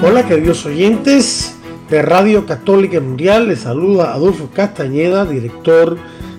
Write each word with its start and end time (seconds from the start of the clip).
Hola 0.00 0.28
queridos 0.28 0.64
oyentes 0.64 1.56
de 1.90 2.02
Radio 2.02 2.46
Católica 2.46 3.00
Mundial, 3.00 3.48
les 3.48 3.62
saluda 3.62 4.12
Adolfo 4.12 4.48
Castañeda, 4.54 5.24
director 5.24 5.98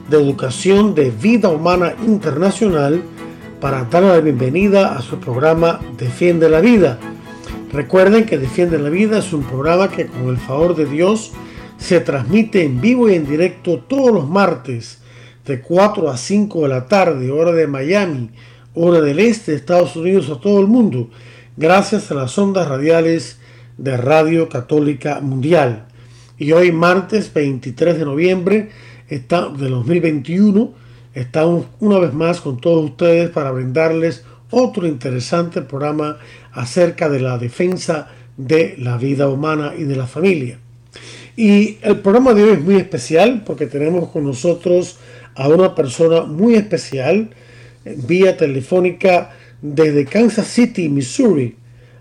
de 0.09 0.15
Educación 0.15 0.95
de 0.95 1.11
Vida 1.11 1.49
Humana 1.49 1.93
Internacional, 2.07 3.01
para 3.59 3.83
dar 3.83 4.03
la 4.03 4.21
bienvenida 4.21 4.95
a 4.95 5.01
su 5.01 5.19
programa 5.19 5.81
Defiende 5.97 6.49
la 6.49 6.61
Vida. 6.61 6.99
Recuerden 7.73 8.25
que 8.25 8.37
Defiende 8.37 8.79
la 8.79 8.89
Vida 8.89 9.17
es 9.17 9.33
un 9.33 9.43
programa 9.43 9.89
que 9.89 10.05
con 10.05 10.29
el 10.29 10.37
favor 10.37 10.73
de 10.73 10.85
Dios 10.85 11.33
se 11.77 11.99
transmite 11.99 12.63
en 12.63 12.79
vivo 12.79 13.09
y 13.09 13.15
en 13.15 13.27
directo 13.27 13.79
todos 13.79 14.13
los 14.13 14.29
martes 14.29 14.99
de 15.45 15.59
4 15.59 16.09
a 16.09 16.15
5 16.15 16.61
de 16.61 16.69
la 16.69 16.85
tarde, 16.85 17.29
hora 17.29 17.51
de 17.51 17.67
Miami, 17.67 18.29
hora 18.73 19.01
del 19.01 19.19
este 19.19 19.51
de 19.51 19.57
Estados 19.57 19.97
Unidos 19.97 20.29
a 20.29 20.39
todo 20.39 20.61
el 20.61 20.67
mundo, 20.67 21.09
gracias 21.57 22.09
a 22.09 22.13
las 22.13 22.37
ondas 22.37 22.65
radiales 22.65 23.38
de 23.79 23.95
Radio 23.95 24.49
Católica 24.49 25.21
Mundial. 25.21 25.85
Y 26.37 26.51
hoy 26.51 26.71
martes 26.71 27.33
23 27.33 27.97
de 27.97 28.05
noviembre 28.05 28.69
está, 29.07 29.49
de 29.49 29.69
2021 29.69 30.73
estamos 31.13 31.65
una 31.79 31.97
vez 31.99 32.13
más 32.13 32.41
con 32.41 32.59
todos 32.59 32.85
ustedes 32.85 33.29
para 33.29 33.51
brindarles 33.51 34.25
otro 34.51 34.85
interesante 34.85 35.61
programa 35.61 36.17
acerca 36.51 37.09
de 37.09 37.21
la 37.21 37.37
defensa 37.37 38.09
de 38.35 38.75
la 38.77 38.97
vida 38.97 39.27
humana 39.29 39.73
y 39.77 39.83
de 39.83 39.95
la 39.95 40.07
familia. 40.07 40.59
Y 41.35 41.77
el 41.81 41.99
programa 41.99 42.33
de 42.33 42.43
hoy 42.43 42.49
es 42.51 42.61
muy 42.61 42.75
especial 42.75 43.43
porque 43.45 43.65
tenemos 43.65 44.09
con 44.09 44.25
nosotros 44.25 44.97
a 45.35 45.47
una 45.47 45.73
persona 45.73 46.23
muy 46.23 46.55
especial 46.55 47.29
vía 47.85 48.35
telefónica 48.35 49.31
desde 49.61 50.05
Kansas 50.05 50.47
City, 50.47 50.89
Missouri 50.89 51.55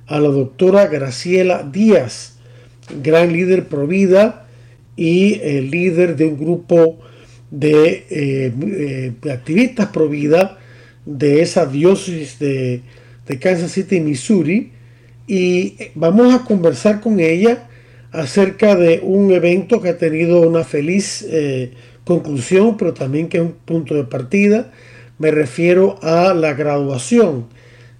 a 0.08 0.18
la 0.18 0.28
doctora 0.28 0.86
Graciela 0.86 1.62
Díaz, 1.62 2.38
gran 3.02 3.32
líder 3.32 3.68
provida 3.68 4.46
y 4.96 5.34
eh, 5.34 5.60
líder 5.62 6.16
de 6.16 6.26
un 6.26 6.38
grupo 6.38 6.98
de, 7.50 8.06
eh, 8.10 8.52
eh, 8.62 9.30
activistas 9.30 9.88
provida 9.88 10.58
de 11.04 11.42
esa 11.42 11.66
diócesis 11.66 12.38
de, 12.38 12.80
de, 13.26 13.38
Kansas 13.38 13.72
City, 13.72 14.00
Missouri. 14.00 14.72
Y 15.26 15.76
vamos 15.94 16.34
a 16.34 16.44
conversar 16.44 17.00
con 17.00 17.20
ella 17.20 17.68
acerca 18.10 18.74
de 18.74 19.00
un 19.02 19.30
evento 19.30 19.82
que 19.82 19.90
ha 19.90 19.98
tenido 19.98 20.40
una 20.40 20.64
feliz 20.64 21.26
conclusión, 22.04 22.78
pero 22.78 22.94
también 22.94 23.28
que 23.28 23.36
es 23.36 23.42
un 23.42 23.52
punto 23.52 23.94
de 23.94 24.04
partida. 24.04 24.72
Me 25.18 25.30
refiero 25.30 25.98
a 26.02 26.32
la 26.32 26.54
graduación 26.54 27.46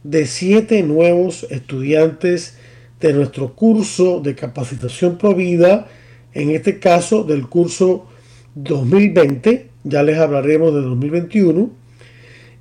de 0.04 0.27
siete 0.27 0.82
nuevos 0.82 1.46
estudiantes 1.50 2.56
de 3.00 3.12
nuestro 3.12 3.54
curso 3.54 4.20
de 4.20 4.34
capacitación 4.34 5.18
provida, 5.18 5.88
en 6.34 6.50
este 6.50 6.78
caso 6.78 7.24
del 7.24 7.48
curso 7.48 8.06
2020, 8.55 9.68
ya 9.84 10.02
les 10.02 10.18
hablaremos 10.18 10.74
de 10.74 10.80
2021, 10.80 11.70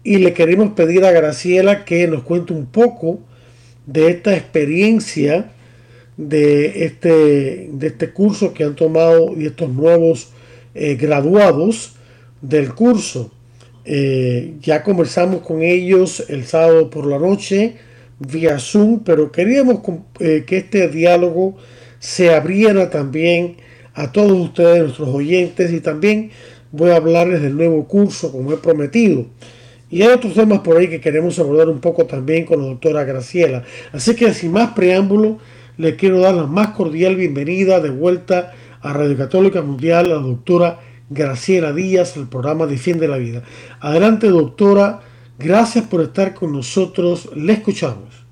y 0.03 0.17
le 0.17 0.33
queremos 0.33 0.71
pedir 0.71 1.03
a 1.05 1.11
Graciela 1.11 1.83
que 1.83 2.07
nos 2.07 2.23
cuente 2.23 2.53
un 2.53 2.67
poco 2.67 3.19
de 3.85 4.09
esta 4.09 4.35
experiencia 4.35 5.51
de 6.17 6.85
este, 6.85 7.69
de 7.71 7.87
este 7.87 8.11
curso 8.11 8.53
que 8.53 8.63
han 8.63 8.75
tomado 8.75 9.39
y 9.39 9.45
estos 9.45 9.69
nuevos 9.69 10.31
eh, 10.73 10.95
graduados 10.95 11.95
del 12.41 12.73
curso. 12.73 13.31
Eh, 13.89 14.55
ya 14.59 14.83
conversamos 14.83 15.43
con 15.43 15.61
ellos 15.61 16.25
el 16.27 16.43
sábado 16.45 16.89
por 16.89 17.05
la 17.07 17.17
noche 17.17 17.75
vía 18.19 18.59
Zoom, 18.59 18.99
pero 18.99 19.31
queríamos 19.31 19.79
eh, 20.19 20.43
que 20.45 20.57
este 20.57 20.89
diálogo 20.89 21.55
se 21.97 22.35
abriera 22.35 22.89
también 22.89 23.55
a 23.93 24.11
todos 24.11 24.33
ustedes, 24.33 24.83
nuestros 24.83 25.07
oyentes, 25.07 25.71
y 25.71 25.79
también 25.79 26.31
voy 26.73 26.91
a 26.91 26.97
hablarles 26.97 27.41
del 27.41 27.55
nuevo 27.55 27.87
curso, 27.87 28.29
como 28.29 28.51
he 28.51 28.57
prometido. 28.57 29.25
Y 29.89 30.01
hay 30.01 30.09
otros 30.09 30.33
temas 30.33 30.59
por 30.59 30.75
ahí 30.75 30.89
que 30.89 30.99
queremos 30.99 31.39
abordar 31.39 31.69
un 31.69 31.79
poco 31.79 32.05
también 32.05 32.43
con 32.43 32.59
la 32.59 32.67
doctora 32.67 33.05
Graciela. 33.05 33.63
Así 33.93 34.15
que 34.15 34.33
sin 34.33 34.51
más 34.51 34.71
preámbulo, 34.71 35.37
le 35.77 35.95
quiero 35.95 36.19
dar 36.19 36.35
la 36.35 36.45
más 36.45 36.71
cordial 36.71 37.15
bienvenida 37.15 37.79
de 37.79 37.89
vuelta 37.89 38.51
a 38.81 38.91
Radio 38.91 39.15
Católica 39.15 39.61
Mundial 39.61 40.07
a 40.07 40.15
la 40.15 40.21
doctora 40.21 40.79
Graciela 41.09 41.71
Díaz, 41.71 42.17
el 42.17 42.27
programa 42.27 42.65
Defiende 42.65 43.07
la 43.07 43.17
Vida. 43.17 43.41
Adelante, 43.79 44.27
doctora. 44.27 44.99
Gracias 45.39 45.85
por 45.85 46.01
estar 46.01 46.33
con 46.33 46.51
nosotros. 46.51 47.29
Le 47.35 47.53
escuchamos. 47.53 48.25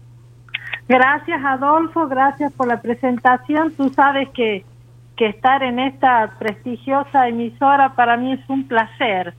Gracias, 0.88 1.44
Adolfo. 1.44 2.08
Gracias 2.08 2.52
por 2.54 2.68
la 2.68 2.82
presentación. 2.82 3.74
Tú 3.76 3.90
sabes 3.90 4.30
que, 4.30 4.66
que 5.16 5.28
estar 5.28 5.64
en 5.64 5.80
esta 5.80 6.36
prestigiosa 6.38 7.28
emisora 7.28 7.96
para 7.96 8.18
mí 8.18 8.34
es 8.34 8.50
un 8.50 8.68
placer, 8.68 9.34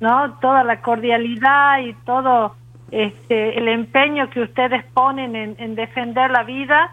¿no? 0.00 0.34
Toda 0.40 0.62
la 0.62 0.80
cordialidad 0.80 1.80
y 1.80 1.94
todo 2.04 2.54
este, 2.90 3.58
el 3.58 3.68
empeño 3.68 4.30
que 4.30 4.42
ustedes 4.42 4.84
ponen 4.94 5.34
en, 5.34 5.56
en 5.58 5.74
defender 5.74 6.30
la 6.30 6.44
vida 6.44 6.90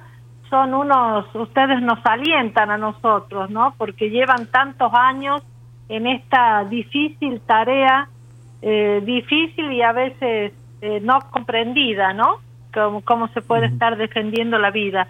son 0.50 0.74
unos, 0.74 1.34
ustedes 1.36 1.82
nos 1.82 2.06
alientan 2.06 2.72
a 2.72 2.78
nosotros, 2.78 3.50
¿no? 3.50 3.74
Porque 3.78 4.10
llevan 4.10 4.48
tantos 4.48 4.92
años 4.94 5.42
en 5.94 6.08
esta 6.08 6.64
difícil 6.66 7.40
tarea, 7.42 8.10
eh, 8.64 9.00
difícil 9.06 9.72
y 9.72 9.84
a 9.84 9.92
veces 9.92 10.52
eh, 10.82 11.00
no 11.02 11.20
comprendida, 11.30 12.14
¿no? 12.14 12.40
Cómo, 12.74 13.02
cómo 13.02 13.28
se 13.28 13.42
puede 13.44 13.68
estar 13.68 13.96
defendiendo 13.96 14.58
la 14.58 14.72
vida. 14.72 15.08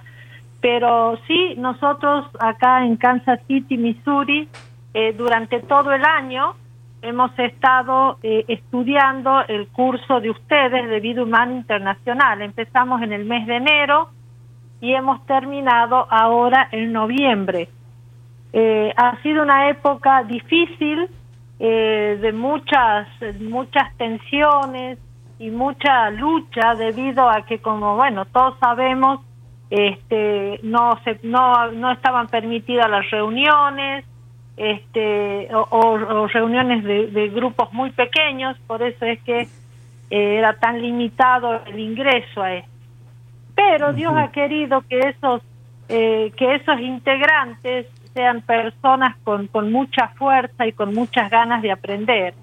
Pero 0.60 1.18
sí, 1.26 1.56
nosotros 1.58 2.26
acá 2.38 2.86
en 2.86 2.98
Kansas 2.98 3.40
City, 3.48 3.78
Missouri, 3.78 4.50
eh, 4.94 5.14
durante 5.18 5.62
todo 5.62 5.94
el 5.94 6.04
año 6.04 6.56
hemos 7.02 7.38
estado 7.38 8.18
estudiando 8.22 9.42
el 9.48 9.68
curso 9.68 10.22
de 10.22 10.30
ustedes 10.30 10.90
de 10.90 11.00
Vida 11.02 11.24
Humana 11.24 11.52
Internacional. 11.54 12.42
Empezamos 12.42 13.02
en 13.02 13.12
el 13.12 13.26
mes 13.26 13.46
de 13.46 13.58
enero 13.58 14.10
y 14.80 14.94
hemos 14.94 15.26
terminado 15.26 16.08
ahora 16.10 16.70
en 16.72 16.94
noviembre. 16.94 17.70
Eh, 18.56 18.94
ha 18.96 19.20
sido 19.24 19.42
una 19.42 19.70
época 19.70 20.24
difícil, 20.24 21.10
eh, 21.60 22.20
de 22.22 22.32
muchas, 22.32 23.08
muchas 23.40 23.96
tensiones 23.98 25.00
y 25.40 25.50
mucha 25.50 26.12
lucha 26.12 26.76
debido 26.76 27.28
a 27.28 27.42
que, 27.48 27.58
como 27.58 27.96
bueno, 27.96 28.26
todos 28.26 28.56
sabemos, 28.60 29.22
este, 29.72 30.60
no, 30.62 31.00
se, 31.04 31.20
no, 31.24 31.72
no 31.72 31.92
estaban 31.92 32.28
permitidas 32.28 32.88
las 32.92 33.10
reuniones, 33.10 34.06
este, 34.56 35.50
o, 35.52 36.28
reuniones 36.28 36.84
de, 36.84 37.30
grupos 37.30 37.74
muy 37.74 37.90
pequeños, 37.90 38.56
por 38.68 38.84
eso 38.84 39.04
es 39.04 39.20
que 39.24 39.42
eh, 39.42 40.38
era 40.38 40.54
tan 40.60 40.80
limitado 40.80 41.60
el 41.66 41.80
ingreso 41.80 42.44
a 42.44 42.54
esto. 42.54 42.70
Pero 43.56 43.94
Dios 43.94 44.14
ha 44.16 44.32
querido 44.32 44.82
que 44.82 45.00
esos, 45.00 45.42
que 45.88 46.56
esos 46.56 46.80
integrantes 46.80 47.88
sean 48.14 48.42
personas 48.42 49.16
con, 49.24 49.50
mucha 49.72 50.10
fuerza 50.10 50.68
y 50.68 50.74
con 50.74 50.94
muchas 50.94 51.30
ganas 51.30 51.62
de 51.62 51.72
aprender. 51.72 52.34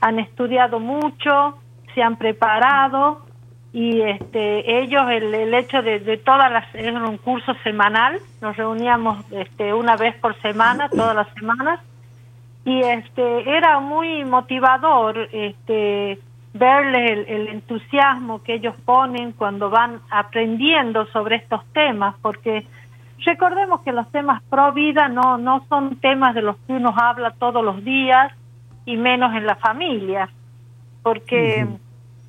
Han 0.00 0.18
estudiado 0.18 0.80
mucho, 0.80 1.58
se 1.94 2.02
han 2.02 2.16
preparado 2.16 3.24
y 3.72 4.02
este 4.02 4.82
ellos 4.82 5.02
el, 5.10 5.54
hecho 5.54 5.80
de, 5.80 6.00
de 6.00 6.18
todas 6.18 6.52
las 6.52 6.74
era 6.74 7.02
un 7.04 7.16
curso 7.16 7.54
semanal 7.64 8.20
nos 8.42 8.54
reuníamos 8.54 9.24
este 9.30 9.72
una 9.72 9.96
vez 9.96 10.14
por 10.16 10.38
semana 10.42 10.90
todas 10.90 11.16
las 11.16 11.32
semanas 11.32 11.80
y 12.66 12.82
este 12.82 13.56
era 13.56 13.80
muy 13.80 14.26
motivador 14.26 15.26
este 15.32 16.18
verles 16.52 17.12
el, 17.12 17.34
el, 17.34 17.48
entusiasmo 17.48 18.42
que 18.42 18.56
ellos 18.56 18.74
ponen 18.84 19.32
cuando 19.32 19.70
van 19.70 20.00
aprendiendo 20.10 21.06
sobre 21.06 21.36
estos 21.36 21.64
temas 21.72 22.14
porque 22.20 22.66
Recordemos 23.24 23.82
que 23.82 23.92
los 23.92 24.10
temas 24.10 24.42
pro 24.44 24.72
vida 24.72 25.08
no, 25.08 25.38
no 25.38 25.64
son 25.68 25.96
temas 25.96 26.34
de 26.34 26.42
los 26.42 26.56
que 26.66 26.72
uno 26.72 26.94
habla 26.96 27.30
todos 27.32 27.64
los 27.64 27.84
días 27.84 28.32
y 28.84 28.96
menos 28.96 29.34
en 29.34 29.46
la 29.46 29.56
familia, 29.56 30.28
porque 31.02 31.66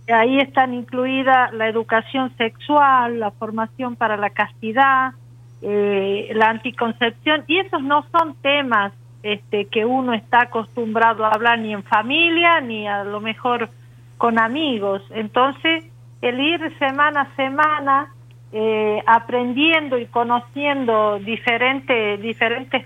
ahí 0.08 0.40
están 0.40 0.74
incluidas 0.74 1.52
la 1.54 1.68
educación 1.68 2.36
sexual, 2.38 3.20
la 3.20 3.32
formación 3.32 3.96
para 3.96 4.18
la 4.18 4.30
castidad, 4.30 5.14
eh, 5.62 6.32
la 6.36 6.50
anticoncepción, 6.50 7.44
y 7.48 7.60
esos 7.60 7.82
no 7.82 8.06
son 8.12 8.36
temas 8.36 8.94
este, 9.24 9.66
que 9.66 9.86
uno 9.86 10.14
está 10.14 10.42
acostumbrado 10.42 11.26
a 11.26 11.30
hablar 11.30 11.58
ni 11.60 11.74
en 11.74 11.84
familia, 11.84 12.60
ni 12.62 12.88
a 12.88 13.04
lo 13.04 13.20
mejor 13.20 13.70
con 14.18 14.38
amigos. 14.38 15.02
Entonces, 15.12 15.86
el 16.22 16.40
ir 16.40 16.78
semana 16.78 17.22
a 17.22 17.36
semana 17.36 18.14
eh, 18.54 19.02
aprendiendo 19.08 19.98
y 19.98 20.06
conociendo 20.06 21.18
diferentes, 21.18 22.22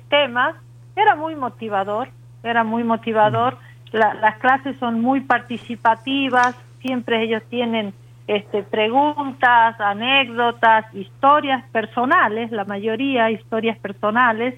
temas, 0.08 0.56
era 0.96 1.16
muy 1.16 1.36
motivador, 1.36 2.08
era 2.42 2.64
muy 2.64 2.84
motivador. 2.86 3.58
las 3.92 4.38
clases 4.38 4.78
son 4.78 5.02
muy 5.02 5.22
participativas, 5.22 6.56
siempre 6.82 7.22
ellos 7.22 7.44
tienen 7.50 7.94
este, 8.28 8.64
preguntas, 8.64 9.80
anécdotas, 9.80 10.86
historias 10.94 11.64
personales, 11.72 12.52
la 12.52 12.66
mayoría 12.66 13.30
historias 13.32 13.78
personales. 13.80 14.56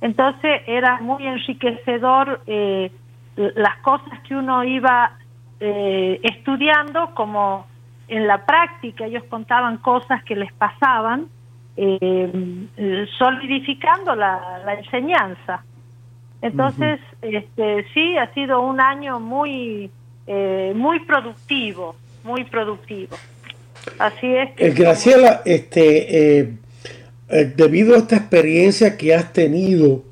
Entonces 0.00 0.62
era 0.66 1.00
muy 1.00 1.26
enriquecedor 1.26 2.40
eh, 2.46 2.90
las 3.36 3.76
cosas 3.78 4.20
que 4.26 4.34
uno 4.34 4.64
iba 4.64 5.12
eh, 5.60 6.20
estudiando, 6.22 7.14
como 7.14 7.66
en 8.16 8.26
la 8.26 8.44
práctica 8.44 9.06
ellos 9.06 9.24
contaban 9.28 9.78
cosas 9.78 10.22
que 10.24 10.36
les 10.36 10.52
pasaban, 10.52 11.28
eh, 11.76 12.66
solidificando 13.18 14.14
la, 14.14 14.60
la 14.64 14.74
enseñanza. 14.74 15.64
Entonces, 16.42 16.98
este, 17.22 17.86
sí, 17.94 18.16
ha 18.18 18.32
sido 18.34 18.60
un 18.60 18.80
año 18.80 19.20
muy, 19.20 19.90
eh, 20.26 20.72
muy 20.74 21.00
productivo, 21.00 21.94
muy 22.24 22.44
productivo. 22.44 23.16
Así 23.98 24.26
es. 24.26 24.50
Que 24.56 24.66
eh, 24.66 24.70
Graciela, 24.70 25.42
este, 25.44 26.40
eh, 26.40 26.54
debido 27.56 27.94
a 27.94 27.98
esta 27.98 28.16
experiencia 28.16 28.96
que 28.96 29.14
has 29.14 29.32
tenido 29.32 30.02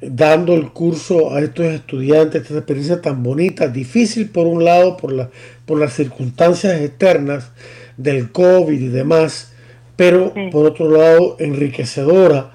dando 0.00 0.54
el 0.54 0.70
curso 0.70 1.34
a 1.34 1.40
estos 1.40 1.66
estudiantes, 1.66 2.42
esta 2.42 2.58
experiencia 2.58 3.02
tan 3.02 3.22
bonita, 3.22 3.68
difícil 3.68 4.30
por 4.30 4.46
un 4.46 4.64
lado 4.64 4.96
por, 4.96 5.12
la, 5.12 5.28
por 5.68 5.78
las 5.78 5.92
circunstancias 5.92 6.80
externas 6.80 7.52
del 7.98 8.32
COVID 8.32 8.80
y 8.80 8.88
demás, 8.88 9.54
pero 9.96 10.32
por 10.50 10.66
otro 10.66 10.90
lado 10.90 11.36
enriquecedora 11.38 12.52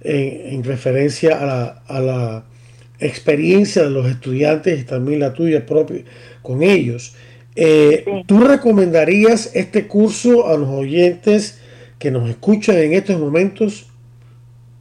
en, 0.00 0.64
referencia 0.64 1.40
a 1.40 1.46
la, 1.46 1.64
a 1.86 2.00
la, 2.00 2.44
experiencia 3.00 3.84
de 3.84 3.90
los 3.90 4.06
estudiantes 4.06 4.80
y 4.80 4.84
también 4.84 5.20
la 5.20 5.32
tuya 5.32 5.64
propia 5.64 6.02
con 6.42 6.64
ellos. 6.64 7.16
Eh, 7.54 8.24
¿Tú 8.26 8.40
recomendarías 8.40 9.54
este 9.54 9.86
curso 9.86 10.48
a 10.48 10.56
los 10.56 10.68
oyentes 10.68 11.62
que 12.00 12.10
nos 12.10 12.28
escuchan 12.28 12.76
en 12.78 12.94
estos 12.94 13.20
momentos? 13.20 13.88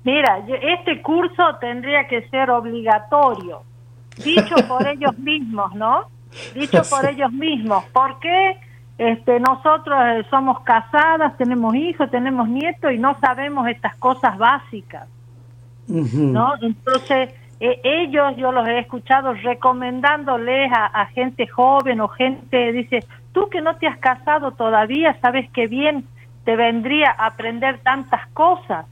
Mira, 0.03 0.43
este 0.63 0.99
curso 1.03 1.43
tendría 1.61 2.07
que 2.07 2.27
ser 2.29 2.49
obligatorio, 2.49 3.61
dicho 4.23 4.55
por 4.67 4.87
ellos 4.91 5.15
mismos, 5.19 5.75
¿no? 5.75 6.16
Dicho 6.53 6.81
por 6.89 7.05
ellos 7.05 7.31
mismos. 7.31 7.83
porque 7.93 8.57
Este, 8.97 9.39
nosotros 9.39 9.95
eh, 10.07 10.25
somos 10.29 10.61
casadas, 10.61 11.37
tenemos 11.37 11.75
hijos, 11.75 12.09
tenemos 12.09 12.49
nietos 12.49 12.91
y 12.91 12.97
no 12.97 13.15
sabemos 13.19 13.67
estas 13.67 13.95
cosas 13.97 14.35
básicas, 14.39 15.07
¿no? 15.87 16.55
Entonces, 16.61 17.29
eh, 17.59 17.79
ellos 17.83 18.35
yo 18.37 18.51
los 18.51 18.67
he 18.67 18.79
escuchado 18.79 19.33
recomendándoles 19.33 20.71
a, 20.73 21.05
gente 21.07 21.45
joven 21.47 22.01
o 22.01 22.07
gente, 22.07 22.71
dice, 22.71 22.99
tú 23.33 23.49
que 23.49 23.61
no 23.61 23.75
te 23.75 23.87
has 23.87 23.97
casado 23.97 24.51
todavía, 24.51 25.15
sabes 25.21 25.47
que 25.51 25.67
bien 25.67 26.05
te 26.43 26.55
vendría 26.55 27.11
a 27.11 27.27
aprender 27.27 27.79
tantas 27.79 28.27
cosas. 28.29 28.85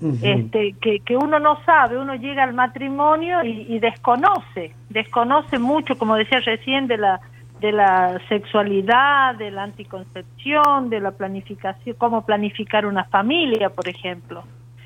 Este, 0.00 0.74
que, 0.80 1.00
que 1.00 1.16
uno 1.16 1.38
no 1.38 1.62
sabe, 1.64 1.98
uno 1.98 2.14
llega 2.14 2.44
al 2.44 2.54
matrimonio 2.54 3.42
y, 3.42 3.78
desconoce, 3.80 4.74
desconoce 4.88 5.58
mucho, 5.58 5.98
como 5.98 6.14
decía 6.14 6.40
recién, 6.40 6.86
de 6.86 6.98
la, 6.98 7.20
de 7.60 7.72
la 7.72 8.20
sexualidad, 8.28 9.34
de 9.34 9.50
la 9.50 9.64
anticoncepción, 9.64 10.88
de 10.88 11.00
la 11.00 11.10
planificación, 11.10 11.96
cómo 11.98 12.24
planificar 12.24 12.86
una 12.86 13.04
familia, 13.04 13.70
por 13.70 13.88
ejemplo. 13.88 14.44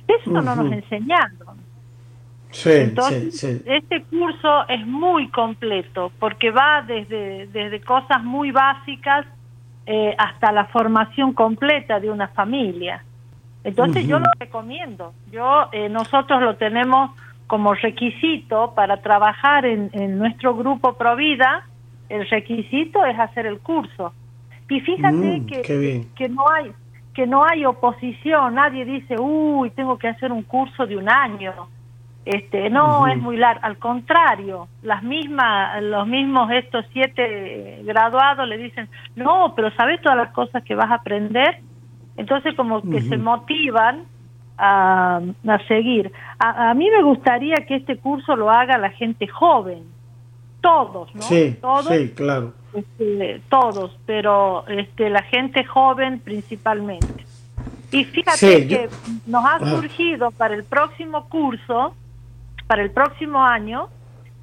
Eso 0.09 0.31
no 0.31 0.57
nos 0.57 0.73
enseñaron. 0.73 1.63
Entonces, 2.65 3.63
este 3.67 4.03
curso 4.05 4.69
es 4.69 4.87
muy 4.87 5.29
completo 5.29 6.13
porque 6.19 6.51
va 6.51 6.83
desde, 6.87 7.47
desde 7.47 7.81
cosas 7.81 8.23
muy 8.23 8.51
básicas 8.51 9.27
eh, 9.87 10.15
hasta 10.19 10.53
la 10.53 10.67
formación 10.67 11.33
completa 11.33 11.99
de 11.99 12.11
una 12.11 12.29
familia. 12.29 13.03
Entonces 13.65 14.07
yo 14.07 14.19
lo 14.19 14.27
recomiendo. 14.39 15.13
Yo 15.31 15.69
eh, 15.73 15.89
nosotros 15.89 16.41
lo 16.43 16.57
tenemos 16.57 17.11
como 17.47 17.75
requisito 17.75 18.73
para 18.75 18.99
trabajar 18.99 19.67
en, 19.67 19.91
en 19.93 20.19
nuestro 20.19 20.55
grupo 20.55 20.95
Provida. 20.95 21.67
El 22.09 22.29
requisito 22.29 23.05
es 23.05 23.19
hacer 23.19 23.47
el 23.47 23.61
curso. 23.61 24.13
Y 24.69 24.81
fíjate 24.81 25.41
mm, 25.41 25.47
que, 25.47 26.07
que 26.15 26.29
no 26.29 26.45
hay 26.51 26.73
que 27.15 27.27
no 27.27 27.45
hay 27.45 27.67
oposición. 27.67 28.55
Nadie 28.55 28.87
dice, 28.87 29.17
uy, 29.21 29.69
tengo 29.71 29.99
que 29.99 30.09
hacer 30.09 30.33
un 30.33 30.43
curso 30.43 30.87
de 30.87 30.97
un 30.97 31.11
año 31.11 31.53
este, 32.25 32.71
no 32.71 33.07
es 33.09 33.21
muy 33.21 33.37
largo, 33.37 33.61
al 33.65 33.79
contrario, 33.79 34.69
las 34.83 35.03
mismas, 35.03 35.83
los 35.83 36.07
mismos 36.07 36.51
estos 36.53 36.85
siete 36.93 37.81
graduados 37.83 38.47
le 38.47 38.59
dicen, 38.59 38.89
no, 39.17 39.55
pero 39.57 39.73
sabes 39.73 40.01
todas 40.01 40.19
las 40.19 40.33
cosas 40.33 40.63
que 40.63 40.77
vas 40.77 40.91
a 40.91 40.97
aprender, 40.97 41.61
entonces 42.17 42.55
como 42.55 42.83
que 42.83 43.01
se 43.03 43.17
motivan 43.17 44.05
a, 44.59 45.21
a 45.47 45.59
seguir. 45.67 46.13
A, 46.39 46.75
mí 46.75 46.89
me 46.91 47.03
gustaría 47.03 47.57
que 47.67 47.77
este 47.77 47.97
curso 47.99 48.37
lo 48.37 48.51
haga 48.51 48.79
la 48.79 48.91
gente 48.91 49.27
joven, 49.27 49.85
todos, 50.61 51.15
¿no? 51.15 51.23
Sí, 51.23 51.57
todos, 51.61 51.89
sí, 51.89 52.13
claro. 52.15 52.53
Este, 52.75 53.41
todos, 53.49 53.99
pero 54.07 54.67
este, 54.69 55.11
la 55.11 55.23
gente 55.23 55.65
joven 55.65 56.21
principalmente. 56.21 57.25
Y 57.91 58.05
fíjate 58.05 58.67
que 58.67 58.89
nos 59.27 59.45
ha 59.45 59.59
surgido 59.59 60.31
para 60.31 60.55
el 60.55 60.65
próximo 60.65 61.29
curso 61.29 61.95
para 62.73 62.85
el 62.85 62.91
próximo 62.91 63.45
año 63.45 63.89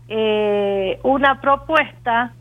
eh, 0.07 0.99
una 1.01 1.41
propuesta 1.41 2.33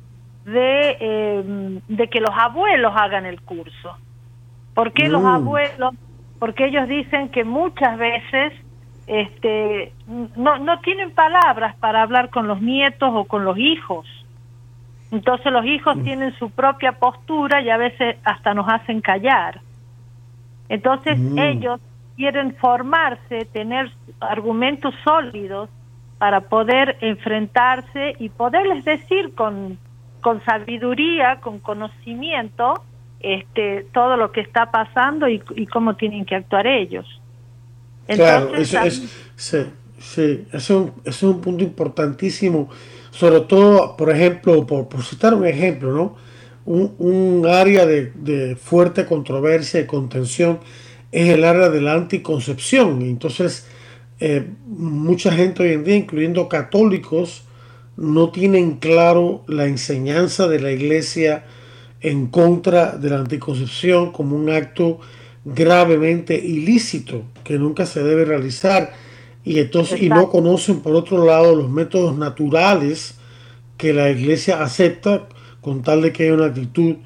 de, 0.44 0.96
eh, 1.00 1.80
de 1.88 2.08
que 2.08 2.20
los 2.20 2.34
abuelos 2.36 2.92
hagan 2.94 3.24
el 3.24 3.40
curso. 3.40 3.96
¿Por 4.78 4.92
qué 4.92 5.08
los 5.08 5.22
mm. 5.22 5.26
abuelos? 5.26 5.94
Porque 6.38 6.66
ellos 6.66 6.86
dicen 6.86 7.30
que 7.30 7.42
muchas 7.42 7.98
veces 7.98 8.52
este, 9.08 9.92
no, 10.36 10.60
no 10.60 10.78
tienen 10.82 11.10
palabras 11.10 11.74
para 11.80 12.00
hablar 12.00 12.30
con 12.30 12.46
los 12.46 12.62
nietos 12.62 13.10
o 13.12 13.24
con 13.24 13.44
los 13.44 13.58
hijos. 13.58 14.06
Entonces 15.10 15.50
los 15.50 15.64
hijos 15.64 15.96
mm. 15.96 16.04
tienen 16.04 16.32
su 16.34 16.50
propia 16.50 16.92
postura 16.92 17.60
y 17.60 17.70
a 17.70 17.76
veces 17.76 18.18
hasta 18.22 18.54
nos 18.54 18.68
hacen 18.68 19.00
callar. 19.00 19.62
Entonces 20.68 21.18
mm. 21.18 21.38
ellos 21.40 21.80
quieren 22.14 22.54
formarse, 22.54 23.46
tener 23.46 23.90
argumentos 24.20 24.94
sólidos 25.02 25.70
para 26.18 26.42
poder 26.42 26.98
enfrentarse 27.00 28.14
y 28.20 28.28
poderles 28.28 28.84
decir 28.84 29.34
con, 29.34 29.76
con 30.20 30.40
sabiduría, 30.44 31.40
con 31.40 31.58
conocimiento, 31.58 32.84
este, 33.20 33.86
todo 33.92 34.16
lo 34.16 34.32
que 34.32 34.40
está 34.40 34.70
pasando 34.70 35.28
y, 35.28 35.40
cómo 35.72 35.96
tienen 35.96 36.24
que 36.24 36.36
actuar 36.36 36.66
ellos. 36.66 37.06
claro, 38.06 38.54
eso 38.54 38.80
es, 38.80 39.02
sí, 39.36 39.58
sí, 39.98 40.44
es, 40.52 40.70
un, 40.70 40.92
es 41.04 41.22
un 41.22 41.40
punto 41.40 41.64
importantísimo, 41.64 42.68
sobre 43.10 43.40
todo, 43.40 43.96
por 43.96 44.10
ejemplo, 44.10 44.66
por, 44.66 44.88
por 44.88 45.02
citar 45.02 45.34
un 45.34 45.46
ejemplo, 45.46 45.92
¿no? 45.92 46.16
Un, 46.64 46.94
un 46.98 47.46
área 47.46 47.86
de, 47.86 48.12
de, 48.14 48.54
fuerte 48.54 49.06
controversia 49.06 49.80
y 49.80 49.86
contención 49.86 50.60
es 51.10 51.30
el 51.30 51.44
área 51.44 51.70
de 51.70 51.80
la 51.80 51.94
anticoncepción. 51.94 53.00
Entonces, 53.00 53.66
eh, 54.20 54.46
mucha 54.66 55.32
gente 55.32 55.62
hoy 55.62 55.72
en 55.72 55.84
día, 55.84 55.96
incluyendo 55.96 56.48
católicos, 56.48 57.44
no 57.96 58.30
tienen 58.30 58.76
claro 58.76 59.44
la 59.48 59.66
enseñanza 59.66 60.46
de 60.46 60.60
la 60.60 60.70
iglesia 60.70 61.44
en 62.00 62.28
contra 62.28 62.96
de 62.96 63.10
la 63.10 63.18
anticoncepción 63.18 64.12
como 64.12 64.36
un 64.36 64.50
acto 64.50 65.00
gravemente 65.44 66.36
ilícito 66.36 67.24
que 67.44 67.58
nunca 67.58 67.86
se 67.86 68.02
debe 68.02 68.24
realizar. 68.24 68.92
Y 69.44 69.58
entonces 69.58 70.02
y 70.02 70.08
no 70.08 70.28
conocen 70.28 70.80
por 70.80 70.94
otro 70.94 71.24
lado 71.24 71.54
los 71.54 71.70
métodos 71.70 72.16
naturales 72.16 73.14
que 73.76 73.92
la 73.92 74.10
iglesia 74.10 74.62
acepta 74.62 75.28
con 75.60 75.82
tal 75.82 76.02
de 76.02 76.12
que 76.12 76.24
haya 76.24 76.34
una 76.34 76.46
actitud 76.46 76.96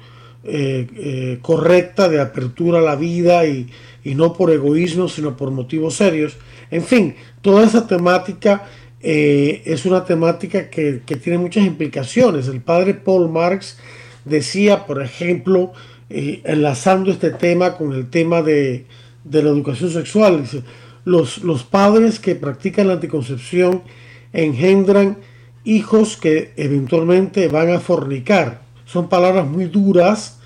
eh, 0.43 0.87
eh, 0.95 1.39
correcta 1.41 2.09
de 2.09 2.19
apertura 2.19 2.79
a 2.79 2.81
la 2.81 2.95
vida 2.95 3.45
y, 3.45 3.69
y 4.03 4.15
no 4.15 4.33
por 4.33 4.51
egoísmo 4.51 5.07
sino 5.07 5.37
por 5.37 5.51
motivos 5.51 5.95
serios. 5.95 6.37
En 6.69 6.83
fin, 6.83 7.15
toda 7.41 7.65
esa 7.65 7.87
temática 7.87 8.63
eh, 9.05 9.61
es 9.65 9.85
una 9.85 10.05
temática 10.05 10.69
que, 10.69 11.01
tiene 11.21 11.37
muchas 11.37 11.65
implicaciones. 11.65 12.47
El 12.47 12.61
padre 12.61 12.93
Paul 12.93 13.29
Marx 13.29 13.77
decía, 14.25 14.85
por 14.85 15.01
ejemplo, 15.01 15.73
eh, 16.09 16.41
enlazando 16.45 17.11
este 17.11 17.31
tema 17.31 17.75
con 17.77 17.93
el 17.93 18.09
tema 18.09 18.41
de, 18.41 18.85
la 19.29 19.39
educación 19.39 19.89
sexual, 19.89 20.41
dice, 20.41 20.63
los, 21.05 21.39
los 21.39 21.63
padres 21.63 22.19
que 22.19 22.35
practican 22.35 22.87
la 22.87 22.93
anticoncepción 22.93 23.83
engendran 24.31 25.17
hijos 25.63 26.17
que 26.17 26.53
eventualmente 26.57 27.47
van 27.47 27.71
a 27.71 27.79
fornicar. 27.79 28.61
Son 28.85 29.09
palabras 29.09 29.47
muy 29.47 29.65
duras, 29.65 30.39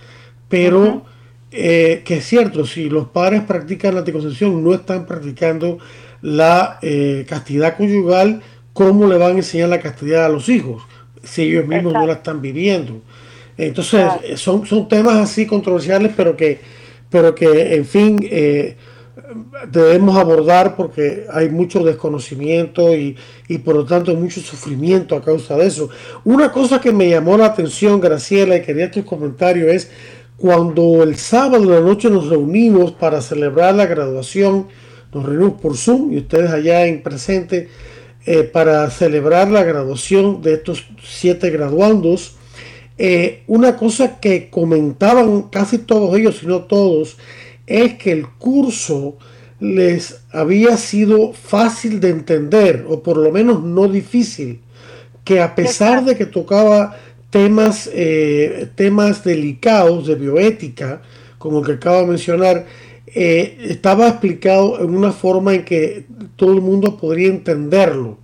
pero 0.47 1.05
eh, 1.51 2.01
que 2.05 2.17
es 2.17 2.25
cierto, 2.25 2.65
si 2.65 2.89
los 2.89 3.07
padres 3.07 3.41
practican 3.43 3.93
la 3.93 4.01
anticoncepción, 4.01 4.63
no 4.63 4.73
están 4.73 5.05
practicando 5.05 5.79
la 6.21 6.79
eh, 6.81 7.25
castidad 7.27 7.77
conyugal, 7.77 8.41
¿cómo 8.73 9.07
le 9.07 9.17
van 9.17 9.33
a 9.33 9.37
enseñar 9.37 9.69
la 9.69 9.79
castidad 9.79 10.25
a 10.25 10.29
los 10.29 10.49
hijos? 10.49 10.83
Si 11.23 11.43
ellos 11.43 11.67
mismos 11.67 11.93
no 11.93 12.05
la 12.05 12.13
están 12.13 12.41
viviendo. 12.41 13.01
Entonces, 13.57 14.05
son, 14.35 14.65
son 14.65 14.87
temas 14.87 15.15
así 15.15 15.45
controversiales, 15.45 16.11
pero 16.15 16.37
que, 16.37 16.59
pero 17.09 17.33
que 17.33 17.75
en 17.75 17.85
fin, 17.85 18.19
eh, 18.21 18.75
debemos 19.71 20.15
abordar 20.17 20.75
porque 20.75 21.25
hay 21.31 21.49
mucho 21.49 21.83
desconocimiento 21.83 22.95
y, 22.95 23.15
y, 23.47 23.57
por 23.57 23.75
lo 23.75 23.85
tanto 23.85 24.13
mucho 24.13 24.41
sufrimiento 24.41 25.15
a 25.15 25.21
causa 25.21 25.57
de 25.57 25.67
eso. 25.67 25.89
Una 26.23 26.51
cosa 26.51 26.79
que 26.79 26.91
me 26.91 27.09
llamó 27.09 27.37
la 27.37 27.47
atención, 27.47 27.99
Graciela, 27.99 28.57
y 28.57 28.61
quería 28.61 28.91
tu 28.91 29.03
comentario 29.03 29.67
es 29.69 29.89
cuando 30.37 31.01
el 31.01 31.15
sábado 31.17 31.65
de 31.65 31.79
la 31.79 31.81
noche 31.81 32.09
nos 32.09 32.29
reunimos 32.29 32.91
para 32.91 33.21
celebrar 33.21 33.73
la 33.73 33.87
graduación, 33.87 34.67
nos 35.13 35.25
reunimos 35.25 35.59
por 35.59 35.75
Zoom 35.75 36.13
y 36.13 36.17
ustedes 36.19 36.51
allá 36.51 36.85
en 36.85 37.01
presente 37.01 37.69
eh, 38.25 38.43
para 38.43 38.89
celebrar 38.91 39.49
la 39.49 39.63
graduación 39.63 40.41
de 40.41 40.53
estos 40.53 40.85
siete 41.03 41.49
graduandos. 41.49 42.35
Eh, 42.97 43.43
una 43.47 43.77
cosa 43.77 44.19
que 44.19 44.49
comentaban 44.49 45.43
casi 45.43 45.77
todos 45.77 46.17
ellos, 46.17 46.39
si 46.39 46.47
no 46.47 46.63
todos, 46.63 47.17
es 47.67 47.95
que 47.95 48.11
el 48.11 48.27
curso 48.27 49.17
les 49.59 50.21
había 50.31 50.77
sido 50.77 51.33
fácil 51.33 51.99
de 51.99 52.09
entender, 52.09 52.85
o 52.87 53.01
por 53.01 53.17
lo 53.17 53.31
menos 53.31 53.63
no 53.63 53.87
difícil, 53.87 54.61
que 55.23 55.41
a 55.41 55.55
pesar 55.55 56.05
de 56.05 56.15
que 56.15 56.25
tocaba 56.25 56.97
temas, 57.29 57.89
eh, 57.93 58.69
temas 58.75 59.23
delicados 59.23 60.07
de 60.07 60.15
bioética, 60.15 61.01
como 61.37 61.59
el 61.59 61.65
que 61.65 61.71
acabo 61.73 62.01
de 62.01 62.07
mencionar, 62.07 62.65
eh, 63.07 63.57
estaba 63.61 64.07
explicado 64.07 64.79
en 64.81 64.95
una 64.95 65.11
forma 65.11 65.53
en 65.53 65.65
que 65.65 66.05
todo 66.35 66.53
el 66.53 66.61
mundo 66.61 66.97
podría 66.97 67.29
entenderlo. 67.29 68.17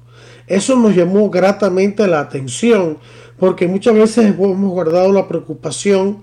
Eso 0.48 0.76
nos 0.76 0.96
llamó 0.96 1.30
gratamente 1.30 2.06
la 2.08 2.20
atención, 2.20 2.98
porque 3.44 3.68
muchas 3.68 3.94
veces 3.94 4.34
hemos 4.40 4.72
guardado 4.72 5.12
la 5.12 5.28
preocupación 5.28 6.22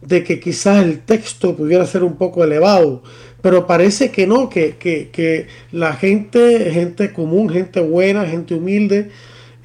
de 0.00 0.24
que 0.24 0.40
quizás 0.40 0.82
el 0.82 1.00
texto 1.00 1.54
pudiera 1.54 1.84
ser 1.84 2.02
un 2.02 2.16
poco 2.16 2.42
elevado, 2.42 3.02
pero 3.42 3.66
parece 3.66 4.10
que 4.10 4.26
no, 4.26 4.48
que, 4.48 4.76
que, 4.78 5.10
que 5.12 5.48
la 5.70 5.92
gente, 5.92 6.70
gente 6.72 7.12
común, 7.12 7.50
gente 7.50 7.80
buena, 7.80 8.24
gente 8.24 8.54
humilde, 8.54 9.10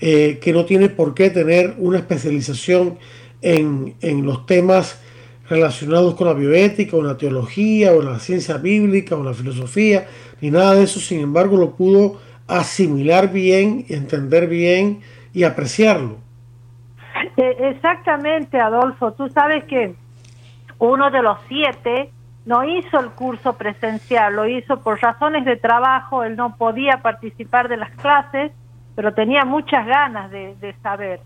eh, 0.01 0.39
que 0.41 0.51
no 0.51 0.65
tiene 0.65 0.89
por 0.89 1.13
qué 1.13 1.29
tener 1.29 1.75
una 1.77 1.99
especialización 1.99 2.97
en, 3.41 3.95
los 4.25 4.45
temas 4.45 4.97
relacionados 5.49 6.13
con 6.15 6.27
la 6.27 6.33
bioética 6.33 6.97
o 6.97 7.01
la 7.01 7.17
teología 7.17 7.93
o 7.93 8.01
la 8.01 8.19
ciencia 8.19 8.57
bíblica 8.57 9.15
o 9.15 9.23
la 9.23 9.33
filosofía, 9.33 10.09
ni 10.41 10.51
nada 10.51 10.75
de 10.75 10.83
eso, 10.83 10.99
sin 10.99 11.21
embargo 11.21 11.55
lo 11.55 11.73
pudo 11.77 12.19
asimilar 12.47 13.31
bien, 13.31 13.85
entender 13.87 14.47
bien 14.47 14.99
y 15.33 15.43
apreciarlo. 15.43 16.26
Eh, 17.37 17.57
exactamente, 17.71 18.59
Adolfo. 18.59 19.13
Tú 19.13 19.29
sabes 19.29 19.63
que 19.65 19.95
uno 20.79 21.09
de 21.11 21.21
los 21.21 21.37
siete 21.47 22.11
no 22.45 22.63
hizo 22.63 22.99
el 22.99 23.11
curso 23.11 23.53
presencial, 23.57 24.35
lo 24.35 24.47
hizo 24.47 24.81
por 24.81 25.01
razones 25.01 25.45
de 25.45 25.57
trabajo, 25.57 26.23
él 26.23 26.35
no 26.35 26.55
podía 26.55 27.01
participar 27.01 27.67
de 27.67 27.77
las 27.77 27.91
clases 27.91 28.51
pero 28.97 29.13
tenía 29.13 29.45
muchas 29.45 29.85
ganas 29.85 30.31
de, 30.31 30.75
saber. 30.81 31.19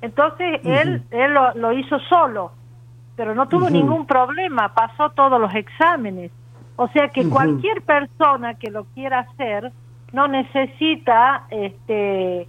Entonces 0.00 0.60
él, 0.62 1.02
él 1.10 1.34
lo, 1.34 1.72
hizo 1.72 1.98
solo, 2.08 2.52
pero 3.16 3.34
no 3.34 3.48
tuvo 3.48 3.68
ningún 3.68 4.06
problema, 4.06 4.72
pasó 4.72 5.10
todos 5.10 5.40
los 5.40 5.52
exámenes. 5.52 6.30
O 6.76 6.86
sea 6.86 7.08
que 7.08 7.28
cualquier 7.28 7.82
persona 7.82 8.54
que 8.54 8.70
lo 8.70 8.84
quiera 8.94 9.26
hacer 9.28 9.72
no 10.12 10.28
necesita 10.28 11.46
este, 11.50 12.46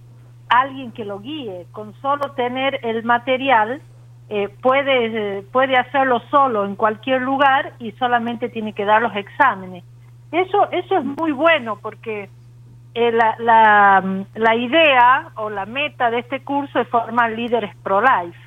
alguien 0.48 0.92
que 0.92 1.04
lo 1.04 1.20
guíe, 1.20 1.66
con 1.72 1.94
solo 2.00 2.32
tener 2.32 2.80
el 2.82 3.04
material 3.04 3.80
eh, 4.30 4.48
puede, 4.60 5.42
puede 5.52 5.76
hacerlo 5.76 6.20
solo 6.30 6.64
en 6.66 6.76
cualquier 6.76 7.22
lugar 7.22 7.72
y 7.78 7.92
solamente 7.92 8.48
tiene 8.48 8.74
que 8.74 8.84
dar 8.84 9.00
los 9.00 9.16
exámenes. 9.16 9.84
Eso, 10.30 10.70
eso 10.70 10.98
es 10.98 11.04
muy 11.04 11.32
bueno 11.32 11.78
porque 11.80 12.28
eh, 12.94 13.12
la, 13.12 13.36
la, 13.38 14.24
la, 14.34 14.56
idea 14.56 15.30
o 15.36 15.48
la 15.48 15.64
meta 15.64 16.10
de 16.10 16.18
este 16.18 16.40
curso 16.40 16.78
es 16.80 16.88
formar 16.88 17.32
líderes 17.32 17.74
pro-life, 17.82 18.38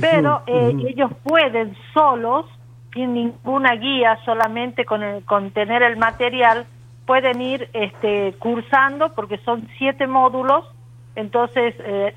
pero 0.00 0.42
eh, 0.46 0.76
ellos 0.88 1.10
pueden 1.24 1.76
solos, 1.92 2.46
sin 2.92 3.14
ninguna 3.14 3.74
guía, 3.74 4.18
solamente 4.24 4.84
con, 4.84 5.02
el, 5.02 5.24
con 5.24 5.50
tener 5.50 5.82
el 5.82 5.96
material, 5.96 6.66
pueden 7.06 7.40
ir 7.40 7.68
este, 7.72 8.34
cursando 8.38 9.14
porque 9.14 9.38
son 9.38 9.68
siete 9.78 10.06
módulos, 10.06 10.64
entonces 11.16 11.74
eh, 11.78 12.14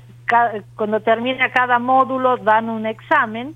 cuando 0.76 1.00
termina 1.00 1.50
cada 1.50 1.78
módulo 1.78 2.36
dan 2.38 2.68
un 2.68 2.86
examen. 2.86 3.54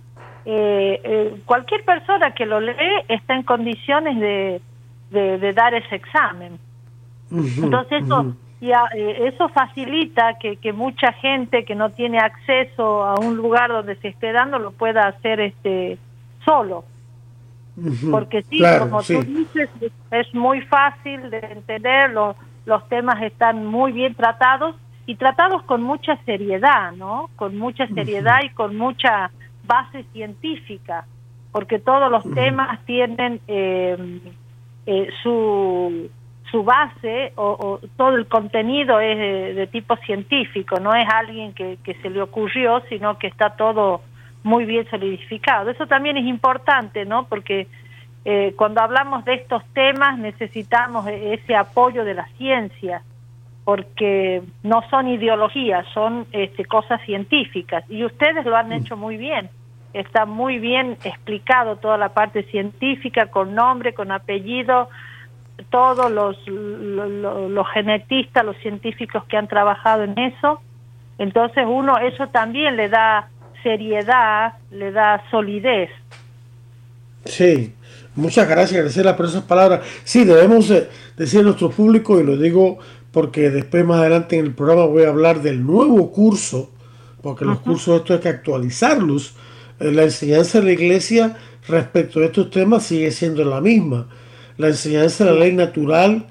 cualquier 1.45 1.85
persona 1.85 2.33
que 2.33 2.47
lo 2.47 2.61
lee 2.61 3.05
está 3.09 3.35
en 3.35 3.43
condiciones 3.43 4.19
de, 4.19 4.61
de 5.39 5.53
dar 5.53 5.75
ese 5.75 5.95
examen. 5.97 6.59
Entonces 7.31 8.05
eso, 8.05 8.35
eh, 8.61 9.29
eso 9.33 9.49
facilita 9.49 10.39
que, 10.39 10.57
que, 10.57 10.73
mucha 10.73 11.13
gente 11.15 11.65
que 11.65 11.75
no 11.75 11.91
tiene 11.91 12.19
acceso 12.19 13.05
a 13.05 13.19
un 13.19 13.37
lugar 13.37 13.71
donde 13.71 13.97
se 13.97 14.09
esté 14.09 14.33
dando 14.33 14.59
lo 14.59 14.73
pueda 14.73 15.09
hacer 15.09 15.41
este 15.41 15.99
solo. 16.45 16.85
Porque 18.11 18.43
sí, 18.43 18.63
como 18.79 19.03
tú 19.03 19.23
dices, 19.23 19.71
es 20.11 20.35
muy 20.35 20.61
fácil 20.63 21.31
de 21.31 21.39
entender, 21.39 22.11
los, 22.11 22.37
los 22.67 22.87
temas 22.89 23.23
están 23.23 23.65
muy 23.65 23.93
bien 23.93 24.15
tratados 24.15 24.77
y 25.12 25.16
tratados 25.16 25.62
con 25.64 25.83
mucha 25.83 26.16
seriedad, 26.25 26.92
¿no? 26.92 27.28
Con 27.37 27.59
mucha 27.59 27.87
seriedad 27.88 28.38
y 28.45 28.49
con 28.49 28.76
mucha 28.78 29.31
base 29.66 30.04
científica, 30.14 31.04
porque 31.52 31.78
todos 31.78 32.11
los 32.11 32.25
temas 32.33 32.83
tienen 32.87 33.38
eh, 33.47 34.21
eh, 34.87 35.09
su 35.23 36.09
su 36.50 36.64
base 36.64 37.33
o, 37.37 37.81
todo 37.97 38.14
el 38.16 38.26
contenido 38.26 39.00
es 39.00 39.57
de, 39.57 39.66
tipo 39.66 39.97
científico, 39.97 40.81
no 40.81 40.95
es 40.95 41.09
alguien 41.09 41.54
que, 41.54 41.78
se 42.00 42.11
le 42.11 42.21
ocurrió, 42.21 42.83
sino 42.90 43.19
que 43.19 43.26
está 43.26 43.50
todo 43.57 44.02
muy 44.42 44.66
bien 44.66 44.87
solidificado. 44.90 45.71
Eso 45.71 45.87
también 45.87 46.19
es 46.19 46.26
importante, 46.26 47.07
¿no? 47.07 47.25
Porque 47.25 47.69
eh, 48.26 48.52
cuando 48.57 48.83
hablamos 48.83 49.25
de 49.25 49.35
estos 49.35 49.64
temas 49.73 50.19
necesitamos 50.19 51.07
e, 51.07 51.35
ese 51.35 51.54
apoyo 51.54 52.04
de 52.04 52.14
la 52.14 52.26
ciencia, 52.37 53.02
porque 53.64 54.42
no 54.62 54.83
son 54.90 55.09
ideologías, 55.09 55.87
son 55.95 56.26
este, 56.33 56.64
cosas 56.64 57.00
científicas. 57.07 57.85
Y 57.88 58.04
ustedes 58.04 58.45
lo 58.45 58.57
han 58.57 58.71
mm. 58.71 58.73
hecho 58.73 58.97
muy 58.97 59.16
bien. 59.16 59.49
Está 59.92 60.26
muy 60.26 60.59
bien 60.59 60.97
explicado 61.04 61.76
toda 61.76 61.99
la 61.99 62.09
parte 62.11 62.45
científica, 62.45 63.26
con 63.26 63.54
nombre, 63.54 63.95
con 63.95 64.11
apellido, 64.11 64.88
todos 65.71 66.11
los, 66.11 66.37
los, 66.47 67.66
genetistas, 67.73 68.45
los 68.45 68.57
científicos 68.59 69.25
que 69.26 69.37
han 69.37 69.49
trabajado 69.49 70.04
en 70.04 70.19
eso. 70.19 70.61
Entonces 71.19 71.64
uno 71.69 71.99
eso 71.99 72.28
también 72.28 72.76
le 72.76 72.88
da 72.88 73.28
seriedad, 73.62 74.54
le 74.71 74.92
da 74.92 75.23
solidez. 75.31 75.90
Sí, 77.25 77.75
muchas 78.16 78.49
gracias 78.49 78.81
Graciela 78.81 79.16
por 79.16 79.26
esas 79.26 79.42
palabras. 79.42 79.81
Sí, 80.04 80.25
debemos 80.25 80.73
decir 81.16 81.40
a 81.40 81.45
nuestro 81.45 81.71
público, 81.71 82.19
y 82.19 82.25
lo 82.25 82.37
digo 82.37 82.78
porque 83.12 83.50
después 83.50 83.85
más 83.85 84.00
adelante 84.00 84.38
en 84.38 84.47
el 84.47 84.54
programa 84.54 84.87
voy 84.87 85.04
a 85.04 85.09
hablar 85.09 85.42
del 85.42 85.64
nuevo 85.64 86.11
curso, 86.11 86.71
porque 87.23 87.45
los 87.45 87.61
cursos 87.61 88.00
esto 88.00 88.14
hay 88.14 88.21
que 88.21 88.28
actualizarlos. 88.28 89.35
Eh, 89.78 89.92
la 89.92 90.02
enseñanza 90.02 90.59
de 90.59 90.66
la 90.66 90.73
iglesia 90.73 91.37
respecto 91.69 92.21
a 92.21 92.25
estos 92.25 92.50
temas 92.50 92.85
sigue 92.85 93.12
siendo 93.12 93.45
la 93.45 93.61
misma 93.61 94.09
la 94.57 94.69
enseñanza 94.69 95.25
de 95.25 95.33
la 95.33 95.40
ley 95.40 95.52
natural 95.52 96.26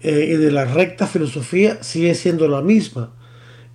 eh, 0.00 0.30
y 0.32 0.36
de 0.36 0.50
la 0.50 0.64
recta 0.64 1.06
filosofía 1.06 1.82
sigue 1.82 2.14
siendo 2.14 2.48
la 2.48 2.62
misma. 2.62 3.12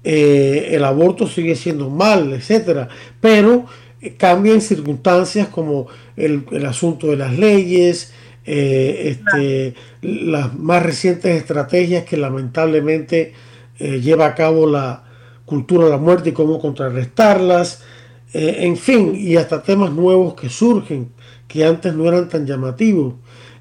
Eh, 0.04 0.70
el 0.72 0.84
aborto 0.84 1.28
sigue 1.28 1.56
siendo 1.56 1.90
mal, 1.90 2.32
etcétera, 2.34 2.88
pero 3.20 3.66
eh, 4.02 4.16
cambian 4.16 4.62
circunstancias 4.62 5.48
como 5.48 5.88
el, 6.16 6.46
asunto 6.66 7.08
de 7.08 7.18
las 7.18 7.38
leyes, 7.38 8.14
este, 8.48 9.74
las 10.02 10.56
más 10.56 10.82
recientes 10.82 11.36
estrategias 11.36 12.06
que 12.06 12.18
lamentablemente 12.18 13.34
lleva 13.78 14.26
a 14.26 14.36
cabo 14.36 14.66
la 14.66 15.04
cultura 15.48 15.86
de 15.86 15.92
la 15.92 15.98
muerte 15.98 16.30
y 16.30 16.34
cómo 16.34 16.60
contrarrestarlas, 16.60 17.82
eh, 18.34 18.58
en 18.60 18.76
fin, 18.76 19.16
y 19.16 19.38
hasta 19.38 19.64
temas 19.64 19.92
nuevos 19.92 20.36
que 20.36 20.50
surgen, 20.50 21.10
que 21.48 21.66
antes 21.66 21.94
no 21.94 22.08
eran 22.08 22.28
tan 22.28 22.46
llamativos. 22.46 23.16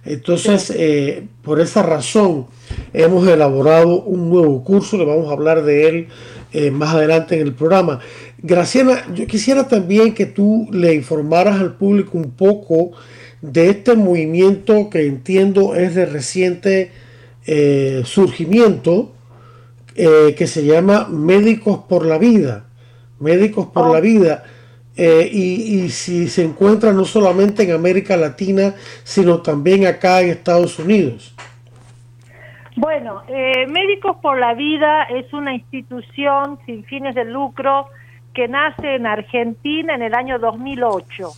Entonces, 0.05 0.73
eh, 0.77 1.27
por 1.43 1.61
esa 1.61 1.83
razón, 1.83 2.47
hemos 2.93 3.27
elaborado 3.29 4.03
un 4.03 4.29
nuevo 4.29 4.63
curso, 4.65 4.99
le 4.99 5.05
vamos 5.05 5.29
a 5.29 5.33
hablar 5.33 5.63
de 5.63 5.89
él 5.89 6.09
eh, 6.53 6.73
más 6.73 6.95
adelante 6.95 7.37
en 7.37 7.47
el 7.47 7.55
programa. 7.55 8.01
Graciana, 8.39 9.05
yo 9.15 9.27
quisiera 9.27 9.69
también 9.69 10.13
que 10.13 10.27
tú 10.27 10.69
le 10.73 10.93
informaras 10.95 11.61
al 11.61 11.75
público 11.75 12.19
un 12.19 12.33
poco 12.33 12.93
de 13.53 13.71
este 13.71 13.97
movimiento 13.97 14.91
que 14.91 15.07
entiendo 15.07 15.75
es 15.75 15.95
de 15.95 16.07
reciente 16.07 16.93
eh, 17.47 18.03
surgimiento, 18.05 19.13
que 19.95 20.47
se 20.47 20.67
llama 20.67 21.09
Médicos 21.09 21.81
por 21.89 22.05
la 22.05 22.19
Vida. 22.19 22.67
Médicos 23.19 23.69
por 23.69 23.91
la 23.91 23.99
oh. 23.99 24.03
Vida. 24.03 24.45
y, 24.95 25.85
y, 25.85 25.89
si 25.89 26.29
se 26.29 26.45
encuentra 26.45 26.93
no 26.93 27.07
solamente 27.07 27.63
en 27.63 27.73
América 27.73 28.15
Latina, 28.15 28.75
sino 29.05 29.41
también 29.41 29.87
acá 29.87 30.21
en 30.21 30.29
Estados 30.29 30.79
Unidos. 30.79 31.35
Bueno, 32.77 33.23
eh, 33.27 33.67
Médicos 33.69 34.19
por 34.21 34.39
la 34.39 34.53
Vida 34.53 35.05
es 35.05 35.33
una 35.33 35.55
institución 35.55 36.59
sin 36.67 36.85
fines 36.85 37.15
de 37.15 37.25
lucro 37.25 37.89
que 38.35 38.49
nace 38.49 38.97
en 38.97 39.07
Argentina 39.07 39.95
en 39.95 40.03
el 40.03 40.15
año 40.15 40.39
2008. 40.39 41.31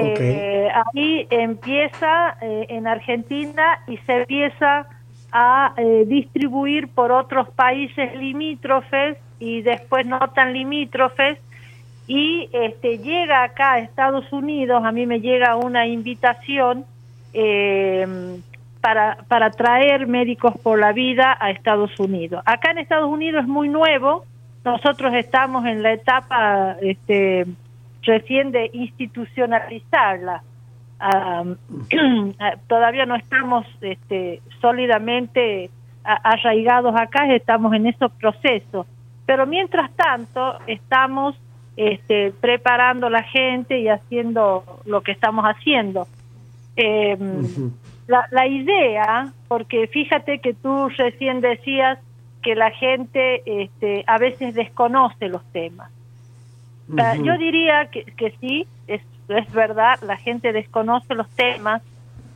Eh, 0.00 0.68
ahí 0.72 1.26
empieza 1.30 2.36
eh, 2.40 2.66
en 2.68 2.86
Argentina 2.86 3.80
y 3.86 3.96
se 3.98 4.20
empieza 4.20 4.86
a 5.30 5.74
distribuir 6.06 6.88
por 6.88 7.12
otros 7.12 7.50
países 7.50 8.16
limítrofes 8.16 9.18
y 9.38 9.60
después 9.60 10.06
no 10.06 10.18
tan 10.34 10.54
limítrofes. 10.54 11.38
Y 12.06 12.48
este, 12.52 12.96
llega 12.98 13.42
acá 13.42 13.72
a 13.72 13.78
Estados 13.80 14.32
Unidos, 14.32 14.82
a 14.82 14.90
mí 14.90 15.04
me 15.04 15.20
llega 15.20 15.56
una 15.56 15.86
invitación 15.86 16.86
para, 18.80 19.18
para 19.28 19.50
traer 19.50 20.06
médicos 20.06 20.54
por 20.62 20.78
la 20.78 20.92
vida 20.92 21.36
a 21.38 21.50
Estados 21.50 21.98
Unidos. 22.00 22.42
Acá 22.46 22.70
en 22.70 22.78
Estados 22.78 23.10
Unidos 23.10 23.42
es 23.42 23.48
muy 23.48 23.68
nuevo, 23.68 24.24
nosotros 24.64 25.14
estamos 25.14 25.64
en 25.66 25.82
la 25.82 25.92
etapa 25.92 26.76
este, 26.80 27.46
recién 28.08 28.50
de 28.50 28.70
institucionalizarla. 28.72 30.42
todavía 32.66 33.06
no 33.06 33.14
estamos 33.14 33.64
este, 33.80 34.42
sólidamente 34.60 35.70
arraigados 36.02 36.96
acá, 36.96 37.32
estamos 37.32 37.72
en 37.74 37.86
esos 37.86 38.10
procesos. 38.12 38.86
Pero 39.26 39.46
mientras 39.46 39.90
tanto, 39.92 40.58
estamos 40.66 41.36
este, 41.76 42.32
preparando 42.40 43.10
la 43.10 43.22
gente 43.22 43.78
y 43.78 43.88
haciendo 43.88 44.80
lo 44.86 45.02
que 45.02 45.12
estamos 45.12 45.44
haciendo. 45.44 46.08
Eh, 46.76 47.16
la, 48.06 48.26
la 48.30 48.46
idea, 48.46 49.32
porque 49.48 49.86
fíjate 49.86 50.38
que 50.38 50.54
tú 50.54 50.88
recién 50.88 51.40
decías 51.42 51.98
que 52.42 52.54
la 52.54 52.70
gente 52.70 53.42
este, 53.44 54.02
a 54.06 54.16
veces 54.18 54.54
desconoce 54.54 55.28
los 55.28 55.44
temas. 55.52 55.90
Yo 57.22 57.36
diría 57.36 57.86
que, 57.90 58.04
que 58.04 58.34
sí, 58.40 58.66
es, 58.86 59.02
es 59.28 59.52
verdad, 59.52 60.00
la 60.02 60.16
gente 60.16 60.52
desconoce 60.52 61.14
los 61.14 61.28
temas, 61.30 61.82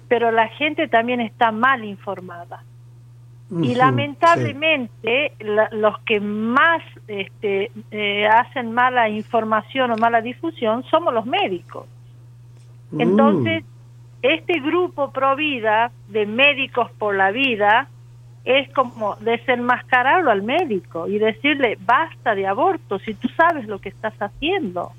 pero 0.09 0.31
la 0.31 0.49
gente 0.49 0.89
también 0.89 1.21
está 1.21 1.53
mal 1.53 1.85
informada. 1.85 2.63
y 3.51 3.75
lamentablemente 3.75 5.33
los 5.73 5.99
que 6.01 6.21
más 6.21 6.83
este, 7.07 7.71
eh, 7.91 8.27
hacen 8.27 8.73
mala 8.73 9.11
información 9.11 9.91
o 9.91 9.97
mala 9.97 10.23
difusión 10.23 10.85
somos 10.85 11.13
los 11.13 11.27
médicos. 11.27 11.87
Mm. 12.93 13.01
Entonces, 13.01 13.65
este 14.23 14.61
grupo 14.61 15.11
pro 15.11 15.37
vida 15.37 15.91
de 16.09 16.27
médicos 16.27 16.91
por 16.93 17.15
la 17.15 17.31
vida 17.31 17.89
es 18.45 18.73
como 18.73 19.17
desenmascararlo 19.17 20.31
al 20.31 20.43
médico 20.43 21.07
y 21.07 21.19
decirle 21.19 21.79
basta 21.81 22.35
de 22.35 22.47
aborto 22.47 22.99
si 22.99 23.15
tú 23.15 23.29
sabes 23.29 23.67
lo 23.67 23.81
que 23.81 23.91
estás 23.91 24.15
haciendo. 24.21 24.93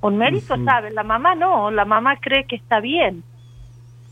Un 0.00 0.16
médico 0.16 0.56
sabe, 0.64 0.90
la 0.90 1.02
mamá 1.02 1.34
no, 1.34 1.70
la 1.70 1.84
mamá 1.84 2.16
cree 2.20 2.44
que 2.44 2.56
está 2.56 2.78
bien, 2.78 3.24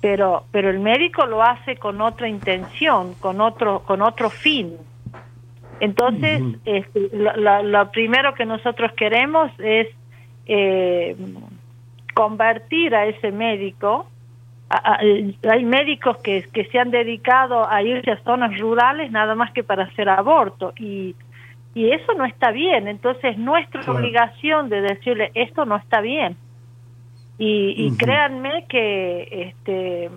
pero 0.00 0.44
pero 0.50 0.70
el 0.70 0.80
médico 0.80 1.26
lo 1.26 1.42
hace 1.42 1.76
con 1.76 2.00
otra 2.00 2.28
intención, 2.28 3.14
con 3.14 3.40
otro 3.40 3.80
con 3.80 4.02
otro 4.02 4.30
fin. 4.30 4.76
Entonces, 5.78 6.42
este, 6.64 7.10
lo, 7.12 7.90
primero 7.90 8.34
que 8.34 8.46
nosotros 8.46 8.92
queremos 8.92 9.52
es 9.58 9.88
eh, 10.46 11.14
convertir 12.14 12.94
a 12.94 13.04
ese 13.04 13.30
médico 13.30 14.08
hay 14.68 15.64
médicos 15.64 16.16
que, 16.18 16.48
que 16.52 16.64
se 16.66 16.78
han 16.78 16.90
dedicado 16.90 17.70
a 17.70 17.82
irse 17.82 18.10
a 18.10 18.22
zonas 18.24 18.58
rurales 18.58 19.12
nada 19.12 19.34
más 19.34 19.52
que 19.52 19.62
para 19.62 19.84
hacer 19.84 20.08
aborto 20.08 20.72
y, 20.76 21.14
y 21.74 21.90
eso 21.92 22.14
no 22.14 22.24
está 22.24 22.50
bien. 22.50 22.88
Entonces, 22.88 23.38
nuestra 23.38 23.82
obligación 23.92 24.68
de 24.68 24.80
decirle 24.80 25.30
esto 25.34 25.64
no 25.66 25.76
está 25.76 26.00
bien. 26.00 26.36
Y, 27.38 27.74
y 27.76 27.96
créanme 27.96 28.64
que 28.68 29.50
este, 29.50 30.10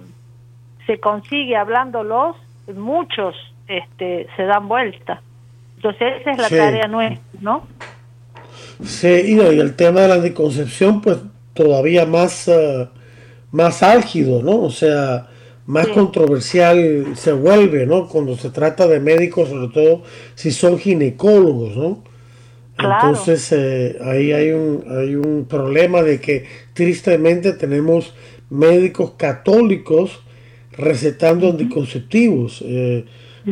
se 0.87 0.99
consigue 0.99 1.55
hablándolos, 1.55 2.37
muchos 2.73 3.35
este, 3.67 4.27
se 4.35 4.43
dan 4.43 4.67
vuelta. 4.67 5.21
Entonces, 5.75 6.21
esa 6.21 6.31
es 6.31 6.37
la 6.37 6.49
tarea 6.49 6.87
nuestra, 6.87 7.21
¿no? 7.41 7.67
Sí, 8.83 9.35
y, 9.35 9.39
el 9.39 9.75
tema 9.75 10.01
de 10.01 10.07
la 10.07 10.13
anticoncepción, 10.15 11.01
pues 11.01 11.19
todavía 11.53 12.05
más. 12.05 12.47
Uh, 12.47 12.98
más 13.51 13.83
álgido, 13.83 14.41
¿no? 14.43 14.61
O 14.61 14.71
sea, 14.71 15.27
más 15.65 15.87
controversial 15.89 17.13
se 17.15 17.31
vuelve, 17.31 17.85
¿no? 17.85 18.07
Cuando 18.07 18.35
se 18.35 18.49
trata 18.49 18.87
de 18.87 18.99
médicos, 18.99 19.49
sobre 19.49 19.67
todo 19.67 20.03
si 20.35 20.51
son 20.51 20.79
ginecólogos, 20.79 21.75
¿no? 21.75 22.03
Entonces 22.79 23.51
eh, 23.51 23.97
ahí 24.01 24.31
hay 24.31 24.51
un, 24.51 24.85
hay 24.89 25.15
un 25.15 25.45
problema 25.45 26.01
de 26.01 26.19
que 26.21 26.45
tristemente 26.73 27.51
tenemos 27.53 28.13
médicos 28.49 29.11
católicos 29.17 30.21
recetando 30.71 31.49
anticonceptivos, 31.49 32.63
eh, 32.65 33.05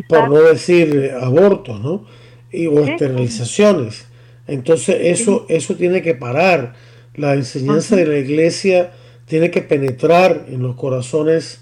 por 0.08 0.30
no 0.30 0.42
decir 0.42 1.12
abortos, 1.20 1.82
¿no? 1.82 2.06
Y, 2.52 2.68
o 2.68 2.84
esterilizaciones. 2.86 4.08
Entonces 4.48 4.98
eso, 5.02 5.46
eso 5.50 5.76
tiene 5.76 6.02
que 6.02 6.16
parar. 6.16 6.74
La 7.16 7.34
enseñanza 7.34 7.96
de 7.96 8.06
la 8.06 8.18
iglesia 8.18 8.92
tiene 9.28 9.52
que 9.52 9.62
penetrar 9.62 10.46
en 10.48 10.64
los 10.64 10.76
corazones 10.76 11.62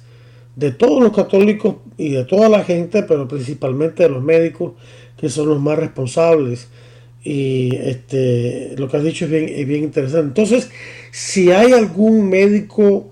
de 0.56 0.72
todos 0.72 1.02
los 1.02 1.14
católicos 1.14 1.76
y 1.98 2.12
de 2.12 2.24
toda 2.24 2.48
la 2.48 2.64
gente, 2.64 3.04
pero 3.04 3.28
principalmente 3.28 4.04
de 4.04 4.10
los 4.10 4.24
médicos, 4.24 4.74
que 5.18 5.30
son 5.30 5.50
los 5.50 5.60
más 5.60 5.78
responsables. 5.78 6.70
Y 7.24 7.76
este, 7.76 8.76
lo 8.78 8.88
que 8.88 8.98
has 8.98 9.04
dicho 9.04 9.26
es 9.26 9.32
bien, 9.32 9.68
bien 9.68 9.84
interesante. 9.84 10.28
Entonces, 10.28 10.70
si 11.12 11.52
hay 11.52 11.74
algún 11.74 12.30
médico 12.30 13.08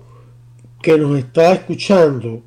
que 0.80 0.96
nos 0.98 1.18
está 1.18 1.52
escuchando, 1.52 2.40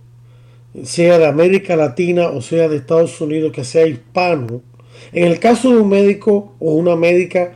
sea 0.83 1.17
de 1.17 1.25
América 1.25 1.75
Latina 1.75 2.29
o 2.29 2.41
sea 2.41 2.69
de 2.69 2.77
Estados 2.77 3.19
Unidos, 3.19 3.51
que 3.51 3.65
sea 3.65 3.85
hispano, 3.85 4.61
en 5.11 5.27
el 5.27 5.39
caso 5.39 5.71
de 5.71 5.79
un 5.79 5.89
médico 5.89 6.55
o 6.59 6.73
una 6.73 6.95
médica 6.95 7.53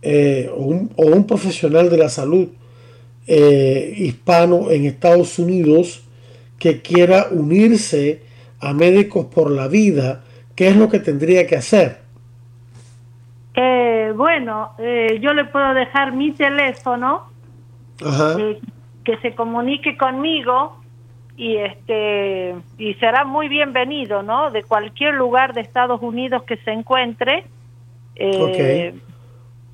eh, 0.00 0.50
o 0.52 1.06
un 1.06 1.26
profesional 1.26 1.88
de 1.88 1.98
la 1.98 2.08
salud 2.08 2.48
eh, 3.26 3.94
hispano 3.96 4.70
en 4.70 4.84
Estados 4.84 5.38
Unidos 5.38 6.02
que 6.58 6.82
quiera 6.82 7.26
unirse 7.30 8.22
a 8.60 8.72
Médicos 8.72 9.26
por 9.26 9.50
la 9.50 9.68
Vida, 9.68 10.22
¿qué 10.54 10.68
es 10.68 10.76
lo 10.76 10.88
que 10.88 11.00
tendría 11.00 11.46
que 11.46 11.56
hacer? 11.56 11.98
Eh, 13.54 14.12
bueno, 14.16 14.72
eh, 14.78 15.18
yo 15.20 15.34
le 15.34 15.44
puedo 15.44 15.74
dejar 15.74 16.12
mi 16.12 16.32
teléfono, 16.32 17.30
que 19.04 19.16
se 19.18 19.34
comunique 19.34 19.96
conmigo 19.96 20.80
y 21.36 21.56
este 21.56 22.54
y 22.78 22.94
será 22.94 23.24
muy 23.24 23.48
bienvenido, 23.48 24.22
¿no? 24.22 24.50
De 24.50 24.62
cualquier 24.62 25.14
lugar 25.14 25.54
de 25.54 25.60
Estados 25.60 26.00
Unidos 26.02 26.42
que 26.44 26.56
se 26.58 26.72
encuentre. 26.72 27.44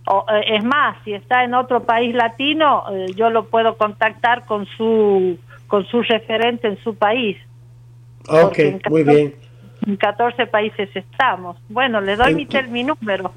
Eh, 0.08 0.56
es 0.56 0.64
más, 0.64 0.96
si 1.04 1.12
está 1.12 1.44
en 1.44 1.54
otro 1.54 1.84
país 1.84 2.14
latino, 2.14 2.84
eh, 2.90 3.06
yo 3.14 3.30
lo 3.30 3.46
puedo 3.46 3.76
contactar 3.76 4.46
con 4.46 4.66
su 4.76 5.38
con 5.66 5.86
su 5.86 6.02
referente 6.02 6.66
en 6.66 6.82
su 6.82 6.94
país. 6.94 7.36
Ok, 8.28 8.58
muy 8.88 9.04
bien. 9.04 9.34
En 9.86 9.96
14 9.96 10.46
países 10.46 10.88
estamos. 10.94 11.58
Bueno, 11.68 12.00
le 12.00 12.16
doy 12.16 12.34
mi, 12.34 12.48
mi 12.70 12.84
número. 12.84 13.32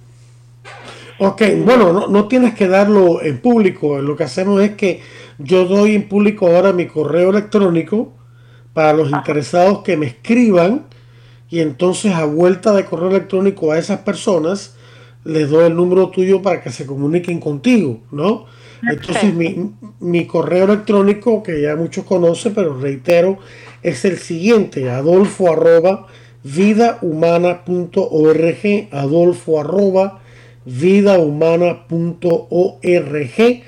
Ok, 1.18 1.42
bueno, 1.66 1.92
no, 1.92 2.08
no, 2.08 2.28
tienes 2.28 2.56
que 2.56 2.68
darlo 2.68 3.22
en 3.22 3.40
público. 3.42 4.02
Lo 4.02 4.16
que 4.16 4.24
hacemos 4.24 4.62
es 4.62 4.72
que 4.72 5.02
yo 5.38 5.66
doy 5.66 5.96
en 5.96 6.08
público 6.08 6.48
ahora 6.48 6.72
mi 6.72 6.88
correo 6.88 7.32
electrónico 7.32 8.14
para 8.74 8.94
los 8.94 9.12
interesados 9.12 9.80
que 9.80 9.98
me 9.98 10.06
escriban 10.06 10.86
y 11.50 11.60
entonces 11.60 12.14
a 12.14 12.24
vuelta 12.26 12.72
de 12.72 12.86
correo 12.86 13.10
electrónico 13.10 13.72
a 13.72 13.78
esas 13.78 14.00
personas 14.00 14.78
les 15.24 15.50
doy 15.50 15.68
el 15.68 15.76
número 15.76 16.10
tuyo 16.10 16.42
para 16.42 16.62
que 16.62 16.72
se 16.72 16.86
comuniquen 16.86 17.40
contigo, 17.40 18.02
¿no? 18.12 18.46
Entonces 18.90 19.34
mi, 19.34 19.72
mi, 20.00 20.26
correo 20.26 20.66
electrónico, 20.66 21.44
que 21.44 21.62
ya 21.62 21.76
muchos 21.76 22.06
conocen, 22.06 22.56
pero 22.56 22.80
reitero, 22.80 23.38
es 23.84 24.06
el 24.06 24.18
siguiente, 24.18 24.90
adolfo 24.90 25.52
arroba 25.52 26.08
vidahumana.org, 26.44 28.88
adolfo 28.92 29.60
arroba 29.60 30.22
vidahumana.org 30.66 33.64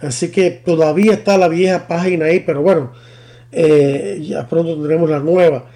Así 0.00 0.30
que 0.30 0.50
todavía 0.50 1.14
está 1.14 1.38
la 1.38 1.48
vieja 1.48 1.86
página 1.86 2.26
ahí, 2.26 2.40
pero 2.40 2.62
bueno, 2.62 2.92
eh, 3.52 4.20
ya 4.22 4.48
pronto 4.48 4.74
tendremos 4.74 5.08
la 5.08 5.20
nueva. 5.20 5.66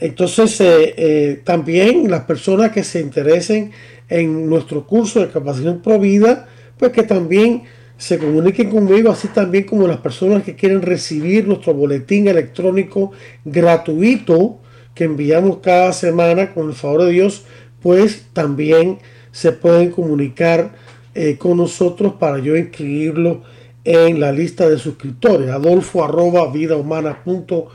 Entonces, 0.00 0.56
eh, 0.60 1.42
también 1.44 2.10
las 2.10 2.24
personas 2.24 2.72
que 2.72 2.82
se 2.82 3.00
interesen 3.00 3.72
en 4.08 4.48
nuestro 4.48 4.86
curso 4.86 5.20
de 5.20 5.28
capacitación 5.28 5.80
pro 5.80 5.98
vida, 5.98 6.48
pues 6.76 6.92
que 6.92 7.02
también 7.02 7.64
se 8.00 8.18
comuniquen 8.18 8.70
conmigo, 8.70 9.10
así 9.10 9.28
también 9.28 9.64
como 9.64 9.86
las 9.86 9.98
personas 9.98 10.42
que 10.42 10.56
quieren 10.56 10.80
recibir 10.80 11.46
nuestro 11.46 11.74
boletín 11.74 12.28
electrónico 12.28 13.12
gratuito 13.44 14.58
que 14.94 15.04
enviamos 15.04 15.58
cada 15.58 15.92
semana 15.92 16.54
con 16.54 16.68
el 16.68 16.74
favor 16.74 17.04
de 17.04 17.10
Dios, 17.10 17.44
pues 17.82 18.24
también 18.32 19.00
se 19.32 19.52
pueden 19.52 19.90
comunicar 19.90 20.70
eh, 21.14 21.36
con 21.36 21.58
nosotros 21.58 22.14
para 22.14 22.38
yo 22.38 22.56
inscribirlo 22.56 23.42
en 23.84 24.18
la 24.18 24.32
lista 24.32 24.66
de 24.66 24.78
suscriptores. 24.78 25.50
Adolfo 25.50 26.02
arroba 26.02 26.50
vidahumana.org, 26.50 27.68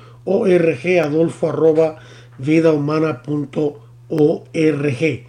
adolfo 1.04 1.50
arroba 1.50 1.98
vidahumana.org. 2.40 5.24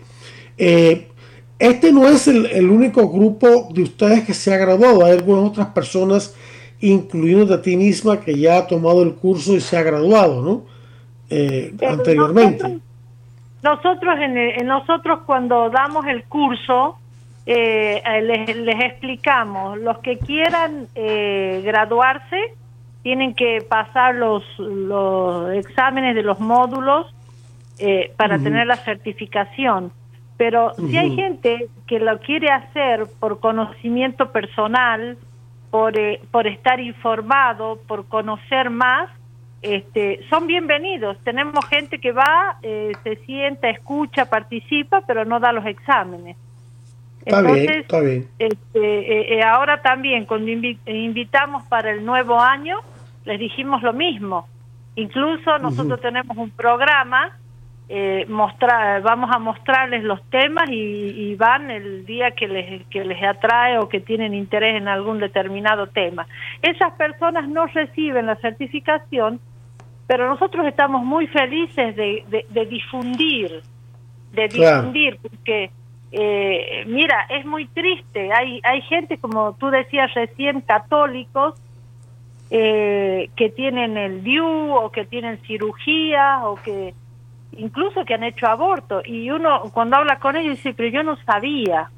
Eh, 0.56 1.08
este 1.58 1.92
no 1.92 2.06
es 2.06 2.28
el, 2.28 2.68
único 2.68 3.08
grupo 3.08 3.68
de 3.72 3.82
ustedes 3.82 4.24
que 4.24 4.34
se 4.34 4.52
ha 4.52 4.58
graduado. 4.58 5.04
Hay 5.04 5.12
algunas 5.12 5.50
otras 5.50 5.68
personas, 5.68 6.36
incluyendo 6.80 7.46
de 7.46 7.62
ti 7.62 7.76
misma, 7.76 8.20
que 8.20 8.38
ya 8.38 8.58
ha 8.58 8.66
tomado 8.66 9.02
el 9.02 9.14
curso 9.14 9.54
y 9.54 9.60
se 9.60 9.76
ha 9.76 9.82
graduado, 9.82 10.42
¿no? 10.42 10.62
Eh, 11.30 11.74
anteriormente. 11.88 12.78
Nosotros, 13.62 14.18
en, 14.20 14.66
nosotros 14.66 15.20
cuando 15.24 15.70
damos 15.70 16.06
el 16.06 16.24
curso, 16.24 16.98
eh, 17.46 18.02
les, 18.22 18.84
explicamos, 18.84 19.78
los 19.78 19.98
que 19.98 20.18
quieran 20.18 20.88
graduarse 20.94 22.54
tienen 23.02 23.34
que 23.34 23.64
pasar 23.66 24.16
los, 24.16 24.42
los 24.58 25.54
exámenes 25.54 26.16
de 26.16 26.22
los 26.22 26.38
módulos 26.40 27.06
para 28.16 28.38
tener 28.38 28.66
la 28.66 28.76
certificación 28.76 29.92
pero 30.36 30.74
si 30.74 30.96
hay 30.96 31.14
gente 31.14 31.68
que 31.86 31.98
lo 31.98 32.18
quiere 32.20 32.50
hacer 32.50 33.06
por 33.20 33.40
conocimiento 33.40 34.30
personal, 34.32 35.16
por, 35.70 35.98
eh, 35.98 36.20
por 36.30 36.46
estar 36.46 36.78
informado, 36.78 37.80
por 37.86 38.06
conocer 38.06 38.70
más, 38.70 39.10
este, 39.62 40.20
son 40.28 40.46
bienvenidos. 40.46 41.18
Tenemos 41.24 41.64
gente 41.66 41.98
que 41.98 42.12
va, 42.12 42.58
eh, 42.62 42.92
se 43.02 43.16
sienta, 43.24 43.70
escucha, 43.70 44.26
participa, 44.26 45.00
pero 45.06 45.24
no 45.24 45.40
da 45.40 45.52
los 45.52 45.64
exámenes. 45.64 46.36
Está 47.24 47.42
bien, 47.42 47.70
está 47.70 48.00
bien. 48.00 48.28
Este, 48.38 49.34
eh, 49.34 49.42
ahora 49.42 49.82
también, 49.82 50.26
cuando 50.26 50.50
invitamos 50.50 51.64
para 51.64 51.90
el 51.90 52.04
nuevo 52.04 52.38
año, 52.38 52.78
les 53.24 53.40
dijimos 53.40 53.82
lo 53.82 53.92
mismo. 53.92 54.46
Incluso 54.94 55.58
nosotros 55.58 56.00
tenemos 56.00 56.36
un 56.36 56.50
programa 56.50 57.36
eh, 57.88 58.26
mostrar, 58.28 59.00
vamos 59.02 59.30
a 59.32 59.38
mostrarles 59.38 60.02
los 60.02 60.20
temas 60.30 60.68
y, 60.70 61.34
van 61.36 61.70
el 61.70 62.04
día 62.04 62.32
que 62.32 62.48
les, 62.48 62.86
que 62.88 63.04
les 63.04 63.22
atrae 63.22 63.78
o 63.78 63.88
que 63.88 64.00
tienen 64.00 64.34
interés 64.34 64.76
en 64.76 64.88
algún 64.88 65.20
determinado 65.20 65.86
tema. 65.86 66.26
Esas 66.62 66.94
personas 66.94 67.48
no 67.48 67.66
reciben 67.66 68.26
la 68.26 68.36
certificación, 68.36 69.38
pero 70.06 70.28
nosotros 70.28 70.66
estamos 70.66 71.04
muy 71.04 71.26
felices 71.28 71.94
de, 71.94 72.24
de, 72.48 72.66
difundir, 72.66 73.62
de 74.32 74.48
difundir, 74.48 75.18
porque 75.20 75.70
eh, 76.10 76.84
mira, 76.86 77.26
es 77.28 77.44
muy 77.44 77.66
triste, 77.66 78.32
hay, 78.32 78.60
hay 78.64 78.80
gente, 78.82 79.18
como 79.18 79.54
tú 79.54 79.70
decías 79.70 80.12
recién, 80.14 80.60
católicos, 80.62 81.54
eh, 82.50 83.30
que 83.36 83.50
tienen 83.50 83.96
el 83.96 84.22
DIU 84.22 84.74
o 84.74 84.90
que 84.90 85.04
tienen 85.04 85.38
cirugía 85.42 86.46
o 86.46 86.54
que 86.56 86.94
incluso 87.52 88.04
que 88.04 88.14
han 88.14 88.24
hecho 88.24 88.46
aborto. 88.46 89.02
Y 89.04 89.30
uno 89.30 89.62
cuando 89.72 89.96
habla 89.96 90.18
con 90.18 90.36
ellos 90.36 90.56
dice, 90.56 90.74
pero 90.74 90.88
yo 90.88 91.02
no 91.02 91.16
sabía, 91.24 91.90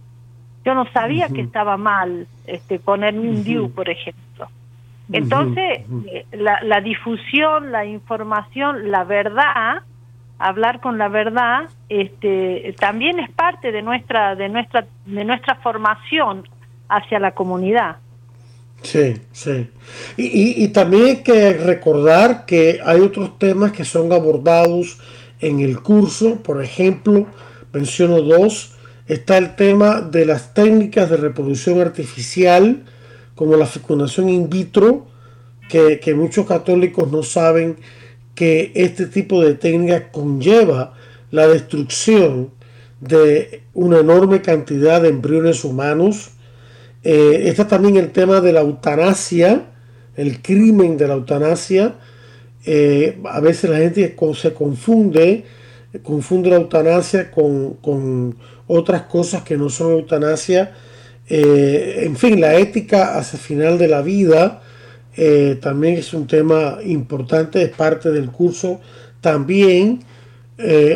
yo 0.65 0.75
no 0.75 0.91
sabía 0.93 1.29
que 1.29 1.41
estaba 1.41 1.77
mal 1.77 2.27
este, 2.47 2.79
ponerme 2.79 3.29
un 3.29 3.45
DIU, 3.45 3.71
por 3.71 3.89
ejemplo. 3.89 4.49
Entonces, 5.11 5.85
eh, 6.07 6.27
la, 6.33 6.61
la, 6.63 6.81
difusión, 6.83 7.73
la 7.73 7.87
información, 7.87 8.91
la 8.91 9.05
verdad, 9.05 9.83
hablar 10.39 10.81
con 10.81 10.99
la 10.99 11.09
verdad, 11.09 11.71
este, 11.89 12.75
también 12.79 13.19
es 13.19 13.31
parte 13.31 13.73
de 13.73 13.81
nuestra, 13.81 14.35
de 14.35 14.49
nuestra, 14.51 14.87
de 15.07 15.25
nuestra 15.25 15.55
formación 15.57 16.47
hacia 16.89 17.19
la 17.19 17.33
comunidad. 17.33 17.97
Sí, 18.83 19.15
sí. 19.33 19.71
Y, 20.17 20.63
y, 20.65 20.69
también 20.69 21.07
hay 21.07 21.23
que 21.23 21.53
recordar 21.55 22.45
que 22.47 22.79
hay 22.85 23.01
otros 23.01 23.37
temas 23.39 23.73
que 23.73 23.85
son 23.85 24.13
abordados 24.13 25.01
en 25.41 25.61
el 25.61 25.81
curso. 25.81 26.37
Por 26.43 26.63
ejemplo, 26.63 27.27
menciono 27.73 28.23
dos. 28.23 28.73
Está 29.07 29.39
el 29.39 29.57
tema 29.57 30.03
de 30.03 30.27
las 30.27 30.53
técnicas 30.53 31.09
de 31.09 31.17
reproducción 31.17 31.81
artificial, 31.81 32.85
como 33.35 33.57
la 33.57 33.67
fecundación 33.67 34.29
in 34.29 34.51
vitro, 34.51 35.07
que, 35.69 36.15
muchos 36.15 36.47
católicos 36.47 37.11
no 37.11 37.23
saben 37.23 37.77
que 38.35 38.73
este 38.75 39.07
tipo 39.07 39.43
de 39.43 39.55
técnica 39.55 40.11
conlleva 40.11 40.95
la 41.31 41.47
destrucción 41.47 42.51
de 43.01 43.63
una 43.75 44.01
enorme 44.01 44.43
cantidad 44.43 45.01
de 45.01 45.09
embriones 45.09 45.65
humanos. 45.65 46.31
Eh, 47.05 47.45
está 47.47 47.69
también 47.69 47.97
el 47.97 48.11
tema 48.11 48.41
de 48.41 48.53
la 48.53 48.61
eutanasia, 48.61 49.67
el 50.17 50.43
crimen 50.43 50.97
de 50.97 51.09
la 51.09 51.15
eutanasia, 51.15 51.95
eh, 52.71 53.19
a 53.25 53.41
veces 53.41 53.71
la 53.71 53.79
gente 53.79 54.15
se 54.35 54.53
confunde, 54.53 55.43
confunde 56.03 56.51
la 56.51 56.57
eutanasia 56.57 57.31
con, 57.31 58.37
otras 58.67 59.03
cosas 59.05 59.43
que 59.43 59.57
no 59.57 59.71
son 59.71 59.93
eutanasia. 59.93 60.75
Eh, 61.31 62.03
en 62.05 62.15
fin, 62.17 62.39
la 62.39 62.57
ética 62.57 63.17
hacia 63.17 63.39
el 63.39 63.43
final 63.43 63.79
de 63.79 63.89
la 63.89 64.03
vida 64.03 64.61
eh, 65.17 65.59
también 65.63 65.95
es 65.95 66.13
un 66.13 66.27
tema 66.27 66.77
importante, 66.85 67.63
es 67.63 67.71
parte 67.71 68.11
del 68.11 68.31
curso 68.31 68.81
también, 69.23 70.01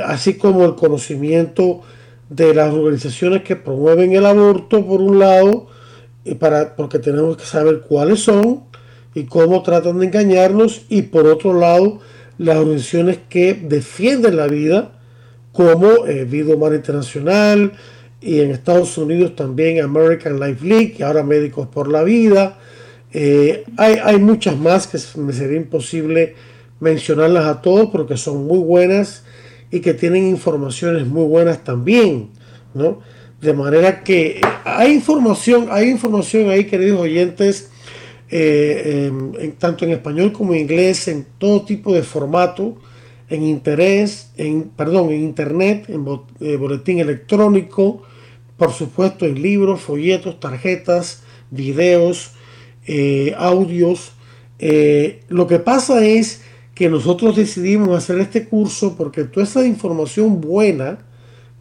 así 0.05 0.35
como 0.35 0.67
el 0.67 0.75
conocimiento 0.75 1.81
de 2.29 2.53
las 2.53 2.71
organizaciones 2.75 3.45
que 3.45 3.57
promueven 3.57 4.13
el 4.13 4.27
aborto, 4.27 4.87
por 4.87 5.01
un 5.01 5.19
lado, 5.19 5.69
y 6.23 6.35
para, 6.35 6.77
porque 6.77 6.99
tenemos 6.99 7.39
que 7.39 7.47
saber 7.47 7.81
cuáles 7.81 8.21
son, 8.21 8.65
y 9.15 9.25
cómo 9.25 9.63
tratan 9.63 9.99
de 9.99 10.07
engañarnos 10.07 10.83
y 10.89 11.03
por 11.03 11.27
otro 11.27 11.59
lado 11.59 12.01
las 12.39 12.57
organizaciones 12.57 13.19
que 13.29 13.55
defienden 13.55 14.37
la 14.37 14.47
vida 14.47 14.93
como 15.53 16.07
eh, 16.07 16.25
Vida 16.25 16.55
Humana 16.55 16.77
Internacional 16.77 17.73
y 18.21 18.41
en 18.41 18.51
Estados 18.51 18.97
Unidos 18.97 19.37
también 19.37 19.83
American 19.83 20.41
Life 20.41 20.65
League 20.67 20.95
y 20.99 21.03
ahora 21.03 21.23
Médicos 21.23 21.69
por 21.69 21.89
la 21.89 22.03
Vida. 22.03 22.59
Eh, 23.13 23.65
hay, 23.77 23.97
hay, 24.03 24.19
muchas 24.19 24.57
más 24.57 24.87
que 24.87 24.99
me 25.21 25.35
sería 25.35 25.59
imposible 25.59 26.35
mencionarlas 26.81 27.45
a 27.45 27.61
todos 27.61 27.91
porque 27.91 28.17
son 28.17 28.47
muy 28.47 28.61
buenas 28.61 29.25
y 29.71 29.81
que 29.81 29.93
tienen 29.93 30.27
informaciones 30.27 31.07
muy 31.07 31.25
buenas 31.25 31.63
también, 31.63 32.31
¿no? 32.73 33.01
De 33.41 33.53
manera 33.53 34.03
que 34.05 34.41
hay 34.65 34.93
información, 34.93 35.67
hay 35.71 35.91
información 35.91 36.49
ahí, 36.49 36.65
queridos 36.65 37.01
oyentes, 37.01 37.72
eh, 38.35 39.53
tanto 39.59 39.85
en 39.85 39.91
español 39.91 40.33
como 40.33 40.55
en 40.55 40.61
inglés, 40.61 41.07
en 41.07 41.27
todo 41.37 41.67
tipo 41.67 41.93
de 41.93 42.03
formato, 42.03 42.79
en 43.29 43.43
interés, 43.43 44.31
en, 44.39 44.71
perdón, 44.71 45.11
en 45.11 45.23
internet, 45.23 45.85
en 45.89 46.07
eh, 46.41 46.57
boletín 46.57 46.99
electrónico, 46.99 48.03
por 48.57 48.73
supuesto 48.73 49.27
en 49.27 49.43
libros, 49.43 49.83
folletos, 49.83 50.41
tarjetas, 50.41 51.25
videos, 51.51 52.33
eh, 52.87 53.35
audios. 53.37 54.13
lo 55.29 55.47
que 55.47 55.59
pasa 55.59 56.03
es 56.03 56.41
que 56.75 56.89
nosotros 56.89 57.37
decidimos 57.37 57.91
hacer 57.91 58.19
este 58.19 58.49
curso 58.49 58.97
porque 58.97 59.25
toda 59.25 59.45
esa 59.45 59.67
información 59.67 60.41
buena, 60.41 61.01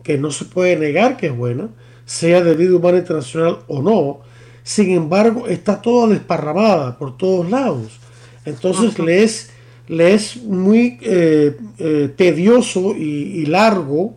que 0.04 0.18
no 0.18 0.32
se 0.32 0.46
puede 0.46 0.78
negar 0.78 1.18
que 1.18 1.28
es 1.28 1.36
buena, 1.36 1.70
sea 2.06 2.42
de 2.42 2.56
vida 2.56 2.76
humana 2.78 3.00
internacional 3.00 3.60
o 3.68 3.82
no, 3.82 4.31
sin 4.63 4.91
embargo 4.91 5.47
está 5.47 5.82
toda 5.82 6.08
desparramada 6.08 6.97
por 6.97 7.17
todos 7.17 7.50
lados. 7.50 8.00
Entonces 8.45 8.97
le 9.00 9.24
es, 9.24 9.52
le 9.88 10.13
es 10.13 10.38
muy 10.43 10.97
eh, 11.02 11.56
eh, 11.78 12.13
tedioso 12.15 12.95
y, 12.95 13.45
largo 13.45 14.15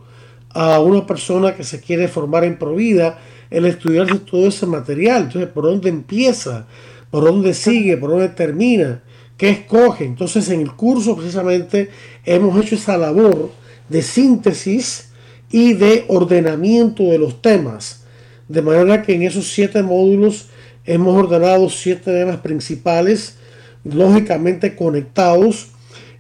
a 0.51 0.81
una 0.81 1.07
persona 1.07 1.55
que 1.55 1.65
se 1.65 1.81
quiere 1.81 2.09
formar 2.09 2.45
en 2.45 2.59
Provida 2.59 3.19
el 3.51 3.67
estudiarse 3.67 4.19
todo 4.21 4.49
ese 4.49 4.67
material. 4.67 5.25
Entonces, 5.25 5.51
¿por 5.51 5.65
dónde 5.65 5.89
empieza? 5.89 6.67
¿Por 7.11 7.25
dónde 7.25 7.55
sigue? 7.55 7.97
¿Por 7.97 8.11
dónde 8.11 8.29
termina? 8.29 9.03
¿Qué 9.37 9.51
escoge? 9.51 10.05
Entonces, 10.05 10.49
en 10.51 10.61
el 10.61 10.73
curso 10.73 11.17
precisamente 11.17 11.91
hemos 12.25 12.65
hecho 12.65 12.77
esa 12.77 12.97
labor 12.97 13.51
de 13.89 14.03
síntesis 14.03 15.11
y 15.51 15.75
de 15.75 16.05
ordenamiento 16.09 17.05
de 17.05 17.19
los 17.19 17.43
temas. 17.43 18.04
De 18.49 18.63
manera 18.63 19.03
que 19.03 19.15
en 19.15 19.23
esos 19.23 19.49
siete 19.49 19.83
módulos 19.83 20.49
hemos 20.85 21.17
ordenado 21.17 21.69
siete 21.71 22.13
temas 22.13 22.39
principales, 22.39 23.37
lógicamente 23.85 24.77
conectados, 24.77 25.69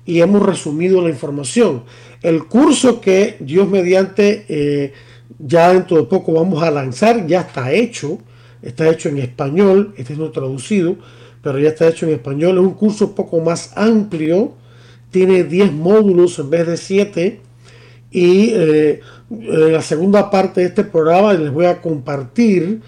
y 0.06 0.20
hemos 0.20 0.42
resumido 0.42 1.00
la 1.02 1.10
información. 1.10 1.84
El 2.22 2.44
curso 2.44 3.00
que 3.00 3.37
Dios 3.40 3.68
mediante 3.68 4.44
eh, 4.48 4.92
ya 5.38 5.72
dentro 5.72 5.96
de 5.96 6.04
poco 6.04 6.32
vamos 6.32 6.62
a 6.62 6.70
lanzar, 6.70 7.26
ya 7.26 7.40
está 7.40 7.72
hecho, 7.72 8.18
está 8.62 8.88
hecho 8.90 9.08
en 9.08 9.18
español, 9.18 9.94
este 9.96 10.14
es 10.14 10.18
no 10.18 10.30
traducido, 10.30 10.96
pero 11.42 11.58
ya 11.58 11.70
está 11.70 11.88
hecho 11.88 12.06
en 12.06 12.14
español, 12.14 12.58
es 12.58 12.64
un 12.64 12.74
curso 12.74 13.06
un 13.06 13.14
poco 13.14 13.40
más 13.40 13.72
amplio, 13.76 14.54
tiene 15.10 15.44
10 15.44 15.72
módulos 15.72 16.38
en 16.38 16.50
vez 16.50 16.66
de 16.66 16.76
7 16.76 17.40
y 18.14 18.50
eh, 18.53 19.00
en 19.29 19.72
la 19.72 19.83
segunda 19.83 20.31
parte 20.31 20.61
de 20.61 20.68
este 20.68 20.85
programa 20.85 21.33
les 21.33 21.53
voy 21.53 21.66
a 21.66 21.83
compartir 21.83 22.81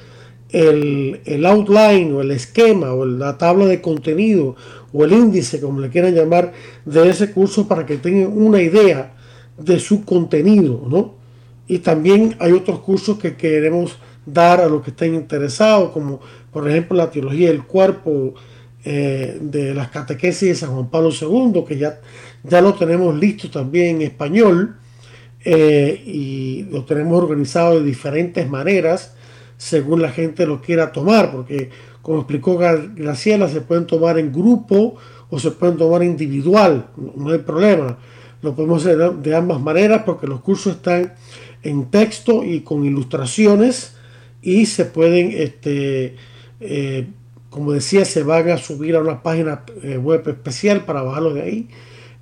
el, 0.50 1.20
el, 1.24 1.44
outline 1.44 2.12
o 2.12 2.20
el 2.20 2.30
esquema 2.30 2.92
o 2.92 3.04
la 3.04 3.36
tabla 3.36 3.66
de 3.66 3.80
contenido 3.80 4.54
o 4.92 5.04
el 5.04 5.12
índice, 5.12 5.60
como 5.60 5.80
le 5.80 5.90
quieran 5.90 6.14
llamar, 6.14 6.52
de 6.84 7.10
ese 7.10 7.32
curso 7.32 7.66
para 7.66 7.84
que 7.84 7.96
tengan 7.96 8.38
una 8.38 8.62
idea 8.62 9.16
de 9.58 9.80
su 9.80 10.04
contenido, 10.04 10.86
¿no? 10.88 11.16
Y 11.66 11.80
también 11.80 12.36
hay 12.38 12.52
otros 12.52 12.78
cursos 12.78 13.18
que 13.18 13.34
queremos 13.34 13.98
dar 14.24 14.60
a 14.60 14.68
los 14.68 14.84
que 14.84 14.90
estén 14.90 15.16
interesados, 15.16 15.90
como 15.90 16.20
por 16.52 16.70
ejemplo 16.70 16.96
la 16.96 17.10
teología 17.10 17.48
del 17.48 17.64
cuerpo 17.64 18.34
eh, 18.84 19.38
de 19.40 19.74
las 19.74 19.88
catequesis 19.88 20.48
de 20.50 20.54
San 20.54 20.70
Juan 20.70 20.88
Pablo 20.88 21.10
II, 21.10 21.64
que 21.66 21.78
ya, 21.78 21.98
ya 22.44 22.60
lo 22.60 22.74
tenemos 22.74 23.12
listo 23.18 23.50
también 23.50 23.96
en 23.96 24.02
español 24.02 24.76
eh, 25.48 26.02
y 26.04 26.64
lo 26.72 26.84
tenemos 26.84 27.22
organizado 27.22 27.78
de 27.78 27.86
diferentes 27.86 28.50
maneras 28.50 29.14
según 29.56 30.02
la 30.02 30.10
gente 30.10 30.44
lo 30.44 30.60
quiera 30.60 30.90
tomar, 30.90 31.30
porque 31.30 31.70
como 32.02 32.18
explicó 32.18 32.58
Graciela, 32.58 33.48
se 33.48 33.60
pueden 33.60 33.86
tomar 33.86 34.18
en 34.18 34.32
grupo 34.32 34.96
o 35.30 35.38
se 35.38 35.52
pueden 35.52 35.76
tomar 35.76 36.02
individual, 36.02 36.88
no 37.14 37.30
hay 37.30 37.38
problema. 37.38 37.96
Lo 38.42 38.56
podemos 38.56 38.84
hacer 38.84 38.98
de 38.98 39.36
ambas 39.36 39.60
maneras 39.60 40.02
porque 40.04 40.26
los 40.26 40.40
cursos 40.40 40.76
están 40.76 41.14
en 41.62 41.92
texto 41.92 42.42
y 42.42 42.62
con 42.62 42.84
ilustraciones 42.84 43.94
y 44.42 44.66
se 44.66 44.84
pueden, 44.84 45.30
este, 45.32 46.16
eh, 46.58 47.06
como 47.50 47.70
decía, 47.70 48.04
se 48.04 48.24
van 48.24 48.50
a 48.50 48.58
subir 48.58 48.96
a 48.96 49.00
una 49.00 49.22
página 49.22 49.62
eh, 49.84 49.96
web 49.96 50.28
especial 50.28 50.84
para 50.84 51.02
bajarlo 51.02 51.34
de 51.34 51.42
ahí. 51.42 51.68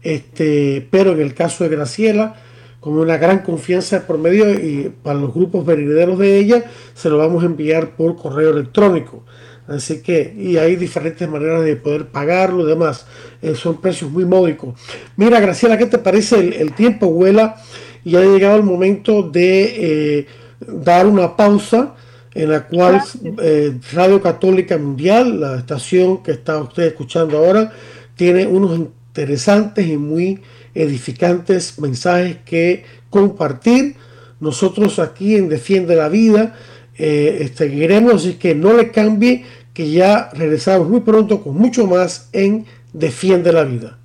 Este, 0.03 0.87
pero 0.91 1.13
en 1.13 1.23
el 1.23 1.33
caso 1.33 1.65
de 1.65 1.71
Graciela, 1.71 2.37
con 2.85 2.99
una 2.99 3.17
gran 3.17 3.39
confianza 3.39 4.07
por 4.07 4.19
medio 4.19 4.53
y 4.53 4.93
para 5.03 5.19
los 5.19 5.33
grupos 5.33 5.65
venideros 5.65 6.19
de 6.19 6.37
ella, 6.37 6.65
se 6.93 7.09
lo 7.09 7.17
vamos 7.17 7.43
a 7.43 7.47
enviar 7.47 7.97
por 7.97 8.15
correo 8.15 8.51
electrónico. 8.51 9.25
Así 9.67 10.03
que, 10.03 10.35
y 10.37 10.59
hay 10.59 10.77
diferentes 10.77 11.27
maneras 11.27 11.65
de 11.65 11.77
poder 11.77 12.09
pagarlo 12.09 12.63
y 12.63 12.69
demás. 12.69 13.07
Eh, 13.41 13.55
son 13.55 13.81
precios 13.81 14.11
muy 14.11 14.27
módicos. 14.27 14.79
Mira, 15.17 15.41
Graciela, 15.41 15.79
¿qué 15.79 15.87
te 15.87 15.97
parece? 15.97 16.39
El, 16.39 16.53
el 16.53 16.75
tiempo 16.75 17.07
vuela 17.07 17.57
y 18.05 18.17
ha 18.17 18.21
llegado 18.21 18.57
el 18.57 18.65
momento 18.65 19.23
de 19.23 20.19
eh, 20.19 20.27
dar 20.61 21.07
una 21.07 21.39
pausa 21.39 21.95
en 22.35 22.51
la 22.51 22.67
cual 22.67 23.01
eh, 23.41 23.79
Radio 23.95 24.21
Católica 24.21 24.77
Mundial, 24.77 25.41
la 25.41 25.57
estación 25.57 26.23
que 26.23 26.33
está 26.33 26.59
usted 26.59 26.83
escuchando 26.83 27.39
ahora, 27.39 27.73
tiene 28.15 28.47
unos 28.47 28.79
interesantes 28.79 29.87
y 29.87 29.97
muy 29.97 30.43
edificantes 30.75 31.79
mensajes 31.79 32.39
que 32.45 32.85
compartir. 33.11 33.97
Nosotros 34.41 34.99
aquí 34.99 35.37
en 35.37 35.49
Defiende 35.49 35.97
la 35.97 36.09
Vida 36.09 36.55
eh, 36.97 37.51
seguiremos, 37.55 38.15
así 38.15 38.35
que 38.35 38.55
no 38.55 38.73
le 38.73 38.91
cambie, 38.91 39.45
que 39.73 39.91
ya 39.91 40.31
regresamos 40.33 40.89
muy 40.89 41.01
pronto 41.01 41.43
con 41.43 41.57
mucho 41.57 41.87
más 41.87 42.29
en 42.33 42.67
Defiende 42.93 43.53
la 43.53 43.65
Vida. 43.65 43.99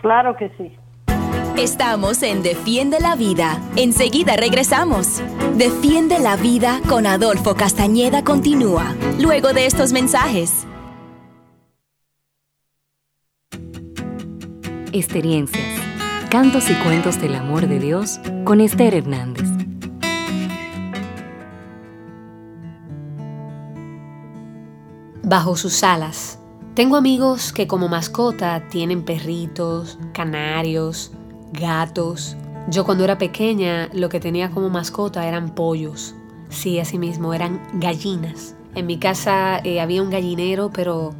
Claro 0.00 0.36
que 0.36 0.50
sí. 0.56 0.72
Estamos 1.58 2.22
en 2.22 2.44
Defiende 2.44 3.00
la 3.00 3.16
Vida. 3.16 3.60
Enseguida 3.74 4.36
regresamos. 4.36 5.20
Defiende 5.56 6.20
la 6.20 6.36
Vida 6.36 6.80
con 6.88 7.04
Adolfo 7.04 7.56
Castañeda 7.56 8.22
continúa, 8.22 8.94
luego 9.18 9.52
de 9.52 9.66
estos 9.66 9.92
mensajes. 9.92 10.68
Experiencias, 14.92 15.64
cantos 16.30 16.68
y 16.68 16.74
cuentos 16.74 17.18
del 17.22 17.34
amor 17.34 17.66
de 17.68 17.78
Dios 17.78 18.20
con 18.44 18.60
Esther 18.60 18.94
Hernández. 18.94 19.48
Bajo 25.22 25.56
sus 25.56 25.82
alas. 25.82 26.38
Tengo 26.74 26.96
amigos 26.96 27.52
que 27.52 27.66
como 27.66 27.88
mascota 27.88 28.68
tienen 28.68 29.04
perritos, 29.04 29.98
canarios, 30.12 31.12
gatos. 31.52 32.36
Yo 32.68 32.84
cuando 32.84 33.04
era 33.04 33.16
pequeña 33.16 33.88
lo 33.94 34.10
que 34.10 34.20
tenía 34.20 34.50
como 34.50 34.68
mascota 34.68 35.26
eran 35.26 35.54
pollos. 35.54 36.14
Sí, 36.50 36.78
así 36.78 36.98
mismo, 36.98 37.32
eran 37.32 37.60
gallinas. 37.74 38.54
En 38.74 38.86
mi 38.86 38.98
casa 38.98 39.60
eh, 39.64 39.80
había 39.80 40.02
un 40.02 40.10
gallinero, 40.10 40.70
pero 40.74 41.14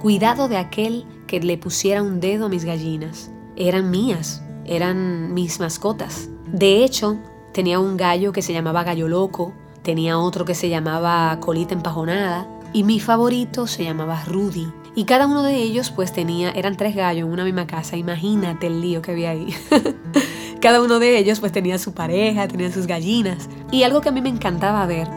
cuidado 0.00 0.48
de 0.48 0.56
aquel 0.56 1.04
que 1.26 1.40
le 1.40 1.58
pusiera 1.58 2.02
un 2.02 2.20
dedo 2.20 2.46
a 2.46 2.48
mis 2.48 2.64
gallinas. 2.64 3.30
Eran 3.56 3.90
mías, 3.90 4.43
eran 4.66 5.34
mis 5.34 5.60
mascotas. 5.60 6.28
De 6.46 6.84
hecho, 6.84 7.18
tenía 7.52 7.80
un 7.80 7.96
gallo 7.96 8.32
que 8.32 8.42
se 8.42 8.52
llamaba 8.52 8.84
gallo 8.84 9.08
loco, 9.08 9.52
tenía 9.82 10.18
otro 10.18 10.44
que 10.44 10.54
se 10.54 10.68
llamaba 10.68 11.38
colita 11.40 11.74
empajonada 11.74 12.48
y 12.72 12.82
mi 12.82 13.00
favorito 13.00 13.66
se 13.66 13.84
llamaba 13.84 14.24
Rudy. 14.24 14.66
Y 14.96 15.04
cada 15.04 15.26
uno 15.26 15.42
de 15.42 15.56
ellos 15.56 15.90
pues 15.90 16.12
tenía, 16.12 16.50
eran 16.50 16.76
tres 16.76 16.94
gallos 16.94 17.26
en 17.26 17.32
una 17.32 17.44
misma 17.44 17.66
casa, 17.66 17.96
imagínate 17.96 18.68
el 18.68 18.80
lío 18.80 19.02
que 19.02 19.12
había 19.12 19.30
ahí. 19.30 19.54
cada 20.60 20.80
uno 20.80 20.98
de 20.98 21.18
ellos 21.18 21.40
pues 21.40 21.52
tenía 21.52 21.78
su 21.78 21.94
pareja, 21.94 22.48
tenía 22.48 22.72
sus 22.72 22.86
gallinas. 22.86 23.48
Y 23.70 23.82
algo 23.82 24.00
que 24.00 24.08
a 24.08 24.12
mí 24.12 24.20
me 24.20 24.28
encantaba 24.28 24.86
ver 24.86 25.08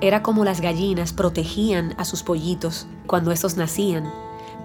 era 0.00 0.22
cómo 0.22 0.44
las 0.44 0.60
gallinas 0.60 1.12
protegían 1.12 1.94
a 1.98 2.04
sus 2.04 2.22
pollitos 2.22 2.86
cuando 3.06 3.32
estos 3.32 3.56
nacían. 3.56 4.10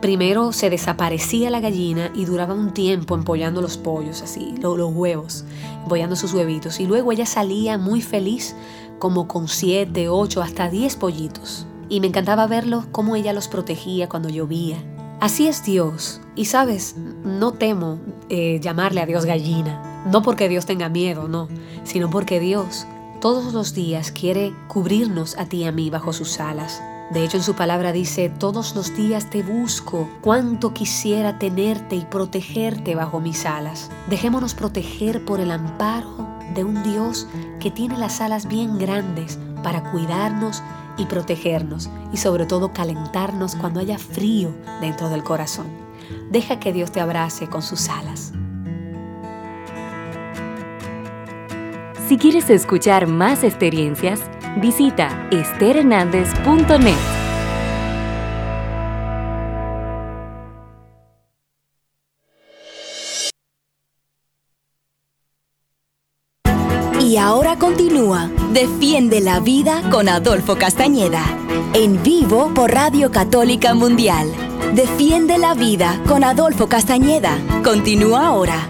Primero 0.02 0.54
se 0.54 0.70
desaparecía 0.70 1.50
la 1.50 1.60
gallina 1.60 2.12
y 2.16 2.26
duraba 2.26 2.54
un 2.54 2.74
tiempo 2.74 3.16
empollando 3.16 3.62
los 3.62 3.78
pollos, 3.78 4.22
así, 4.22 4.56
los, 4.62 4.94
huevos, 4.94 5.44
empollando 5.84 6.16
sus 6.16 6.34
huevitos. 6.34 6.80
Y 6.80 6.88
luego 6.88 7.12
ella 7.12 7.26
salía 7.26 7.78
muy 7.78 8.02
feliz, 8.02 8.56
como 8.98 9.28
con 9.28 9.48
siete, 9.48 10.08
ocho, 10.10 10.42
hasta 10.42 10.70
diez 10.70 10.96
pollitos 10.96 11.66
y 11.90 12.00
me 12.00 12.08
encantaba 12.08 12.48
verlo 12.48 12.86
cómo 12.92 13.16
ella 13.16 13.34
los 13.34 13.48
protegía 13.48 14.08
cuando 14.08 14.30
llovía. 14.30 14.78
Así 15.20 15.48
es 15.48 15.66
Dios. 15.66 16.22
Y 16.36 16.46
sabes, 16.46 16.96
no 17.26 17.52
temo 17.52 18.00
eh, 18.30 18.60
llamarle 18.62 19.02
a 19.02 19.06
Dios 19.06 19.26
gallina. 19.26 20.04
No 20.10 20.22
porque 20.22 20.48
Dios 20.48 20.66
tenga 20.66 20.88
miedo, 20.88 21.28
no, 21.28 21.50
sino 21.84 22.10
porque 22.10 22.40
Dios 22.40 22.86
todos 23.20 23.54
los 23.54 23.74
días 23.74 24.12
quiere 24.12 24.54
cubrirnos 24.70 25.38
a 25.38 25.46
ti 25.46 25.58
y 25.58 25.64
a 25.66 25.74
mí 25.74 25.90
bajo 25.90 26.14
sus 26.14 26.40
alas. 26.40 26.82
De 27.12 27.24
hecho, 27.24 27.38
en 27.38 27.44
su 27.44 27.56
palabra 27.56 27.92
dice, 27.92 28.30
todos 28.30 28.76
los 28.76 28.96
días 28.96 29.32
te 29.32 29.42
busco, 29.42 30.08
cuánto 30.22 30.74
quisiera 30.74 31.40
tenerte 31.40 31.96
y 31.96 32.06
protegerte 32.06 32.94
bajo 32.94 33.20
mis 33.20 33.48
alas. 33.48 33.90
Dejémonos 34.08 34.54
proteger 34.54 35.26
por 35.26 35.40
el 35.40 35.50
amparo 35.50 36.28
de 36.54 36.64
un 36.64 36.84
Dios 36.84 37.28
que 37.60 37.72
tiene 37.72 37.98
las 37.98 38.22
alas 38.22 38.48
bien 38.48 38.78
grandes 38.78 39.40
para 39.64 39.92
cuidarnos 39.92 40.62
y 40.98 41.06
protegernos 41.06 41.90
y 42.14 42.18
sobre 42.18 42.46
todo 42.46 42.74
calentarnos 42.74 43.56
cuando 43.56 43.80
haya 43.80 43.98
frío 43.98 44.54
dentro 44.80 45.10
del 45.10 45.24
corazón. 45.24 45.68
Deja 46.30 46.60
que 46.60 46.74
Dios 46.74 46.92
te 46.92 47.00
abrace 47.00 47.48
con 47.48 47.64
sus 47.64 47.90
alas. 47.90 48.34
Si 52.08 52.18
quieres 52.18 52.50
escuchar 52.50 53.08
más 53.08 53.44
experiencias, 53.44 54.22
Visita 54.58 55.28
esterhernandez.net. 55.32 56.96
Y 67.02 67.18
ahora 67.18 67.58
continúa 67.58 68.30
Defiende 68.54 69.22
la 69.22 69.40
Vida 69.40 69.84
con 69.92 70.10
Adolfo 70.10 70.56
Castañeda. 70.56 71.24
En 71.74 72.02
vivo 72.02 72.52
por 72.54 72.72
Radio 72.72 73.12
Católica 73.12 73.74
Mundial. 73.76 74.28
Defiende 74.74 75.38
la 75.38 75.54
Vida 75.54 76.02
con 76.08 76.24
Adolfo 76.24 76.68
Castañeda. 76.68 77.38
Continúa 77.64 78.28
ahora. 78.28 78.70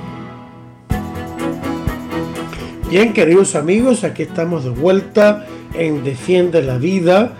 Bien, 2.89 3.13
queridos 3.13 3.55
amigos, 3.55 4.03
aquí 4.03 4.23
estamos 4.23 4.63
de 4.63 4.71
vuelta 4.71 5.45
en 5.73 6.03
Defiende 6.03 6.61
la 6.61 6.77
Vida. 6.77 7.35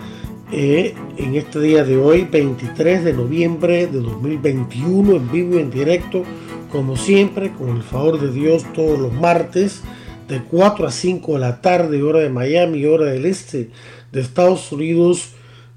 Eh, 0.52 0.94
en 1.16 1.36
este 1.36 1.60
día 1.60 1.84
de 1.84 1.96
hoy, 1.96 2.24
23 2.24 3.04
de 3.04 3.12
noviembre 3.12 3.86
de 3.86 4.00
2021, 4.00 5.16
en 5.16 5.30
vivo 5.30 5.56
y 5.56 5.62
en 5.62 5.70
directo, 5.70 6.24
como 6.72 6.96
siempre, 6.96 7.52
con 7.52 7.76
el 7.76 7.82
favor 7.82 8.20
de 8.20 8.32
Dios, 8.32 8.64
todos 8.74 8.98
los 8.98 9.12
martes 9.12 9.82
de 10.28 10.42
4 10.42 10.86
a 10.86 10.90
5 10.90 11.34
de 11.34 11.38
la 11.38 11.60
tarde, 11.60 12.02
hora 12.02 12.20
de 12.20 12.30
Miami, 12.30 12.84
hora 12.84 13.06
del 13.06 13.26
este 13.26 13.70
de 14.12 14.20
Estados 14.20 14.70
Unidos, 14.72 15.30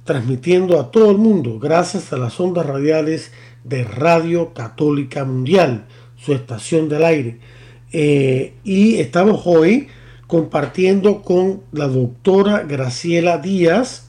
transmitiendo 0.04 0.80
a 0.80 0.92
todo 0.92 1.12
el 1.12 1.18
mundo 1.18 1.60
gracias 1.60 2.12
a 2.14 2.18
las 2.18 2.40
ondas 2.40 2.66
radiales 2.66 3.32
de 3.64 3.84
Radio 3.84 4.54
Católica 4.54 5.24
Mundial, 5.24 5.86
su 6.18 6.34
estación 6.34 6.90
del 6.90 7.04
aire. 7.04 7.40
Eh, 7.92 8.54
y 8.64 8.96
estamos 8.96 9.44
hoy 9.46 9.88
compartiendo 10.34 11.22
con 11.22 11.62
la 11.72 11.88
doctora 11.88 12.64
Graciela 12.64 13.38
Díaz, 13.38 14.08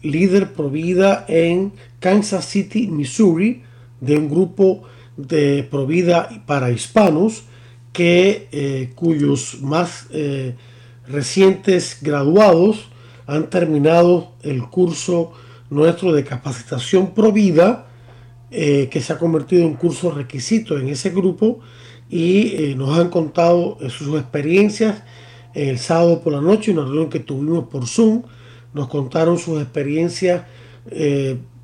líder 0.00 0.54
provida 0.54 1.26
en 1.28 1.74
Kansas 1.98 2.46
City, 2.46 2.86
Missouri, 2.86 3.62
de 4.00 4.16
un 4.16 4.30
grupo 4.30 4.84
de 5.18 5.62
provida 5.70 6.30
para 6.46 6.70
hispanos 6.70 7.42
que, 7.92 8.48
eh, 8.52 8.92
cuyos 8.94 9.60
más 9.60 10.06
eh, 10.12 10.54
recientes 11.06 11.98
graduados 12.00 12.88
han 13.26 13.50
terminado 13.50 14.32
el 14.40 14.62
curso 14.62 15.32
nuestro 15.68 16.14
de 16.14 16.24
capacitación 16.24 17.12
provida, 17.12 17.86
eh, 18.50 18.88
que 18.90 19.02
se 19.02 19.12
ha 19.12 19.18
convertido 19.18 19.60
en 19.60 19.68
un 19.68 19.74
curso 19.74 20.10
requisito 20.10 20.78
en 20.78 20.88
ese 20.88 21.10
grupo 21.10 21.60
y 22.08 22.74
nos 22.78 22.98
han 22.98 23.10
contado 23.10 23.76
sus 23.90 24.18
experiencias 24.18 25.02
el 25.54 25.78
sábado 25.78 26.20
por 26.20 26.32
la 26.32 26.40
noche, 26.40 26.72
una 26.72 26.84
reunión 26.84 27.10
que 27.10 27.20
tuvimos 27.20 27.68
por 27.68 27.86
Zoom, 27.86 28.22
nos 28.72 28.88
contaron 28.88 29.38
sus 29.38 29.60
experiencias 29.60 30.42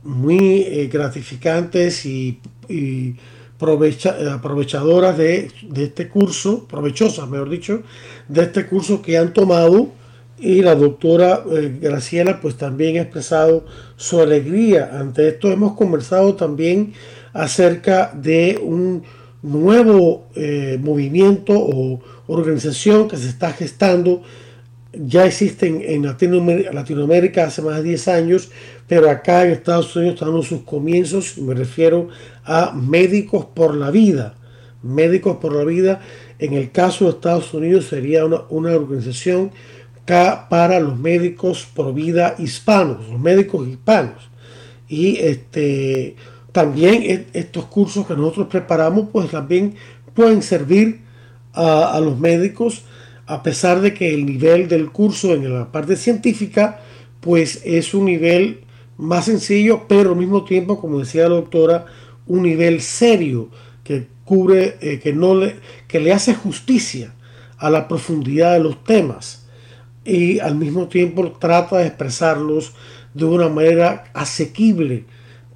muy 0.03 0.89
gratificantes 0.89 2.05
y 2.05 2.41
eh, 2.69 3.15
aprovechadoras 3.59 5.17
de, 5.17 5.51
este 5.77 6.09
curso, 6.09 6.67
provechosas 6.69 7.29
mejor 7.29 7.49
dicho, 7.49 7.83
de 8.29 8.43
este 8.43 8.67
curso 8.67 9.01
que 9.01 9.17
han 9.17 9.33
tomado 9.33 9.89
y 10.39 10.61
la 10.61 10.75
doctora 10.75 11.43
eh, 11.51 11.79
Graciela 11.81 12.41
pues 12.43 12.57
también 12.57 12.99
ha 12.99 13.03
expresado 13.03 13.65
su 13.97 14.21
alegría 14.21 14.99
ante 15.01 15.29
esto. 15.29 15.51
Hemos 15.51 15.75
conversado 15.75 16.35
también 16.35 16.93
acerca 17.33 18.13
de 18.15 18.61
un 18.63 19.03
nuevo 19.43 20.27
eh, 20.35 20.79
movimiento 20.83 21.55
o 21.57 22.01
organización 22.27 23.09
que 23.09 23.17
se 23.17 23.29
está 23.29 23.53
gestando 23.53 24.23
ya 24.99 25.27
existen 25.27 25.83
en 25.85 26.03
Latinoamérica, 26.05 27.45
hace 27.45 27.63
más 27.63 27.77
de 27.77 27.83
10 27.83 28.09
años, 28.09 28.51
pero 28.87 29.11
acá 29.11 29.45
en 29.45 29.53
Estados 29.53 29.95
Unidos 29.95 30.15
están 30.15 30.35
en 30.35 30.43
sus 30.43 30.63
comienzos, 30.63 31.39
me 31.39 31.55
refiero 31.55 32.09
a 32.45 32.73
Médicos 32.73 33.47
por 33.47 33.75
la 33.75 33.91
Vida. 33.91 34.35
Médicos 34.83 35.39
por 35.39 35.55
la 35.55 35.65
Vida, 35.65 36.01
en 36.39 36.55
el 36.55 36.71
caso 36.71 37.05
de 37.05 37.11
Estados 37.11 37.53
Unidos 37.53 37.87
sería 37.87 38.25
una, 38.25 38.71
organización 38.73 39.51
para 40.07 40.79
los 40.79 40.97
médicos 40.97 41.67
por 41.75 41.93
vida 41.93 42.37
hispanos, 42.39 43.09
los 43.09 43.19
médicos 43.19 43.67
hispanos. 43.67 44.31
Y 44.89 45.17
este, 45.17 46.15
también 46.53 47.27
estos 47.33 47.65
cursos 47.65 48.07
que 48.07 48.15
nosotros 48.15 48.47
preparamos, 48.47 49.09
pues 49.13 49.31
también 49.31 49.75
pueden 50.15 50.43
servir 50.43 51.06
a, 51.57 51.99
los 52.01 52.19
médicos 52.19 52.83
a 53.27 53.43
pesar 53.43 53.81
de 53.81 53.93
que 53.95 54.15
el 54.15 54.25
nivel 54.25 54.69
del 54.69 54.93
curso 54.93 55.35
en 55.35 55.53
la 55.53 55.73
parte 55.73 55.97
científica 55.97 56.81
pues 57.21 57.63
es 57.65 57.93
un 57.95 58.05
nivel 58.05 58.61
más 58.99 59.25
sencillo, 59.25 59.87
pero 59.89 60.11
al 60.11 60.17
mismo 60.17 60.45
tiempo, 60.45 60.81
como 60.81 61.01
decía 61.01 61.23
la 61.23 61.37
doctora, 61.37 61.87
un 62.27 62.43
nivel 62.43 62.81
serio 62.81 63.51
que 63.83 64.07
cubre, 64.25 64.77
eh, 64.81 65.01
que, 65.01 65.13
no 65.13 65.35
le, 65.35 65.57
que 65.89 65.99
le 65.99 66.13
hace 66.13 66.35
justicia 66.35 67.15
a 67.59 67.71
la 67.71 67.89
profundidad 67.89 68.53
de 68.53 68.61
los 68.61 68.85
temas 68.85 69.47
y 70.05 70.39
al 70.39 70.55
mismo 70.55 70.87
tiempo 70.87 71.33
trata 71.33 71.79
de 71.79 71.87
expresarlos 71.89 72.75
de 73.15 73.25
una 73.25 73.49
manera 73.49 74.05
asequible 74.15 75.05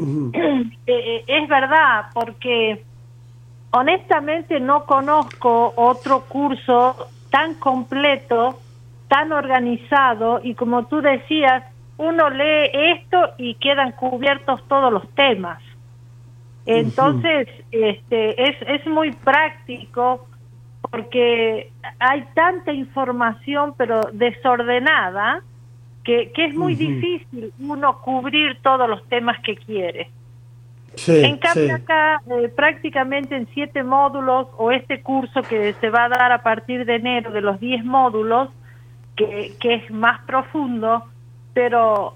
eh, 0.87 1.25
es 1.27 1.49
verdad, 1.49 2.07
porque 2.15 2.83
honestamente 3.71 4.61
no 4.61 4.85
conozco 4.85 5.73
otro 5.77 6.25
curso 6.29 7.09
tan 7.31 7.55
completo 7.55 8.59
tan 9.09 9.33
organizado 9.33 10.41
y 10.43 10.55
como 10.55 10.87
tú 10.87 11.01
decías, 11.01 11.65
uno 11.97 12.31
lee 12.31 12.71
esto 12.73 13.31
y 13.39 13.55
quedan 13.55 13.93
cubiertos 13.93 14.63
todos 14.69 14.93
los 14.93 15.09
temas. 15.15 15.63
Entonces, 16.67 17.49
este, 17.73 18.51
es, 18.51 18.57
es 18.67 18.87
muy 18.87 19.13
práctico 19.13 20.29
porque 20.91 21.71
hay 21.99 22.25
tanta 22.35 22.73
información 22.73 23.75
pero 23.77 24.03
desordenada 24.13 25.43
que, 26.05 26.31
que 26.33 26.47
es 26.47 26.55
muy 26.55 26.75
difícil 26.75 27.53
uno 27.59 28.01
cubrir 28.01 28.59
todos 28.63 28.89
los 28.89 29.07
temas 29.09 29.39
que 29.43 29.57
quiere. 29.57 30.11
en 31.07 31.37
cambio 31.39 31.75
acá 31.75 32.23
eh, 32.31 32.49
prácticamente 32.49 33.37
en 33.37 33.47
siete 33.55 33.83
módulos 33.83 34.49
o 34.57 34.71
este 34.71 35.03
curso 35.03 35.43
que 35.43 35.75
se 35.75 35.91
va 35.91 36.05
a 36.05 36.09
dar 36.09 36.33
a 36.33 36.43
partir 36.43 36.85
de 36.85 36.97
enero 36.97 37.31
de 37.31 37.41
los 37.41 37.61
diez 37.61 37.85
módulos, 37.85 38.49
que, 39.19 39.75
es 39.75 39.91
más 39.91 40.21
profundo, 40.27 41.05
pero 41.53 42.15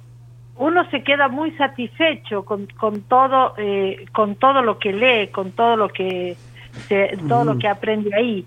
uno 0.56 0.88
se 0.90 1.02
queda 1.02 1.28
muy 1.28 1.50
satisfecho 1.52 2.44
con, 2.44 2.66
con 2.78 3.02
todo 3.02 3.54
eh, 3.58 4.06
con 4.12 4.36
todo 4.36 4.62
lo 4.62 4.78
que 4.78 4.92
lee 4.92 5.28
con 5.28 5.52
todo 5.52 5.76
lo 5.76 5.88
que 5.88 6.36
todo 7.28 7.44
lo 7.44 7.58
que 7.58 7.68
aprende 7.68 8.14
ahí. 8.14 8.46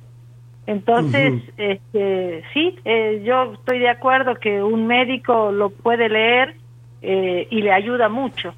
Entonces 0.68 1.34
este 1.58 2.43
sí 2.53 2.76
eh, 2.86 3.22
yo 3.26 3.53
estoy 3.53 3.80
de 3.80 3.89
acuerdo 3.89 4.36
que 4.36 4.64
un 4.64 4.88
médico 4.88 5.51
lo 5.51 5.70
puede 5.70 6.10
leer 6.10 6.56
eh, 7.01 7.47
y 7.49 7.62
le 7.62 7.72
ayuda 7.72 8.10
mucho. 8.10 8.53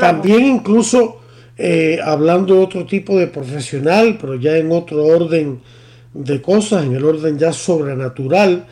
También 0.00 0.44
incluso 0.44 1.22
eh, 1.56 1.98
hablando 2.02 2.54
de 2.54 2.64
otro 2.64 2.86
tipo 2.86 3.18
de 3.18 3.26
profesional, 3.26 4.18
pero 4.20 4.34
ya 4.34 4.56
en 4.56 4.72
otro 4.72 5.04
orden 5.04 5.60
de 6.14 6.42
cosas, 6.42 6.84
en 6.84 6.94
el 6.94 7.04
orden 7.04 7.38
ya 7.38 7.52
sobrenatural, 7.52 8.66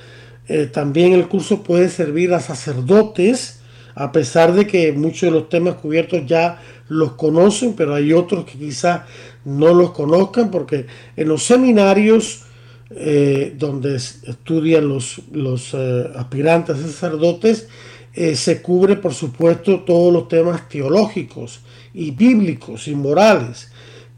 eh, 0.48 0.66
también 0.66 1.12
el 1.12 1.28
curso 1.28 1.62
puede 1.62 1.88
servir 1.88 2.32
a 2.34 2.40
sacerdotes, 2.40 3.60
a 3.94 4.12
pesar 4.12 4.54
de 4.54 4.66
que 4.66 4.92
muchos 4.92 5.22
de 5.22 5.30
los 5.30 5.48
temas 5.48 5.74
cubiertos 5.74 6.26
ya 6.26 6.60
los 6.88 7.12
conocen, 7.12 7.74
pero 7.74 7.94
hay 7.94 8.12
otros 8.12 8.44
que 8.44 8.58
quizás 8.58 9.02
no 9.44 9.74
los 9.74 9.92
conozcan, 9.92 10.50
porque 10.50 10.86
en 11.16 11.28
los 11.28 11.44
seminarios 11.44 12.44
eh, 12.90 13.54
donde 13.56 13.96
estudian 13.96 14.88
los, 14.88 15.20
los 15.32 15.74
aspirantes 15.74 16.76
a 16.76 16.82
sacerdotes, 16.82 17.68
eh, 18.12 18.34
se 18.34 18.60
cubre, 18.60 18.96
por 18.96 19.14
supuesto, 19.14 19.80
todos 19.80 20.12
los 20.12 20.26
temas 20.26 20.68
teológicos 20.68 21.60
y 21.94 22.10
bíblicos 22.10 22.88
y 22.88 22.94
morales, 22.94 23.69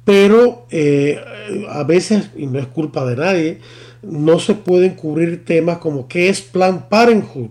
pero 0.05 0.66
eh, 0.70 1.20
a 1.68 1.84
veces, 1.84 2.30
y 2.36 2.46
no 2.46 2.59
es 2.59 2.66
culpa 2.66 3.05
de 3.05 3.16
nadie, 3.16 3.59
no 4.03 4.38
se 4.38 4.55
pueden 4.55 4.94
cubrir 4.94 5.44
temas 5.44 5.78
como 5.78 6.09
qué 6.09 6.28
es 6.28 6.40
Plan 6.40 6.88
Parenthood, 6.88 7.50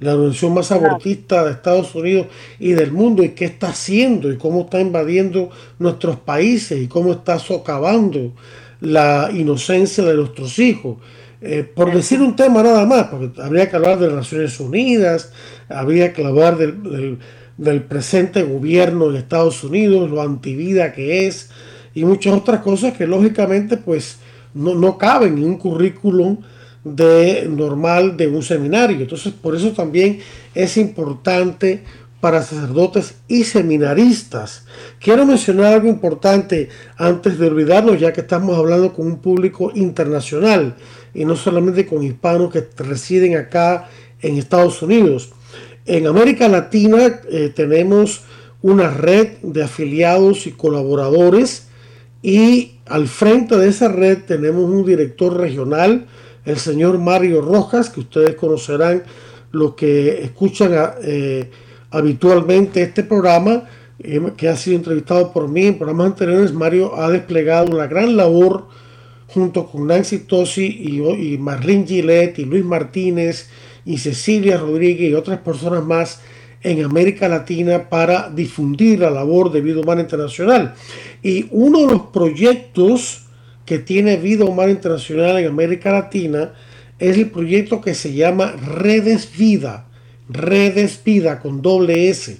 la 0.00 0.14
organización 0.14 0.54
más 0.54 0.72
abortista 0.72 1.44
de 1.44 1.52
Estados 1.52 1.94
Unidos 1.94 2.26
y 2.58 2.72
del 2.72 2.92
mundo, 2.92 3.22
y 3.22 3.30
qué 3.30 3.44
está 3.44 3.68
haciendo, 3.68 4.32
y 4.32 4.36
cómo 4.36 4.62
está 4.62 4.80
invadiendo 4.80 5.50
nuestros 5.78 6.16
países, 6.18 6.80
y 6.80 6.88
cómo 6.88 7.12
está 7.12 7.38
socavando 7.38 8.32
la 8.80 9.30
inocencia 9.32 10.04
de 10.04 10.14
nuestros 10.14 10.58
hijos. 10.58 10.98
Eh, 11.40 11.64
por 11.64 11.92
decir 11.92 12.20
un 12.20 12.36
tema 12.36 12.62
nada 12.62 12.86
más, 12.86 13.08
porque 13.08 13.42
habría 13.42 13.68
que 13.68 13.74
hablar 13.74 13.98
de 13.98 14.06
las 14.06 14.16
Naciones 14.16 14.60
Unidas, 14.60 15.32
habría 15.68 16.12
que 16.12 16.24
hablar 16.24 16.56
del, 16.56 17.82
presente 17.88 18.42
gobierno 18.42 19.08
de 19.08 19.18
Estados 19.18 19.64
Unidos, 19.64 20.08
lo 20.08 20.22
antivida 20.22 20.92
que 20.92 21.26
es, 21.26 21.50
y 21.94 22.04
muchas 22.04 22.34
otras 22.34 22.60
cosas 22.60 22.96
que 22.96 23.06
lógicamente 23.06 23.76
pues 23.76 24.18
no, 24.54 24.74
no 24.74 24.98
caben 24.98 25.38
en 25.38 25.44
un 25.44 25.56
currículum 25.56 26.38
de 26.84 27.48
normal 27.48 28.16
de 28.16 28.28
un 28.28 28.42
seminario. 28.42 28.98
Entonces, 29.00 29.32
por 29.32 29.54
eso 29.54 29.72
también 29.72 30.18
es 30.54 30.76
importante 30.76 31.84
para 32.20 32.42
sacerdotes 32.42 33.16
y 33.26 33.44
seminaristas. 33.44 34.64
Quiero 35.00 35.26
mencionar 35.26 35.74
algo 35.74 35.88
importante 35.88 36.68
antes 36.96 37.38
de 37.38 37.48
olvidarlo, 37.48 37.94
ya 37.94 38.12
que 38.12 38.20
estamos 38.20 38.56
hablando 38.56 38.92
con 38.92 39.06
un 39.06 39.18
público 39.18 39.72
internacional 39.74 40.76
y 41.14 41.24
no 41.24 41.34
solamente 41.34 41.84
con 41.84 42.02
hispanos 42.02 42.52
que 42.52 42.64
residen 42.76 43.36
acá 43.36 43.88
en 44.20 44.38
Estados 44.38 44.82
Unidos. 44.82 45.32
En 45.84 46.06
América 46.06 46.48
Latina 46.48 47.20
eh, 47.28 47.52
tenemos 47.54 48.22
una 48.62 48.88
red 48.88 49.38
de 49.42 49.64
afiliados 49.64 50.46
y 50.46 50.52
colaboradores 50.52 51.66
y 52.22 52.78
al 52.86 53.08
frente 53.08 53.56
de 53.56 53.68
esa 53.68 53.88
red 53.88 54.18
tenemos 54.26 54.64
un 54.64 54.84
director 54.84 55.36
regional, 55.36 56.06
el 56.44 56.56
señor 56.56 56.98
Mario 56.98 57.40
Rojas, 57.40 57.90
que 57.90 58.00
ustedes 58.00 58.36
conocerán 58.36 59.02
los 59.50 59.74
que 59.74 60.22
escuchan 60.22 60.72
eh, 61.02 61.50
habitualmente 61.90 62.82
este 62.82 63.02
programa, 63.02 63.64
eh, 63.98 64.20
que 64.36 64.48
ha 64.48 64.56
sido 64.56 64.76
entrevistado 64.76 65.32
por 65.32 65.48
mí 65.48 65.66
en 65.66 65.78
programas 65.78 66.06
anteriores. 66.08 66.52
Mario 66.52 66.96
ha 66.96 67.10
desplegado 67.10 67.70
una 67.70 67.86
gran 67.86 68.16
labor 68.16 68.68
junto 69.28 69.66
con 69.66 69.86
Nancy 69.86 70.20
Tosi 70.20 70.66
y, 70.66 71.00
y 71.00 71.38
Marlene 71.38 71.86
Gillette 71.86 72.38
y 72.38 72.44
Luis 72.44 72.64
Martínez 72.64 73.48
y 73.84 73.98
Cecilia 73.98 74.58
Rodríguez 74.58 75.10
y 75.10 75.14
otras 75.14 75.40
personas 75.40 75.84
más 75.84 76.20
en 76.62 76.84
América 76.84 77.28
Latina 77.28 77.88
para 77.88 78.30
difundir 78.30 79.00
la 79.00 79.10
labor 79.10 79.50
de 79.50 79.60
Vida 79.60 79.80
Humana 79.80 80.02
Internacional. 80.02 80.74
Y 81.22 81.46
uno 81.50 81.80
de 81.80 81.92
los 81.92 82.02
proyectos 82.06 83.22
que 83.64 83.78
tiene 83.78 84.16
Vida 84.16 84.44
Humana 84.44 84.70
Internacional 84.70 85.38
en 85.38 85.46
América 85.46 85.92
Latina 85.92 86.52
es 86.98 87.16
el 87.16 87.30
proyecto 87.30 87.80
que 87.80 87.94
se 87.94 88.12
llama 88.12 88.52
Redes 88.52 89.36
Vida, 89.36 89.86
Redes 90.28 91.00
Vida 91.04 91.40
con 91.40 91.62
doble 91.62 92.08
S, 92.08 92.38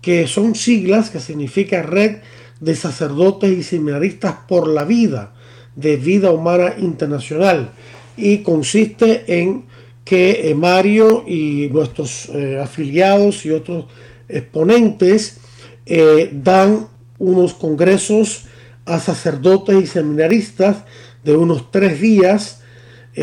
que 0.00 0.26
son 0.26 0.54
siglas 0.54 1.10
que 1.10 1.20
significa 1.20 1.82
Red 1.82 2.18
de 2.60 2.74
Sacerdotes 2.74 3.50
y 3.50 3.62
Seminaristas 3.62 4.34
por 4.48 4.68
la 4.68 4.84
Vida 4.84 5.34
de 5.74 5.96
Vida 5.96 6.30
Humana 6.30 6.74
Internacional 6.78 7.70
y 8.16 8.38
consiste 8.38 9.40
en 9.40 9.64
que 10.06 10.48
eh, 10.48 10.54
Mario 10.54 11.24
y 11.26 11.68
nuestros 11.72 12.28
eh, 12.28 12.60
afiliados 12.62 13.44
y 13.44 13.50
otros 13.50 13.86
exponentes 14.28 15.38
eh, 15.84 16.30
dan 16.32 16.86
unos 17.18 17.54
congresos 17.54 18.44
a 18.84 19.00
sacerdotes 19.00 19.82
y 19.82 19.86
seminaristas 19.86 20.84
de 21.24 21.36
unos 21.36 21.72
tres 21.72 22.00
días 22.00 22.62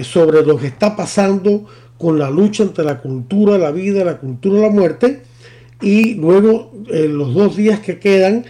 sobre 0.01 0.43
lo 0.45 0.57
que 0.57 0.67
está 0.67 0.95
pasando 0.95 1.65
con 1.97 2.19
la 2.19 2.29
lucha 2.29 2.63
entre 2.63 2.83
la 2.83 2.99
cultura, 2.99 3.57
la 3.57 3.71
vida, 3.71 4.03
la 4.03 4.17
cultura, 4.17 4.59
la 4.59 4.69
muerte 4.69 5.21
y 5.81 6.15
luego 6.15 6.73
los 6.89 7.33
dos 7.33 7.55
días 7.55 7.79
que 7.79 7.99
quedan 7.99 8.45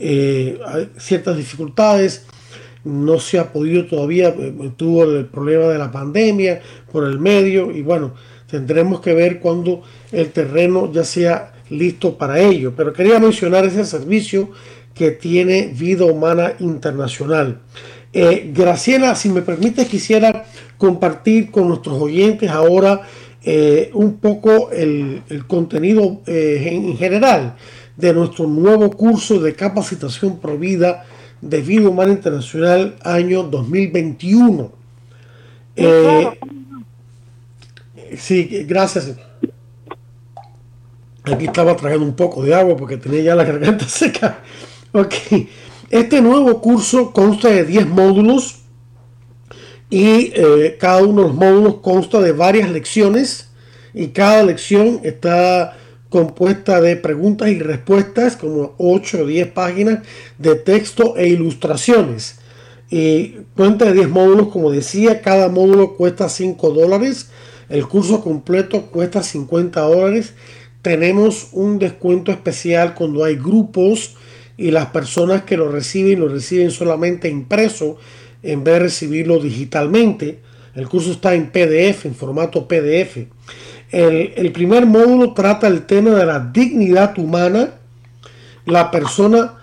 Eh, 0.00 0.58
hay 0.66 0.90
ciertas 0.98 1.36
dificultades, 1.36 2.26
no 2.82 3.20
se 3.20 3.38
ha 3.38 3.52
podido 3.52 3.86
todavía, 3.86 4.30
eh, 4.30 4.72
tuvo 4.76 5.04
el 5.04 5.26
problema 5.26 5.66
de 5.66 5.78
la 5.78 5.92
pandemia 5.92 6.60
por 6.90 7.04
el 7.04 7.20
medio 7.20 7.70
y 7.70 7.82
bueno, 7.82 8.14
tendremos 8.50 9.00
que 9.00 9.14
ver 9.14 9.38
cuando 9.38 9.82
el 10.10 10.32
terreno 10.32 10.90
ya 10.90 11.04
sea 11.04 11.52
listo 11.70 12.18
para 12.18 12.40
ello. 12.40 12.72
Pero 12.76 12.92
quería 12.92 13.20
mencionar 13.20 13.64
ese 13.66 13.84
servicio 13.84 14.50
que 14.94 15.12
tiene 15.12 15.72
Vida 15.72 16.06
Humana 16.06 16.54
Internacional. 16.58 17.60
Eh, 18.12 18.50
Graciela, 18.52 19.14
si 19.14 19.28
me 19.28 19.42
permite, 19.42 19.86
quisiera 19.86 20.44
compartir 20.76 21.52
con 21.52 21.68
nuestros 21.68 22.02
oyentes 22.02 22.50
ahora 22.50 23.02
eh, 23.48 23.92
un 23.94 24.14
poco 24.16 24.72
el, 24.72 25.22
contenido 25.46 26.20
eh, 26.26 26.68
en 26.68 26.96
general 26.96 27.54
de 27.96 28.12
nuestro 28.12 28.48
nuevo 28.48 28.90
curso 28.90 29.40
de 29.40 29.54
capacitación 29.54 30.40
provida 30.40 31.04
de 31.40 31.62
Vida 31.62 31.88
Humana 31.88 32.10
Internacional 32.10 32.96
año 33.04 33.44
2021. 33.44 34.72
sí, 38.16 38.64
gracias. 38.66 39.14
Aquí 41.22 41.44
estaba 41.44 41.76
trayendo 41.76 42.04
un 42.04 42.16
poco 42.16 42.42
de 42.42 42.52
agua 42.52 42.76
porque 42.76 42.96
tenía 42.96 43.22
ya 43.22 43.36
la 43.36 43.44
garganta 43.44 43.84
seca. 43.88 44.40
Ok, 44.90 45.14
este 45.90 46.20
nuevo 46.20 46.60
curso 46.60 47.12
consta 47.12 47.48
de 47.50 47.64
10 47.64 47.86
módulos 47.86 48.65
y 49.88 50.32
eh, 50.34 50.76
cada 50.78 51.02
uno 51.02 51.22
de 51.22 51.28
los 51.28 51.36
módulos 51.36 51.74
consta 51.76 52.20
de 52.20 52.32
varias 52.32 52.70
lecciones 52.70 53.48
y 53.94 54.08
cada 54.08 54.42
lección 54.42 55.00
está 55.04 55.76
compuesta 56.08 56.80
de 56.80 56.96
preguntas 56.96 57.48
y 57.48 57.58
respuestas, 57.58 58.36
como 58.36 58.74
8 58.78 59.22
o 59.22 59.26
10 59.26 59.48
páginas 59.48 60.00
de 60.38 60.54
texto 60.54 61.16
e 61.16 61.28
ilustraciones. 61.28 62.38
Y 62.90 63.38
cuenta 63.56 63.86
de 63.86 63.94
10 63.94 64.10
módulos, 64.10 64.48
como 64.48 64.70
decía, 64.70 65.22
cada 65.22 65.48
módulo 65.48 65.96
cuesta 65.96 66.28
5 66.28 66.70
dólares, 66.70 67.30
el 67.68 67.86
curso 67.88 68.22
completo 68.22 68.82
cuesta 68.82 69.22
50 69.22 69.80
dólares. 69.80 70.34
Tenemos 70.82 71.48
un 71.52 71.78
descuento 71.78 72.30
especial 72.30 72.94
cuando 72.94 73.24
hay 73.24 73.36
grupos 73.36 74.16
y 74.56 74.70
las 74.70 74.86
personas 74.86 75.42
que 75.42 75.56
lo 75.56 75.70
reciben 75.70 76.20
lo 76.20 76.28
reciben 76.28 76.70
solamente 76.70 77.28
impreso 77.28 77.98
en 78.52 78.64
vez 78.64 78.74
de 78.74 78.80
recibirlo 78.80 79.38
digitalmente. 79.38 80.40
El 80.74 80.88
curso 80.88 81.12
está 81.12 81.34
en 81.34 81.50
PDF, 81.50 82.06
en 82.06 82.14
formato 82.14 82.66
PDF. 82.66 83.18
El, 83.90 84.52
primer 84.52 84.84
módulo 84.86 85.32
trata 85.32 85.68
el 85.68 85.86
tema 85.86 86.10
de 86.10 86.26
la 86.26 86.40
dignidad 86.40 87.16
humana 87.18 87.70
la 88.66 88.90
persona 88.90 89.54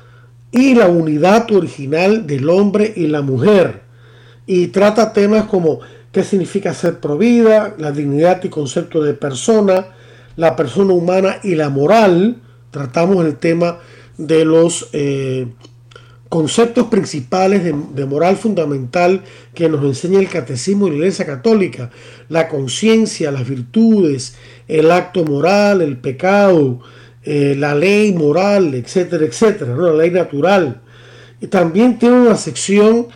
y 0.51 0.75
la 0.75 0.87
unidad 0.87 1.51
original 1.51 2.25
del 2.25 2.49
hombre 2.49 2.91
y 2.95 3.07
la 3.07 3.21
mujer. 3.21 3.81
Y 4.45 4.67
trata 4.67 5.13
temas 5.13 5.45
como 5.45 5.79
qué 6.11 6.23
significa 6.23 6.73
ser 6.73 6.99
provida, 6.99 7.75
la 7.77 7.91
dignidad 7.91 8.43
y 8.43 8.49
concepto 8.49 9.03
de 9.03 9.13
persona, 9.13 9.87
la 10.35 10.55
persona 10.55 10.93
humana 10.93 11.37
y 11.43 11.55
la 11.55 11.69
moral. 11.69 12.37
Tratamos 12.71 13.25
el 13.25 13.37
tema 13.37 13.79
de 14.17 14.45
los 14.45 14.89
eh, 14.93 15.47
conceptos 16.33 16.87
principales 16.87 17.63
de, 17.63 18.05
moral 18.07 18.37
fundamental 18.37 19.21
que 19.53 19.69
nos 19.69 19.83
enseña 19.83 20.17
el 20.17 20.29
catecismo 20.29 20.85
de 20.85 20.93
la 20.93 20.97
Iglesia 20.97 21.27
Católica, 21.27 21.91
la 22.27 22.47
conciencia, 22.47 23.29
las 23.29 23.47
virtudes, 23.47 24.35
el 24.67 24.89
acto 24.89 25.23
moral, 25.25 25.83
el 25.83 25.97
pecado, 25.97 26.79
eh, 27.21 27.53
la 27.55 27.75
ley 27.75 28.13
moral, 28.13 28.73
etcétera, 28.73 29.25
etcétera, 29.25 29.75
la 29.75 29.93
ley 29.93 30.09
natural. 30.09 30.81
Y 31.39 31.45
también 31.45 31.99
tiene 31.99 32.21
una 32.21 32.35
sección 32.35 33.09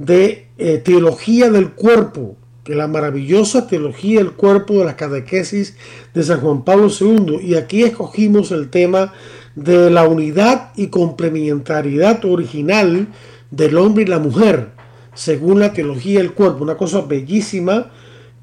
de 0.00 0.48
eh, 0.58 0.78
teología 0.78 1.50
del 1.50 1.74
cuerpo, 1.74 2.36
que 2.64 2.74
la 2.74 2.88
maravillosa 2.88 3.68
teología 3.68 4.18
del 4.18 4.32
cuerpo 4.32 4.80
de 4.80 4.86
la 4.86 4.96
catequesis 4.96 5.76
de 6.12 6.24
San 6.24 6.40
Juan 6.40 6.64
Pablo 6.64 6.88
II. 6.88 7.38
Y 7.40 7.54
aquí 7.54 7.84
escogimos 7.84 8.50
el 8.50 8.68
tema 8.68 9.12
de 9.54 9.90
la 9.90 10.06
unidad 10.08 10.72
y 10.76 10.88
complementariedad 10.88 12.24
original 12.24 13.08
del 13.50 13.76
hombre 13.76 14.04
y 14.04 14.06
la 14.06 14.18
mujer, 14.18 14.68
según 15.14 15.60
la 15.60 15.72
teología 15.72 16.18
del 16.18 16.32
cuerpo. 16.32 16.64
Una 16.64 16.76
cosa 16.76 17.02
bellísima 17.02 17.90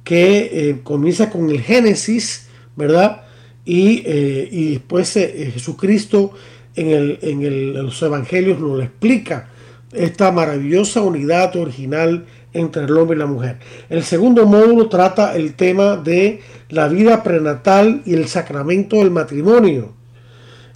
que 0.03 0.49
eh, 0.70 0.80
comienza 0.84 1.30
con 1.30 1.49
el 1.49 1.62
Génesis, 1.62 2.47
¿verdad? 2.76 3.24
Y, 3.66 4.03
eh, 4.05 4.70
después 4.72 5.16
eh, 5.18 5.51
Jesucristo 5.53 6.32
en, 6.76 6.89
el, 6.89 7.20
en 7.22 7.74
los 7.74 8.01
evangelios 8.01 8.59
nos 8.59 8.78
lo 8.78 8.82
explica, 8.82 9.49
esta 9.91 10.32
maravillosa 10.32 11.01
unidad 11.01 11.55
original 11.57 12.26
entre 12.53 12.84
el 12.84 12.97
hombre 12.97 13.16
y 13.16 13.20
la 13.20 13.26
mujer. 13.26 13.57
El 13.89 14.03
segundo 14.03 14.45
módulo 14.45 14.88
trata 14.88 15.36
el 15.36 15.53
tema 15.53 15.97
de 15.97 16.41
la 16.70 16.88
vida 16.88 17.24
prenatal 17.24 18.01
y 18.05 18.14
el 18.14 18.28
sacramento 18.28 18.97
del 18.97 19.12
matrimonio. 19.12 19.93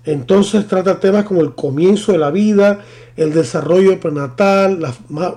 Entonces 0.05 0.67
trata 0.67 0.99
temas 0.99 1.25
como 1.25 1.41
el 1.41 1.55
comienzo 1.55 2.11
de 2.11 2.19
la 2.19 2.29
vida, 2.29 2.79
el 3.17 3.33
desarrollo 3.33 3.99
prenatal, 3.99 4.79
las 4.81 4.97
más, 5.09 5.33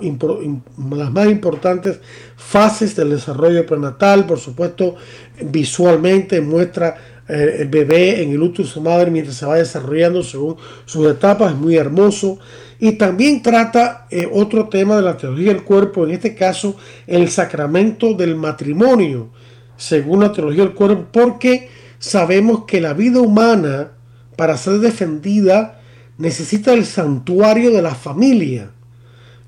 importantes 1.31 2.01
fases 2.37 2.95
del 2.97 3.11
desarrollo 3.11 3.65
prenatal, 3.65 4.27
por 4.27 4.39
supuesto, 4.39 4.97
visualmente 5.41 6.41
muestra 6.41 6.97
eh, 7.29 7.59
el 7.61 7.69
bebé 7.69 8.23
en 8.23 8.33
el 8.33 8.43
útero 8.43 8.65
de 8.65 8.71
su 8.71 8.81
madre 8.81 9.11
mientras 9.11 9.37
se 9.37 9.47
va 9.47 9.57
desarrollando 9.57 10.23
según 10.23 10.57
sus 10.85 11.07
etapas, 11.11 11.53
es 11.53 11.59
muy 11.59 11.77
hermoso. 11.77 12.39
Y 12.81 12.93
también 12.93 13.43
trata 13.43 14.07
eh, 14.11 14.29
otro 14.31 14.69
tema 14.69 14.97
de 14.97 15.03
la 15.03 15.17
teología 15.17 15.53
del 15.53 15.65
cuerpo, 15.65 16.05
en 16.05 16.13
este 16.13 16.35
caso 16.35 16.77
el 17.07 17.29
sacramento 17.31 18.15
del 18.15 18.35
matrimonio, 18.37 19.31
según 19.77 20.21
la 20.21 20.33
teología 20.33 20.65
del 20.65 20.75
cuerpo, 20.75 21.07
porque 21.13 21.69
sabemos 21.99 22.65
que 22.67 22.81
la 22.81 22.93
vida 22.93 23.21
humana, 23.21 23.93
para 24.39 24.57
ser 24.57 24.79
defendida, 24.79 25.81
necesita 26.17 26.73
el 26.73 26.87
santuario 26.87 27.73
de 27.73 27.83
la 27.83 27.97
familia. 27.97 28.71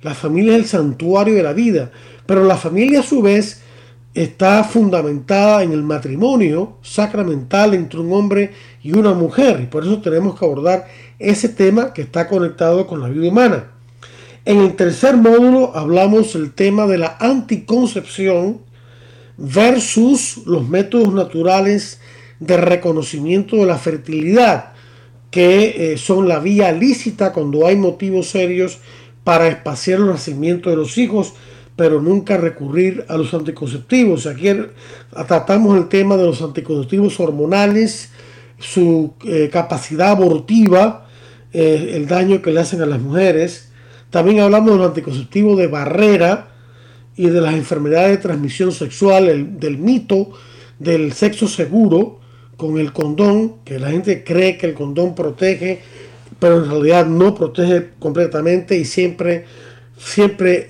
La 0.03 0.14
familia 0.14 0.55
es 0.55 0.59
el 0.59 0.66
santuario 0.66 1.36
de 1.36 1.45
la 1.45 1.53
vida, 1.53 1.93
pero 2.26 2.43
la 2.43 2.57
familia 2.57 2.99
a 2.99 3.05
su 3.05 3.22
vez 3.22 3.62
está 4.14 4.64
fundamentada 4.64 5.62
en 5.62 5.70
el 5.70 5.84
matrimonio 5.84 6.78
sacramental 6.82 7.74
entre 7.74 8.01
un 8.01 8.12
hombre 8.12 8.51
y 8.82 8.91
una 8.91 9.14
mujer. 9.14 9.61
Y 9.61 9.66
por 9.66 9.84
eso 9.84 10.01
tenemos 10.01 10.36
que 10.36 10.45
abordar 10.45 10.88
ese 11.20 11.51
tema 11.51 11.93
que 11.93 12.03
está 12.03 12.26
conectado 12.26 12.88
con 12.88 13.01
la 13.01 13.09
vida 13.09 13.28
humana. 13.28 13.66
En 14.45 14.59
el 14.59 14.74
tercer 14.74 15.16
módulo 15.16 15.70
hablamos 15.76 16.32
del 16.32 16.51
tema 16.51 16.88
de 16.88 16.99
la 16.99 17.16
anticoncepción 17.20 18.59
versus 19.36 20.38
los 20.47 20.68
métodos 20.68 21.14
naturales 21.14 22.01
de 22.41 22.57
reconocimiento 22.57 23.55
de 23.55 23.66
la 23.66 23.78
fertilidad, 23.78 24.72
que 25.31 25.93
eh, 25.93 25.99
son 25.99 26.28
la 26.28 26.41
vía 26.41 26.72
lícita 26.72 27.33
cuando 27.33 27.66
hay 27.66 27.76
motivos 27.76 28.28
serios 28.28 28.78
para 29.24 29.49
espaciar 29.49 30.01
el 30.01 30.07
nacimiento 30.07 30.70
de 30.70 30.76
los 30.76 30.99
hijos 30.99 31.35
pero 31.81 32.03
nunca 32.03 32.37
recurrir 32.37 33.07
a 33.09 33.16
los 33.16 33.33
anticonceptivos. 33.33 34.26
Aquí 34.26 34.51
tratamos 35.26 35.78
el 35.78 35.89
tema 35.89 36.18
de 36.18 36.26
los 36.26 36.43
anticonceptivos 36.43 37.18
hormonales, 37.18 38.11
su 38.59 39.14
eh, 39.24 39.49
capacidad 39.51 40.11
abortiva, 40.11 41.09
eh, 41.55 41.93
el 41.95 42.07
daño 42.07 42.43
que 42.43 42.51
le 42.51 42.61
hacen 42.61 42.83
a 42.83 42.87
las 42.87 43.01
mujeres. 43.01 43.72
También 44.11 44.41
hablamos 44.41 44.72
de 44.72 44.76
los 44.76 44.89
anticonceptivos 44.89 45.57
de 45.57 45.68
barrera 45.68 46.51
y 47.16 47.31
de 47.31 47.41
las 47.41 47.55
enfermedades 47.55 48.11
de 48.11 48.16
transmisión 48.18 48.72
sexual, 48.72 49.59
del 49.59 49.78
mito 49.78 50.33
del 50.78 51.14
sexo 51.14 51.49
seguro 51.49 52.19
con 52.61 52.78
el 52.78 52.92
condón, 52.92 53.56
que 53.64 53.78
la 53.78 53.90
gente 53.90 54.22
cree 54.22 54.58
que 54.58 54.66
el 54.66 54.74
condón 54.74 55.14
protege, 55.14 55.80
pero 56.38 56.62
en 56.62 56.70
realidad 56.70 57.06
no 57.06 57.34
protege 57.34 57.88
completamente 57.98 58.76
y 58.76 58.84
siempre 58.84 59.46
siempre 59.96 60.68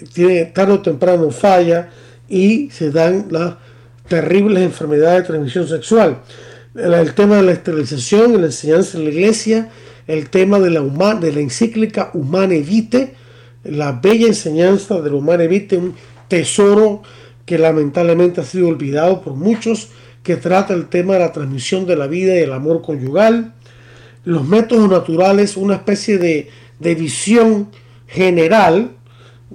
tarde 0.55 0.75
o 0.75 0.81
temprano 0.81 1.33
falla 1.33 1.91
y 2.29 2.71
se 2.71 2.93
dan 2.93 3.27
las 3.31 3.55
terribles 4.07 4.63
enfermedades 4.63 5.23
de 5.23 5.27
transmisión 5.27 5.67
sexual. 5.67 6.19
El, 6.77 7.13
tema 7.15 7.39
de 7.39 7.43
la 7.43 7.53
esterilización, 7.53 8.41
la 8.41 8.47
enseñanza 8.47 8.97
en 8.97 9.05
la 9.05 9.11
iglesia, 9.11 9.69
el 10.07 10.31
tema 10.31 10.61
de 10.61 10.71
la, 10.71 10.81
de 11.15 11.33
la 11.33 11.41
encíclica 11.41 12.13
Humane 12.15 12.61
Vitae, 12.61 13.15
la 13.65 13.91
bella 13.93 14.29
enseñanza 14.29 15.01
de 15.01 15.11
la 15.11 15.17
Humane 15.17 15.49
Vitae, 15.49 15.79
un 15.79 15.95
tesoro 16.29 17.03
que 17.45 17.59
lamentablemente 17.59 18.41
ha 18.41 18.45
sido 18.45 18.69
olvidado 18.69 19.23
por 19.23 19.35
muchos, 19.35 19.89
que 20.23 20.37
trata 20.37 20.75
el 20.75 20.89
tema 20.89 21.15
de 21.15 21.21
la 21.21 21.33
transmisión 21.33 21.87
de 21.87 21.97
la 21.97 22.07
vida 22.07 22.35
y 22.37 22.41
el 22.41 22.53
amor 22.53 22.83
conyugal. 22.83 23.55
Los 24.25 24.47
métodos 24.47 24.89
naturales, 24.89 25.57
una 25.57 25.77
especie 25.77 26.19
de, 26.19 26.51
de 26.79 26.95
visión 26.95 27.71
general 28.07 28.91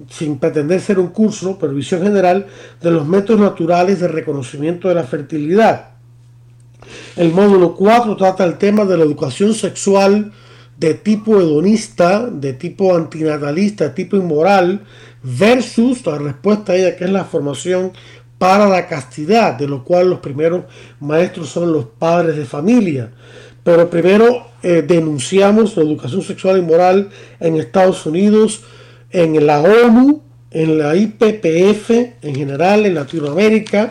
sin 0.10 0.38
pretender 0.40 0.82
ser 0.82 1.00
un 1.00 1.08
curso, 1.08 1.58
pero 1.58 1.74
visión 1.74 2.04
general 2.04 2.48
de 2.82 2.92
los 2.92 3.08
métodos 3.08 3.40
naturales 3.40 4.00
de 4.00 4.08
reconocimiento 4.08 4.90
de 4.90 4.96
la 4.96 5.04
fertilidad. 5.04 5.92
El 7.16 7.32
módulo 7.32 7.76
4 7.76 8.16
trata 8.18 8.44
el 8.44 8.58
tema 8.58 8.86
de 8.86 8.98
la 8.98 9.04
educación 9.04 9.54
sexual 9.54 10.34
de 10.78 10.94
tipo 10.94 11.40
hedonista, 11.40 12.28
de 12.28 12.54
tipo 12.54 12.96
antinatalista, 12.96 13.86
de 13.86 13.90
tipo 13.92 14.18
inmoral, 14.18 14.82
versus 15.24 16.06
la 16.06 16.18
respuesta 16.18 16.74
a 16.74 16.76
ella 16.76 16.96
que 16.98 17.06
es 17.06 17.10
la 17.10 17.24
formación 17.24 17.94
para 18.38 18.68
la 18.68 18.88
castidad, 18.88 19.54
de 19.54 19.68
lo 19.68 19.84
cual 19.84 20.10
los 20.10 20.20
primeros 20.20 20.66
maestros 21.00 21.50
son 21.50 21.72
los 21.72 21.86
padres 21.86 22.36
de 22.36 22.46
familia. 22.46 23.12
Pero 23.64 23.90
primero 23.90 24.48
eh, 24.62 24.84
denunciamos 24.86 25.76
la 25.78 25.84
educación 25.84 26.22
sexual 26.22 26.60
y 26.60 26.62
moral 26.62 27.10
en 27.40 27.58
Estados 27.58 28.06
Unidos, 28.06 28.62
en 29.10 29.46
la 29.46 29.62
ONU, 29.62 30.22
en 30.52 30.78
la 30.78 30.96
IPPF 30.96 31.90
en 32.22 32.36
general, 32.36 32.86
en 32.86 32.96
Latinoamérica 32.96 33.90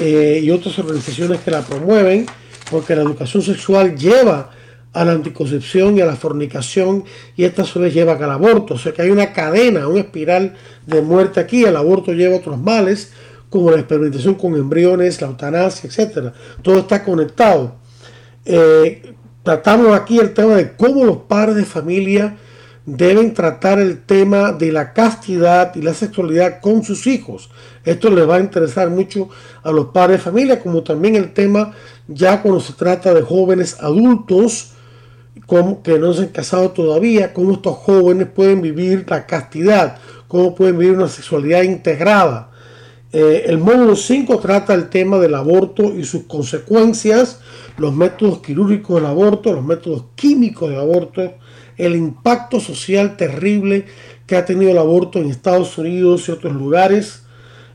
eh, 0.00 0.40
y 0.42 0.50
otras 0.50 0.78
organizaciones 0.78 1.40
que 1.40 1.50
la 1.50 1.62
promueven, 1.62 2.26
porque 2.70 2.96
la 2.96 3.02
educación 3.02 3.42
sexual 3.42 3.96
lleva 3.96 4.50
a 4.92 5.04
la 5.04 5.12
anticoncepción 5.12 5.96
y 5.96 6.00
a 6.00 6.06
la 6.06 6.16
fornicación 6.16 7.04
y 7.36 7.44
esta 7.44 7.64
suele 7.64 7.90
lleva 7.90 8.14
al 8.14 8.30
aborto. 8.30 8.74
O 8.74 8.78
sea 8.78 8.92
que 8.92 9.02
hay 9.02 9.10
una 9.10 9.32
cadena, 9.32 9.86
una 9.88 10.00
espiral 10.00 10.54
de 10.86 11.02
muerte 11.02 11.38
aquí. 11.38 11.64
El 11.64 11.76
aborto 11.76 12.12
lleva 12.12 12.36
otros 12.36 12.58
males 12.58 13.12
como 13.50 13.70
la 13.70 13.78
experimentación 13.78 14.34
con 14.34 14.54
embriones, 14.54 15.20
la 15.20 15.28
eutanasia, 15.28 15.88
etc. 15.88 16.32
Todo 16.62 16.78
está 16.80 17.04
conectado. 17.04 17.76
Eh, 18.44 19.14
tratamos 19.42 19.94
aquí 19.94 20.18
el 20.18 20.34
tema 20.34 20.54
de 20.54 20.76
cómo 20.76 21.04
los 21.04 21.18
padres 21.18 21.56
de 21.56 21.64
familia 21.64 22.36
deben 22.84 23.34
tratar 23.34 23.80
el 23.80 24.04
tema 24.04 24.52
de 24.52 24.70
la 24.70 24.92
castidad 24.92 25.74
y 25.74 25.82
la 25.82 25.92
sexualidad 25.92 26.60
con 26.60 26.84
sus 26.84 27.06
hijos. 27.06 27.50
Esto 27.84 28.10
les 28.10 28.28
va 28.28 28.36
a 28.36 28.40
interesar 28.40 28.90
mucho 28.90 29.28
a 29.62 29.72
los 29.72 29.86
padres 29.86 30.18
de 30.18 30.24
familia, 30.24 30.60
como 30.60 30.82
también 30.82 31.16
el 31.16 31.32
tema 31.32 31.72
ya 32.06 32.42
cuando 32.42 32.60
se 32.60 32.74
trata 32.74 33.12
de 33.12 33.22
jóvenes 33.22 33.76
adultos 33.80 34.72
como 35.46 35.82
que 35.82 35.98
no 35.98 36.12
se 36.12 36.22
han 36.22 36.28
casado 36.28 36.70
todavía, 36.70 37.32
cómo 37.32 37.52
estos 37.52 37.76
jóvenes 37.76 38.28
pueden 38.34 38.62
vivir 38.62 39.04
la 39.08 39.26
castidad, 39.26 39.98
cómo 40.28 40.54
pueden 40.54 40.78
vivir 40.78 40.96
una 40.96 41.08
sexualidad 41.08 41.62
integrada. 41.62 42.50
Eh, 43.12 43.44
el 43.46 43.58
módulo 43.58 43.94
5 43.94 44.38
trata 44.40 44.74
el 44.74 44.88
tema 44.88 45.18
del 45.18 45.34
aborto 45.34 45.94
y 45.94 46.04
sus 46.04 46.24
consecuencias, 46.24 47.40
los 47.78 47.94
métodos 47.94 48.40
quirúrgicos 48.40 48.96
del 48.96 49.06
aborto, 49.06 49.52
los 49.52 49.64
métodos 49.64 50.04
químicos 50.16 50.70
del 50.70 50.80
aborto, 50.80 51.34
el 51.76 51.94
impacto 51.94 52.58
social 52.58 53.16
terrible 53.16 53.86
que 54.26 54.36
ha 54.36 54.44
tenido 54.44 54.72
el 54.72 54.78
aborto 54.78 55.20
en 55.20 55.30
Estados 55.30 55.78
Unidos 55.78 56.28
y 56.28 56.32
otros 56.32 56.54
lugares, 56.54 57.22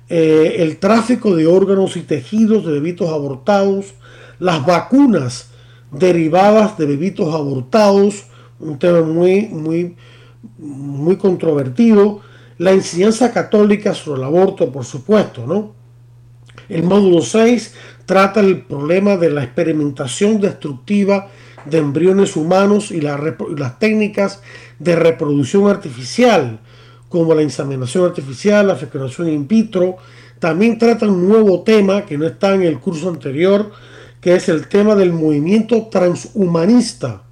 eh, 0.09 0.57
el 0.59 0.77
tráfico 0.77 1.35
de 1.35 1.47
órganos 1.47 1.95
y 1.95 2.01
tejidos 2.01 2.65
de 2.65 2.73
bebitos 2.73 3.09
abortados, 3.09 3.93
las 4.39 4.65
vacunas 4.65 5.49
derivadas 5.91 6.77
de 6.77 6.85
bebitos 6.85 7.33
abortados, 7.33 8.25
un 8.59 8.77
tema 8.77 9.01
muy, 9.01 9.47
muy, 9.47 9.95
muy 10.57 11.15
controvertido. 11.15 12.21
La 12.61 12.73
enseñanza 12.73 13.31
católica 13.31 13.95
sobre 13.95 14.19
el 14.21 14.27
aborto, 14.27 14.71
por 14.71 14.85
supuesto, 14.85 15.47
¿no? 15.47 15.73
El 16.69 16.83
módulo 16.83 17.23
6 17.23 17.73
trata 18.05 18.39
el 18.39 18.61
problema 18.61 19.17
de 19.17 19.31
la 19.31 19.43
experimentación 19.43 20.39
destructiva 20.39 21.29
de 21.65 21.79
embriones 21.79 22.35
humanos 22.35 22.91
y, 22.91 23.01
las 23.01 23.79
técnicas 23.79 24.43
de 24.77 24.95
reproducción 24.95 25.71
artificial, 25.71 26.59
como 27.09 27.33
la 27.33 27.41
inseminación 27.41 28.05
artificial, 28.05 28.67
la 28.67 28.75
fecundación 28.75 29.29
in 29.29 29.47
vitro. 29.47 29.95
También 30.37 30.77
trata 30.77 31.07
un 31.07 31.27
nuevo 31.27 31.63
tema 31.63 32.05
que 32.05 32.15
no 32.15 32.27
está 32.27 32.53
en 32.53 32.61
el 32.61 32.79
curso 32.79 33.09
anterior, 33.09 33.71
que 34.21 34.35
es 34.35 34.49
el 34.49 34.67
tema 34.67 34.93
del 34.93 35.13
movimiento 35.13 35.87
transhumanista. 35.87 37.23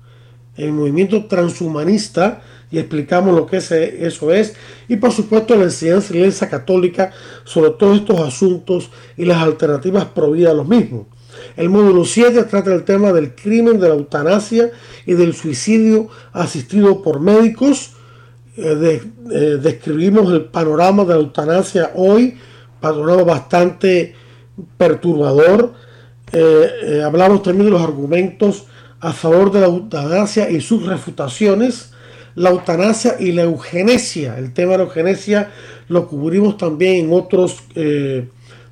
El 0.58 0.72
movimiento 0.72 1.28
transhumanista, 1.28 2.42
y 2.72 2.78
explicamos 2.78 3.36
lo 3.36 3.46
que 3.46 3.58
eso 3.58 4.32
es, 4.32 4.56
y 4.88 4.98
por 4.98 5.12
supuesto 5.12 5.56
la 5.56 5.64
enseñanza 5.64 6.10
de 6.10 6.14
la 6.16 6.20
Iglesia 6.20 6.50
Católica 6.50 7.12
sobre 7.44 7.72
todos 7.72 8.00
estos 8.00 8.20
asuntos 8.20 8.90
y 9.18 9.26
las 9.26 9.42
alternativas 9.42 10.06
prohibidas 10.06 10.52
a 10.52 10.56
los 10.56 10.68
mismos. 10.68 11.08
El 11.56 11.70
módulo 11.70 12.06
7 12.06 12.44
trata 12.44 12.74
el 12.74 12.84
tema 12.84 13.12
del 13.12 13.36
crimen, 13.36 13.80
de 13.80 13.90
la 13.90 13.96
eutanasia 13.96 14.72
y 15.06 15.14
del 15.14 15.34
suicidio 15.34 16.08
asistido 16.32 17.02
por 17.02 17.20
médicos. 17.20 17.94
Eh, 18.58 19.02
eh, 19.32 19.58
describimos 19.62 20.32
el 20.32 20.46
panorama 20.46 21.04
de 21.04 21.14
la 21.14 21.20
eutanasia 21.20 21.92
hoy, 21.96 22.38
panorama 22.80 23.24
bastante 23.24 24.16
perturbador. 24.78 25.74
Eh, 26.32 27.02
hablamos 27.04 27.42
también 27.44 27.66
de 27.66 27.72
los 27.72 27.82
argumentos 27.82 28.66
a 29.00 29.14
favor 29.14 29.52
de 29.52 29.62
la 29.62 29.68
eutanasia 29.68 30.50
y 30.50 30.62
sus 30.62 30.86
refutaciones. 30.86 31.94
La 32.40 32.52
eutanasia 32.52 33.18
y 33.20 33.34
la 33.34 33.44
eugenesia. 33.44 34.38
El 34.38 34.54
tema 34.54 34.72
de 34.72 34.78
la 34.78 34.84
eugenesia 34.86 35.52
lo 35.90 36.08
cubrimos 36.08 36.56
también 36.56 37.06
en 37.06 37.14
otros 37.14 37.64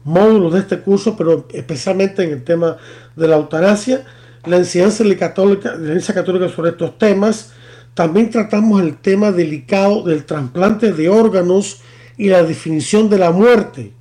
módulos 0.06 0.54
de 0.54 0.60
este 0.60 0.80
curso, 0.80 1.18
pero 1.18 1.46
especialmente 1.52 2.24
en 2.24 2.32
el 2.32 2.44
tema 2.46 2.78
de 3.18 3.28
la 3.28 3.36
eutanasia, 3.36 4.06
la 4.46 4.56
enseñanza 4.56 5.04
católica, 5.20 5.76
la 5.76 5.90
iglesia 5.90 6.14
católica 6.14 6.48
sobre 6.48 6.72
estos 6.72 6.98
temas. 6.98 7.52
También 7.94 8.30
tratamos 8.30 8.82
el 8.82 8.98
tema 9.00 9.34
delicado 9.34 10.04
del 10.04 10.24
trasplante 10.24 10.94
de 10.94 11.10
órganos 11.10 11.82
y 12.18 12.30
la 12.30 12.44
definición 12.44 13.10
de 13.10 13.18
la 13.18 13.32
muerte. 13.32 13.92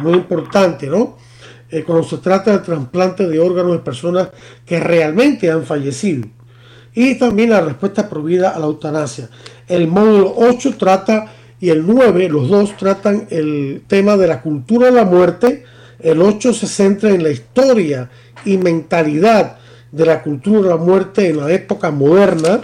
Muy 0.00 0.14
importante, 0.14 0.88
¿no? 0.88 1.16
Eh, 1.70 1.84
cuando 1.84 2.02
se 2.02 2.18
trata 2.18 2.50
del 2.50 2.62
trasplante 2.62 3.28
de 3.28 3.38
órganos 3.38 3.72
de 3.72 3.78
personas 3.78 4.30
que 4.66 4.80
realmente 4.80 5.52
han 5.52 5.64
fallecido. 5.64 6.26
Y 6.94 7.16
también 7.16 7.50
la 7.50 7.60
respuesta 7.60 8.08
prohibida 8.08 8.50
a 8.50 8.58
la 8.58 8.66
eutanasia. 8.66 9.28
El 9.66 9.88
módulo 9.88 10.34
8 10.36 10.76
trata 10.78 11.32
y 11.60 11.70
el 11.70 11.86
9, 11.86 12.28
los 12.28 12.48
dos 12.48 12.76
tratan 12.76 13.26
el 13.30 13.82
tema 13.86 14.16
de 14.16 14.26
la 14.26 14.42
cultura 14.42 14.86
de 14.86 14.92
la 14.92 15.04
muerte. 15.04 15.64
El 15.98 16.20
8 16.20 16.52
se 16.52 16.66
centra 16.66 17.10
en 17.10 17.22
la 17.22 17.30
historia 17.30 18.10
y 18.44 18.58
mentalidad 18.58 19.56
de 19.90 20.06
la 20.06 20.22
cultura 20.22 20.62
de 20.62 20.68
la 20.68 20.76
muerte 20.76 21.28
en 21.28 21.38
la 21.38 21.52
época 21.52 21.90
moderna 21.90 22.60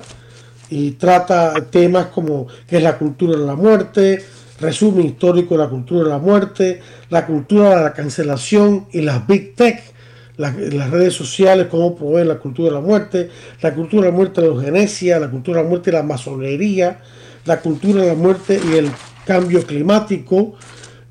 y 0.69 0.93
trata 0.93 1.55
temas 1.71 2.07
como 2.07 2.47
qué 2.67 2.77
es 2.79 2.83
la 2.83 2.99
cultura 2.99 3.39
de 3.39 3.47
la 3.47 3.57
muerte, 3.57 4.25
resumen 4.61 5.07
histórico 5.07 5.57
de 5.57 5.65
la 5.65 5.71
cultura 5.71 6.05
de 6.05 6.11
la 6.11 6.19
muerte, 6.19 6.81
la 7.09 7.27
cultura 7.27 7.77
de 7.77 7.85
la 7.85 7.93
cancelación 7.93 8.87
y 8.93 9.01
las 9.01 9.27
big 9.27 9.55
tech, 9.55 9.83
las, 10.41 10.91
redes 10.91 11.15
sociales, 11.15 11.67
cómo 11.71 11.95
proveen 11.95 12.29
la 12.29 12.39
cultura 12.39 12.71
de 12.71 12.75
la 12.77 12.81
muerte, 12.81 13.29
la 13.61 13.75
cultura 13.75 14.05
de 14.05 14.11
la 14.11 14.17
muerte 14.17 14.41
de 14.41 14.49
la 14.49 14.55
eugenesia, 14.55 15.21
la 15.21 15.31
cultura 15.31 15.59
de 15.59 15.65
la 15.65 15.69
muerte 15.69 15.91
de 15.91 15.97
la 15.99 16.03
masonería, 16.03 17.01
la 17.45 17.61
cultura 17.61 18.03
de 18.03 18.09
la 18.09 18.15
muerte 18.15 18.59
y 18.73 18.77
el 18.77 18.91
cambio 19.27 19.63
climático, 19.67 20.55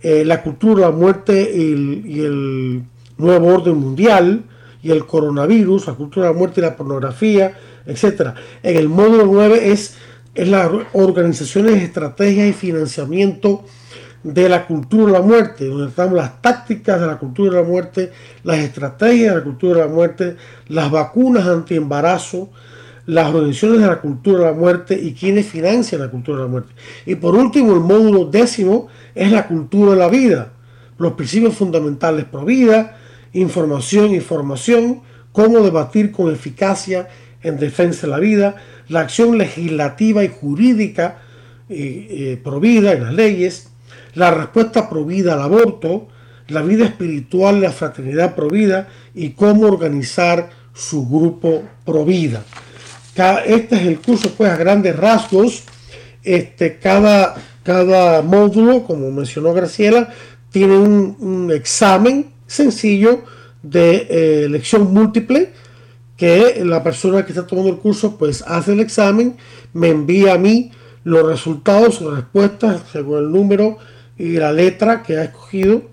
eh, 0.01 0.25
la 0.25 0.41
cultura 0.41 0.85
de 0.85 0.91
la 0.91 0.97
muerte 0.97 1.51
y 1.55 2.21
el, 2.21 2.83
nuevo 3.17 3.47
orden 3.47 3.75
mundial 3.75 4.43
y 4.81 4.91
el 4.91 5.05
coronavirus, 5.05 5.87
la 5.87 5.93
cultura 5.93 6.27
de 6.27 6.33
la 6.33 6.39
muerte 6.39 6.61
y 6.61 6.63
la 6.63 6.77
pornografía, 6.77 7.53
etc. 7.85 8.31
En 8.63 8.77
el 8.77 8.87
módulo 8.87 9.25
9 9.25 9.71
es, 9.71 9.95
es 10.33 10.47
las 10.47 10.71
organizaciones, 10.93 11.83
estrategias 11.83 12.47
y 12.47 12.53
financiamiento 12.53 13.65
de 14.23 14.49
la 14.49 14.67
cultura 14.67 15.05
de 15.05 15.11
la 15.13 15.21
muerte, 15.21 15.65
donde 15.65 15.89
estamos 15.89 16.13
las 16.13 16.41
tácticas 16.41 16.99
de 16.99 17.07
la 17.07 17.17
cultura 17.17 17.55
de 17.55 17.61
la 17.61 17.67
muerte, 17.67 18.11
las 18.43 18.59
estrategias 18.59 19.33
de 19.33 19.39
la 19.39 19.43
cultura 19.43 19.75
de 19.75 19.87
la 19.87 19.93
muerte, 19.93 20.35
las 20.67 20.91
vacunas 20.91 21.47
anti-embarazo, 21.47 22.49
las 23.05 23.33
organizaciones 23.33 23.81
de 23.81 23.87
la 23.87 24.01
cultura 24.01 24.39
de 24.39 24.45
la 24.45 24.53
muerte 24.53 24.99
y 25.01 25.13
quienes 25.13 25.47
financian 25.47 26.01
la 26.01 26.11
cultura 26.11 26.39
de 26.39 26.43
la 26.43 26.51
muerte. 26.51 26.73
Y 27.05 27.15
por 27.15 27.35
último, 27.35 27.73
el 27.73 27.79
módulo 27.79 28.25
décimo 28.25 28.87
es 29.15 29.31
la 29.31 29.47
cultura 29.47 29.91
de 29.91 29.97
la 29.97 30.09
vida, 30.09 30.53
los 30.97 31.13
principios 31.13 31.55
fundamentales 31.55 32.25
pro 32.25 32.45
vida, 32.45 32.97
información 33.33 34.13
y 34.13 34.19
formación, 34.19 35.01
cómo 35.31 35.61
debatir 35.61 36.11
con 36.11 36.31
eficacia 36.31 37.07
en 37.41 37.57
defensa 37.57 38.05
de 38.05 38.11
la 38.11 38.19
vida, 38.19 38.55
la 38.89 39.01
acción 39.01 39.37
legislativa 39.37 40.23
y 40.23 40.27
jurídica 40.27 41.19
eh, 41.69 42.07
eh, 42.09 42.41
pro 42.43 42.59
vida 42.59 42.91
en 42.93 43.03
las 43.03 43.13
leyes, 43.13 43.68
la 44.13 44.31
respuesta 44.31 44.89
pro 44.89 45.05
vida 45.05 45.33
al 45.33 45.41
aborto, 45.41 46.07
la 46.47 46.61
vida 46.61 46.85
espiritual, 46.85 47.61
la 47.61 47.71
fraternidad 47.71 48.35
pro 48.35 48.49
vida 48.49 48.87
y 49.13 49.31
cómo 49.31 49.67
organizar 49.67 50.49
su 50.73 51.07
grupo 51.07 51.63
pro 51.85 52.05
vida 52.05 52.43
este 53.45 53.75
es 53.75 53.81
el 53.81 53.99
curso 53.99 54.31
pues 54.35 54.51
a 54.51 54.57
grandes 54.57 54.95
rasgos. 54.95 55.63
Este, 56.23 56.77
cada, 56.77 57.35
cada 57.63 58.21
módulo, 58.21 58.83
como 58.83 59.11
mencionó 59.11 59.53
Graciela, 59.53 60.13
tiene 60.51 60.77
un, 60.77 61.51
examen 61.53 62.31
sencillo 62.47 63.23
de 63.61 64.07
eh, 64.09 64.43
elección 64.45 64.93
múltiple 64.93 65.51
que 66.17 66.61
la 66.65 66.83
persona 66.83 67.25
que 67.25 67.31
está 67.31 67.47
tomando 67.47 67.69
el 67.69 67.77
curso 67.77 68.17
pues 68.17 68.43
hace 68.45 68.73
el 68.73 68.79
examen, 68.79 69.37
me 69.73 69.89
envía 69.89 70.33
a 70.33 70.37
mí 70.37 70.71
los 71.03 71.25
resultados, 71.25 72.01
las 72.01 72.15
respuestas 72.15 72.81
según 72.91 73.19
el 73.19 73.31
número 73.31 73.77
y 74.19 74.33
la 74.33 74.51
letra 74.51 75.01
que 75.01 75.17
ha 75.17 75.23
escogido. 75.23 75.83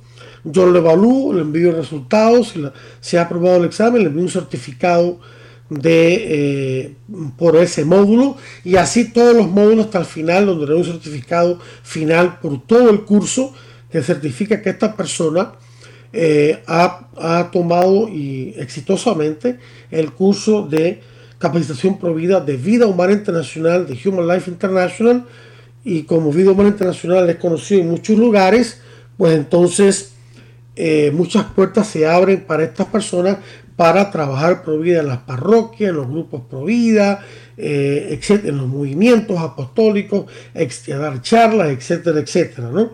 Yo 0.45 0.67
lo 0.67 0.79
evalúo, 0.79 1.33
le 1.33 1.41
envío 1.41 1.73
resultados, 1.73 2.49
si, 2.49 2.63
se 3.01 3.19
ha 3.19 3.23
aprobado 3.23 3.57
el 3.57 3.65
examen, 3.65 4.03
le 4.03 4.09
envío 4.09 4.23
un 4.23 4.29
certificado 4.29 5.19
de 5.71 6.85
eh, 6.85 6.95
por 7.37 7.57
ese 7.57 7.85
módulo 7.85 8.37
y 8.63 8.77
así 8.77 9.13
todos 9.13 9.35
los 9.35 9.49
módulos 9.49 9.87
hasta 9.87 9.99
el 9.99 10.05
final 10.05 10.47
donde 10.47 10.73
hay 10.73 10.79
un 10.79 10.85
certificado 10.85 11.59
final 11.83 12.39
por 12.39 12.65
todo 12.65 12.91
el 12.91 13.01
curso 13.01 13.53
que 13.91 14.01
certifica 14.03 14.63
que 14.63 14.71
esta 14.71 14.95
persona 14.95 15.55
eh, 16.13 16.63
ha, 16.67 17.51
tomado 17.53 18.09
y 18.09 18.55
exitosamente 18.57 19.59
el 19.91 20.13
curso 20.13 20.63
de 20.63 21.01
capacitación 21.39 21.99
provida 21.99 22.41
de 22.41 22.57
vida 22.57 22.87
humana 22.87 23.13
internacional 23.13 23.87
de 23.87 23.99
Human 24.05 24.29
Life 24.29 24.51
International 24.51 25.27
y 25.87 26.03
como 26.03 26.31
humana 26.31 26.69
internacional 26.69 27.31
es 27.31 27.37
conocido 27.37 27.81
en 27.81 27.91
muchos 27.91 28.19
lugares 28.19 28.81
pues 29.17 29.35
entonces 29.35 30.15
eh, 30.75 31.13
muchas 31.15 31.45
puertas 31.45 31.87
se 31.87 32.07
abren 32.07 32.45
para 32.45 32.65
estas 32.65 32.87
personas 32.89 33.39
para 33.77 34.11
trabajar 34.11 34.65
pro 34.65 34.79
vida 34.79 35.01
en 35.01 35.09
las 35.09 35.19
parroquias, 35.19 35.91
en 35.91 35.97
los 35.97 36.09
grupos 36.09 36.43
pro 36.49 36.65
vida, 36.65 37.25
eh, 37.57 38.19
en 38.29 38.57
los 38.57 38.67
movimientos 38.67 39.39
apostólicos, 39.39 40.27
dar 40.99 41.23
charlas, 41.23 41.69
etcétera, 41.69 42.21
etcétera. 42.21 42.71
¿no? 42.71 42.93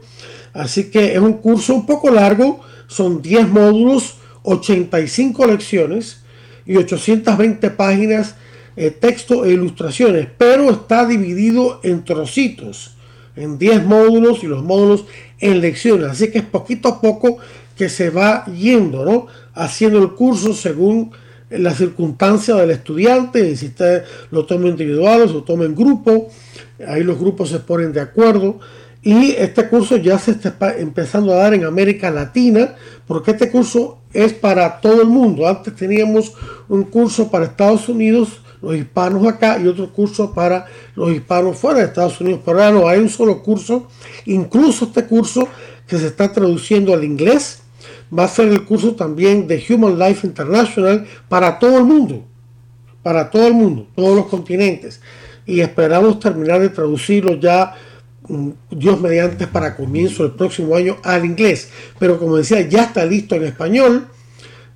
Así 0.52 0.90
que 0.90 1.14
es 1.14 1.20
un 1.20 1.34
curso 1.34 1.74
un 1.74 1.86
poco 1.86 2.10
largo, 2.10 2.60
son 2.88 3.22
10 3.22 3.48
módulos, 3.48 4.18
85 4.42 5.46
lecciones 5.46 6.22
y 6.66 6.76
820 6.76 7.70
páginas, 7.70 8.34
eh, 8.76 8.90
texto 8.90 9.44
e 9.44 9.52
ilustraciones, 9.52 10.28
pero 10.36 10.70
está 10.70 11.06
dividido 11.06 11.80
en 11.82 12.04
trocitos, 12.04 12.96
en 13.36 13.58
10 13.58 13.84
módulos 13.84 14.42
y 14.42 14.46
los 14.46 14.62
módulos 14.62 15.04
en 15.38 15.60
lecciones. 15.60 16.08
Así 16.08 16.30
que 16.30 16.38
es 16.38 16.44
poquito 16.44 16.88
a 16.88 17.00
poco 17.00 17.38
que 17.76 17.88
se 17.88 18.10
va 18.10 18.44
yendo, 18.46 19.04
¿no? 19.04 19.26
Haciendo 19.54 19.98
el 19.98 20.12
curso 20.12 20.54
según 20.54 21.12
las 21.50 21.76
circunstancias 21.76 22.58
del 22.58 22.70
estudiante, 22.70 23.56
si 23.56 23.66
usted 23.66 24.04
lo 24.30 24.46
toma 24.46 24.68
individual 24.68 25.22
o 25.22 25.26
lo 25.26 25.42
toma 25.42 25.64
en 25.64 25.74
grupo, 25.74 26.28
ahí 26.86 27.02
los 27.02 27.18
grupos 27.18 27.50
se 27.50 27.58
ponen 27.60 27.92
de 27.92 28.00
acuerdo. 28.00 28.58
Y 29.02 29.32
este 29.32 29.68
curso 29.68 29.96
ya 29.96 30.16
se 30.18 30.30
está 30.30 30.76
empezando 30.78 31.32
a 31.32 31.38
dar 31.38 31.54
en 31.54 31.64
América 31.64 32.10
Latina, 32.10 32.76
porque 33.06 33.32
este 33.32 33.50
curso 33.50 33.98
es 34.12 34.32
para 34.32 34.80
todo 34.80 35.02
el 35.02 35.08
mundo. 35.08 35.48
Antes 35.48 35.74
teníamos 35.74 36.32
un 36.68 36.84
curso 36.84 37.28
para 37.28 37.46
Estados 37.46 37.88
Unidos, 37.88 38.41
los 38.62 38.76
hispanos 38.76 39.26
acá, 39.26 39.58
y 39.58 39.66
otro 39.66 39.92
curso 39.92 40.32
para 40.32 40.66
los 40.94 41.10
hispanos 41.12 41.58
fuera 41.58 41.80
de 41.80 41.86
Estados 41.86 42.20
Unidos. 42.20 42.40
Pero 42.44 42.62
ahora 42.62 42.78
no, 42.78 42.88
hay 42.88 43.00
un 43.00 43.08
solo 43.08 43.42
curso. 43.42 43.88
Incluso 44.24 44.86
este 44.86 45.04
curso 45.04 45.48
que 45.86 45.98
se 45.98 46.06
está 46.06 46.32
traduciendo 46.32 46.94
al 46.94 47.04
inglés, 47.04 47.58
va 48.16 48.24
a 48.24 48.28
ser 48.28 48.48
el 48.48 48.64
curso 48.64 48.94
también 48.94 49.46
de 49.46 49.62
Human 49.68 49.98
Life 49.98 50.26
International 50.26 51.06
para 51.28 51.58
todo 51.58 51.78
el 51.78 51.84
mundo, 51.84 52.24
para 53.02 53.30
todo 53.30 53.46
el 53.46 53.54
mundo, 53.54 53.88
todos 53.94 54.16
los 54.16 54.26
continentes. 54.26 55.00
y 55.44 55.60
esperamos 55.60 56.20
terminar 56.20 56.60
de 56.60 56.68
traducirlo 56.68 57.34
ya 57.34 57.74
mm, 58.28 58.50
Dios 58.70 59.00
mediante 59.00 59.48
para 59.48 59.74
comienzo 59.74 60.22
del 60.22 60.32
próximo 60.32 60.76
año 60.76 60.98
al 61.02 61.24
inglés. 61.24 61.68
Pero 61.98 62.16
como 62.18 62.36
decía, 62.36 62.60
ya 62.60 62.84
está 62.84 63.04
listo 63.04 63.34
en 63.34 63.44
español. 63.44 64.06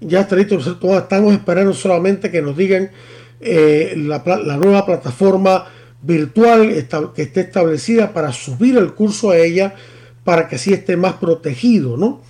Ya 0.00 0.22
está 0.22 0.34
listo. 0.34 0.58
Estamos 0.58 1.32
esperando 1.32 1.72
solamente 1.72 2.32
que 2.32 2.42
nos 2.42 2.56
digan 2.56 2.90
eh, 3.40 3.94
la, 3.96 4.22
nueva 4.56 4.86
plataforma 4.86 5.66
virtual 6.02 6.70
que 7.14 7.22
esté 7.22 7.40
establecida 7.40 8.12
para 8.12 8.32
subir 8.32 8.76
el 8.76 8.94
curso 8.94 9.30
a 9.30 9.36
ella 9.36 9.74
para 10.24 10.48
que 10.48 10.56
así 10.56 10.72
esté 10.72 10.96
más 10.96 11.14
protegido, 11.14 11.96
¿no? 11.96 12.20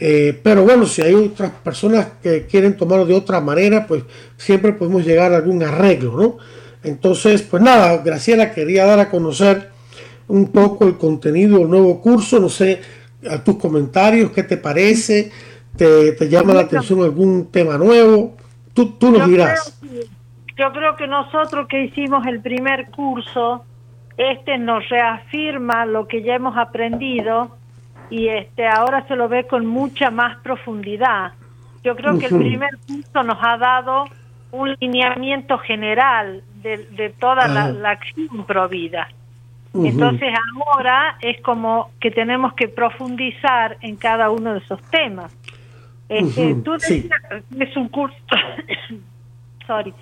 Eh, 0.00 0.38
pero 0.42 0.64
bueno, 0.64 0.86
si 0.86 1.02
hay 1.02 1.14
otras 1.14 1.52
personas 1.62 2.08
que 2.22 2.46
quieren 2.46 2.76
tomarlo 2.76 3.06
de 3.06 3.14
otra 3.14 3.40
manera, 3.40 3.86
pues 3.86 4.02
siempre 4.36 4.72
podemos 4.72 5.04
llegar 5.04 5.32
a 5.32 5.36
algún 5.36 5.62
arreglo, 5.62 6.16
¿no? 6.16 6.38
Entonces, 6.82 7.42
pues 7.42 7.62
nada, 7.62 7.98
Graciela 7.98 8.52
quería 8.52 8.84
dar 8.84 8.98
a 8.98 9.10
conocer 9.10 9.70
un 10.28 10.50
poco 10.52 10.86
el 10.86 10.96
contenido 10.96 11.58
del 11.58 11.70
nuevo 11.70 12.00
curso, 12.00 12.40
no 12.40 12.48
sé, 12.48 12.80
a 13.28 13.42
tus 13.42 13.56
comentarios, 13.56 14.32
qué 14.32 14.42
te 14.42 14.56
parece, 14.56 15.30
te, 15.76 16.16
llama 16.28 16.54
la 16.54 16.62
atención 16.62 17.02
algún 17.02 17.50
tema 17.50 17.78
nuevo, 17.78 18.36
tú, 18.72 18.92
tú 18.98 19.10
nos 19.10 19.28
dirás. 19.28 19.78
Yo 20.56 20.72
creo 20.72 20.96
que 20.96 21.06
nosotros 21.06 21.66
que 21.68 21.84
hicimos 21.84 22.26
el 22.26 22.40
primer 22.40 22.90
curso, 22.90 23.64
este 24.16 24.58
nos 24.58 24.88
reafirma 24.88 25.84
lo 25.86 26.06
que 26.06 26.22
ya 26.22 26.34
hemos 26.34 26.56
aprendido 26.56 27.56
y 28.10 28.28
este 28.28 28.66
ahora 28.66 29.06
se 29.08 29.16
lo 29.16 29.28
ve 29.28 29.46
con 29.46 29.66
mucha 29.66 30.10
más 30.10 30.36
profundidad. 30.38 31.32
Yo 31.82 31.96
creo 31.96 32.18
que 32.18 32.26
el 32.26 32.38
primer 32.38 32.70
curso 32.86 33.22
nos 33.24 33.38
ha 33.42 33.58
dado 33.58 34.04
un 34.52 34.74
lineamiento 34.80 35.58
general 35.58 36.42
de, 36.62 37.12
toda 37.18 37.48
la, 37.48 37.90
acción 37.90 38.46
provida. 38.46 39.08
Entonces 39.74 40.32
ahora 40.54 41.16
es 41.20 41.42
como 41.42 41.90
que 42.00 42.10
tenemos 42.10 42.54
que 42.54 42.68
profundizar 42.68 43.76
en 43.80 43.96
cada 43.96 44.30
uno 44.30 44.54
de 44.54 44.60
esos 44.60 44.80
temas. 44.90 45.36
Este, 46.08 46.54
tú 46.54 46.72
decías, 46.72 47.20
es 47.58 47.76
un 47.76 47.88
curso, 47.88 48.16
sorry, 49.66 49.92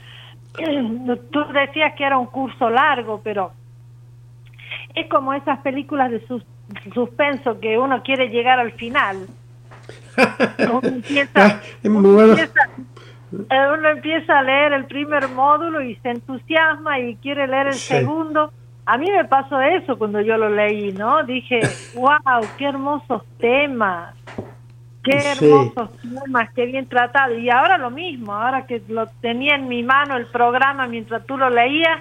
tú 1.31 1.45
decías 1.53 1.95
que 1.97 2.05
era 2.05 2.19
un 2.19 2.27
curso 2.27 2.71
largo, 2.71 3.21
pero 3.23 3.53
es 4.95 5.09
como 5.09 5.35
esas 5.35 5.59
películas 5.61 6.11
de 6.11 6.23
suspenso 6.95 7.61
que 7.61 7.79
uno 7.79 8.03
quiere 8.03 8.29
llegar 8.29 8.59
al 8.59 8.73
final. 8.73 9.27
Uno 10.59 10.81
empieza, 10.83 11.61
eh, 11.83 11.89
uno 11.89 13.89
empieza, 13.89 14.39
a 14.39 14.43
leer 14.43 14.75
el 14.75 14.85
primer 14.85 15.27
módulo 15.29 15.81
y 15.81 15.97
se 15.97 16.11
entusiasma 16.11 17.01
y 17.01 17.17
quiere 17.17 17.47
leer 17.47 17.69
el 17.69 17.75
segundo. 17.75 18.53
A 18.85 18.99
mí 18.99 19.11
me 19.11 19.25
pasó 19.25 19.61
eso 19.61 19.97
cuando 19.97 20.21
yo 20.21 20.37
lo 20.37 20.51
leí, 20.51 20.93
¿no? 20.93 21.25
Dije, 21.25 21.61
wow, 21.95 22.47
qué 22.59 22.67
hermosos 22.67 23.23
temas, 23.39 24.15
qué 25.03 25.17
hermosos 25.17 25.91
temas, 26.01 26.51
qué 26.55 26.67
bien 26.67 26.87
tratado. 26.87 27.37
Y 27.39 27.51
ahora 27.51 27.79
lo 27.79 27.91
mismo, 27.91 28.35
ahora 28.35 28.67
que 28.67 28.83
lo 28.89 29.07
tenía 29.21 29.57
en 29.57 29.69
mi 29.69 29.83
mano 29.83 30.17
el 30.17 30.27
programa 30.27 30.87
mientras 30.87 31.27
tú 31.27 31.37
lo 31.37 31.51
leías, 31.51 32.01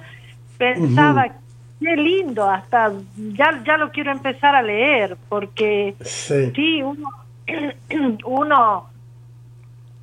pensaba, 0.57 1.25
qué 1.79 1.95
lindo, 1.95 2.49
hasta 2.49 2.91
ya, 3.15 3.61
ya 3.65 3.77
lo 3.77 3.91
quiero 3.91 4.11
empezar 4.11 4.55
a 4.55 4.61
leer, 4.61 5.17
porque 5.29 5.95
sí, 6.01 6.83
uno, 6.83 7.09
uno 8.25 8.89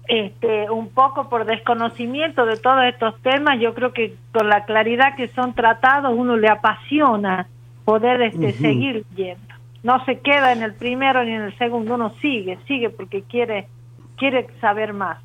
este, 0.08 0.70
un 0.70 0.88
poco 0.88 1.28
por 1.28 1.44
desconocimiento 1.44 2.46
de 2.46 2.56
todos 2.56 2.82
estos 2.84 3.20
temas, 3.22 3.60
yo 3.60 3.74
creo 3.74 3.92
que 3.92 4.16
con 4.32 4.48
la 4.48 4.64
claridad 4.64 5.14
que 5.16 5.28
son 5.28 5.54
tratados, 5.54 6.12
uno 6.16 6.36
le 6.36 6.48
apasiona 6.48 7.46
poder 7.84 8.22
este, 8.22 8.52
seguir 8.52 9.04
yendo. 9.14 9.47
No 9.82 10.04
se 10.04 10.18
queda 10.18 10.52
en 10.52 10.62
el 10.62 10.74
primero 10.74 11.24
ni 11.24 11.32
en 11.32 11.42
el 11.42 11.58
segundo, 11.58 11.94
uno 11.94 12.12
sigue, 12.20 12.58
sigue 12.66 12.90
porque 12.90 13.22
quiere, 13.22 13.68
quiere 14.16 14.46
saber 14.60 14.92
más. 14.92 15.18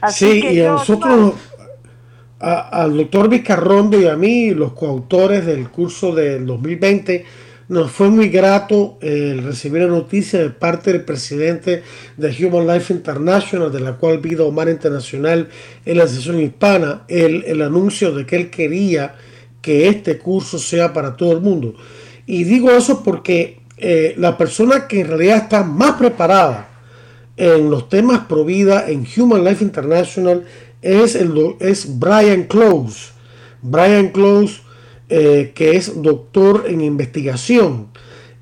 Así 0.00 0.40
sí, 0.40 0.46
y 0.48 0.60
a 0.60 0.72
nosotros, 0.72 1.34
al 2.38 2.96
doctor 2.96 3.28
Vizcarrondo 3.28 4.00
y 4.00 4.06
a 4.06 4.16
mí, 4.16 4.50
los 4.50 4.72
coautores 4.72 5.44
del 5.44 5.68
curso 5.68 6.14
del 6.14 6.46
2020, 6.46 7.26
nos 7.68 7.90
fue 7.90 8.08
muy 8.08 8.30
grato 8.30 8.96
el 9.02 9.44
recibir 9.44 9.82
la 9.82 9.88
noticia 9.88 10.40
de 10.40 10.48
parte 10.48 10.92
del 10.92 11.04
presidente 11.04 11.82
de 12.16 12.46
Human 12.46 12.66
Life 12.66 12.92
International, 12.92 13.70
de 13.70 13.80
la 13.80 13.92
cual 13.96 14.18
Vida 14.18 14.44
Humana 14.44 14.70
Internacional 14.70 15.48
en 15.84 15.98
la 15.98 16.06
sesión 16.06 16.40
hispana, 16.40 17.02
el, 17.08 17.44
el 17.44 17.60
anuncio 17.60 18.14
de 18.14 18.24
que 18.24 18.36
él 18.36 18.50
quería 18.50 19.16
que 19.60 19.88
este 19.88 20.16
curso 20.16 20.58
sea 20.58 20.94
para 20.94 21.14
todo 21.14 21.32
el 21.32 21.40
mundo. 21.40 21.74
Y 22.28 22.44
digo 22.44 22.70
eso 22.72 23.02
porque 23.02 23.58
eh, 23.78 24.14
la 24.18 24.36
persona 24.36 24.86
que 24.86 25.00
en 25.00 25.08
realidad 25.08 25.38
está 25.38 25.64
más 25.64 25.92
preparada 25.94 26.68
en 27.38 27.70
los 27.70 27.88
temas 27.88 28.26
pro 28.26 28.46
en 28.46 29.06
Human 29.16 29.42
Life 29.42 29.64
International 29.64 30.44
es, 30.82 31.14
el, 31.14 31.56
es 31.58 31.98
Brian 31.98 32.44
Close. 32.44 33.12
Brian 33.62 34.08
Close, 34.08 34.60
eh, 35.08 35.52
que 35.54 35.76
es 35.76 36.02
doctor 36.02 36.66
en 36.68 36.82
investigación. 36.82 37.88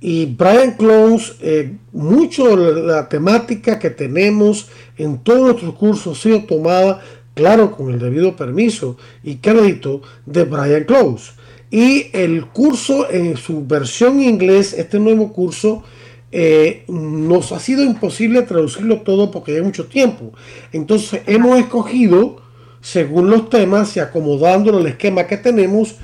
Y 0.00 0.26
Brian 0.34 0.72
Close, 0.72 1.34
eh, 1.40 1.76
mucho 1.92 2.56
de 2.56 2.82
la 2.82 3.08
temática 3.08 3.78
que 3.78 3.90
tenemos 3.90 4.68
en 4.98 5.18
todos 5.18 5.42
nuestros 5.42 5.74
cursos 5.74 6.18
ha 6.18 6.22
sido 6.22 6.42
tomada, 6.42 7.02
claro, 7.34 7.70
con 7.70 7.92
el 7.92 8.00
debido 8.00 8.34
permiso 8.34 8.96
y 9.22 9.36
crédito 9.36 10.02
de 10.26 10.42
Brian 10.42 10.82
Close. 10.82 11.36
Y 11.70 12.10
el 12.12 12.46
curso 12.46 13.10
en 13.10 13.36
su 13.36 13.66
versión 13.66 14.22
inglés, 14.22 14.72
este 14.72 14.98
nuevo 14.98 15.32
curso, 15.32 15.82
eh, 16.30 16.84
nos 16.88 17.52
ha 17.52 17.60
sido 17.60 17.82
imposible 17.82 18.42
traducirlo 18.42 19.00
todo 19.00 19.30
porque 19.30 19.56
hay 19.56 19.62
mucho 19.62 19.86
tiempo. 19.86 20.32
Entonces 20.72 21.22
hemos 21.26 21.58
escogido, 21.58 22.42
según 22.80 23.30
los 23.30 23.50
temas 23.50 23.96
y 23.96 24.00
acomodando 24.00 24.78
el 24.78 24.86
esquema 24.86 25.26
que 25.26 25.36
tenemos, 25.36 25.96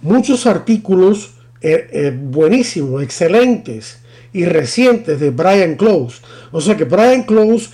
muchos 0.00 0.46
artículos 0.46 1.34
eh, 1.60 1.88
eh, 1.92 2.12
buenísimos, 2.16 3.02
excelentes 3.02 3.98
y 4.32 4.44
recientes 4.46 5.20
de 5.20 5.30
Brian 5.30 5.76
Close. 5.76 6.22
O 6.50 6.60
sea 6.60 6.76
que 6.76 6.84
Brian 6.84 7.22
Close, 7.22 7.70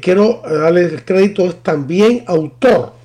quiero 0.00 0.42
darle 0.42 0.82
el 0.82 1.04
crédito, 1.04 1.46
es 1.46 1.62
también 1.62 2.22
autor 2.26 2.95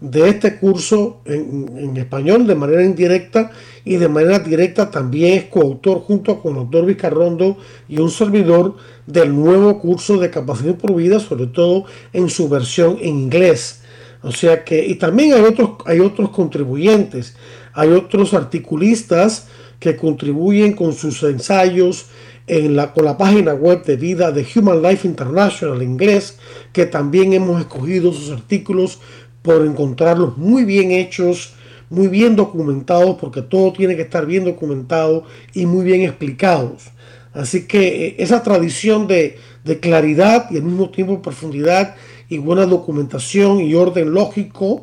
de 0.00 0.28
este 0.28 0.58
curso 0.58 1.22
en, 1.24 1.96
español 1.96 2.46
de 2.46 2.54
manera 2.54 2.84
indirecta 2.84 3.50
y 3.84 3.96
de 3.96 4.08
manera 4.08 4.40
directa 4.40 4.90
también 4.90 5.38
es 5.38 5.44
coautor 5.44 6.00
junto 6.00 6.42
con 6.42 6.52
el 6.52 6.62
doctor 6.64 6.86
Vizcarrondo 6.86 7.56
y 7.88 7.98
un 7.98 8.10
servidor 8.10 8.76
del 9.06 9.34
nuevo 9.34 9.80
curso 9.80 10.18
de 10.18 10.30
capacitación 10.30 10.76
por 10.76 10.94
vida, 10.94 11.18
sobre 11.18 11.46
todo 11.46 11.84
en 12.12 12.28
su 12.28 12.48
versión 12.48 12.98
en 13.00 13.16
inglés. 13.20 13.82
O 14.22 14.32
sea 14.32 14.64
que, 14.64 14.84
y 14.84 14.96
también 14.96 15.34
hay 15.34 15.42
otros, 15.42 15.70
hay 15.86 16.00
otros 16.00 16.30
contribuyentes, 16.30 17.36
hay 17.72 17.90
otros 17.90 18.34
articulistas 18.34 19.46
que 19.78 19.96
contribuyen 19.96 20.72
con 20.72 20.92
sus 20.94 21.22
ensayos 21.22 22.06
en 22.46 22.76
la, 22.76 22.92
con 22.92 23.04
la 23.04 23.16
página 23.18 23.54
web 23.54 23.84
de 23.84 23.96
vida 23.96 24.30
de 24.32 24.46
Human 24.54 24.82
Life 24.82 25.06
International 25.06 25.80
en 25.82 25.90
inglés, 25.92 26.38
que 26.72 26.86
también 26.86 27.32
hemos 27.32 27.60
escogido 27.60 28.12
sus 28.12 28.30
artículos 28.30 29.00
por 29.46 29.64
encontrarlos 29.64 30.36
muy 30.36 30.64
bien 30.64 30.90
hechos, 30.90 31.54
muy 31.88 32.08
bien 32.08 32.34
documentados, 32.34 33.16
porque 33.20 33.42
todo 33.42 33.72
tiene 33.72 33.94
que 33.94 34.02
estar 34.02 34.26
bien 34.26 34.44
documentado 34.44 35.22
y 35.54 35.66
muy 35.66 35.84
bien 35.84 36.02
explicados. 36.02 36.88
Así 37.32 37.68
que 37.68 38.06
eh, 38.06 38.16
esa 38.18 38.42
tradición 38.42 39.06
de, 39.06 39.38
claridad 39.80 40.50
y 40.50 40.56
al 40.56 40.64
mismo 40.64 40.90
tiempo 40.90 41.22
profundidad 41.22 41.94
y 42.28 42.38
buena 42.38 42.66
documentación 42.66 43.60
y 43.60 43.74
orden 43.74 44.12
lógico, 44.12 44.82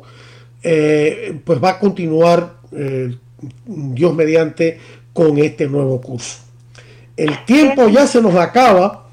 eh, 0.62 1.38
pues 1.44 1.62
va 1.62 1.70
a 1.70 1.78
continuar 1.78 2.54
eh, 2.72 3.14
Dios 3.66 4.14
mediante 4.14 4.78
con 5.12 5.36
este 5.36 5.68
nuevo 5.68 6.00
curso. 6.00 6.38
El 7.18 7.44
tiempo 7.44 7.86
ya 7.88 8.06
se 8.06 8.22
nos 8.22 8.34
acaba. 8.34 9.03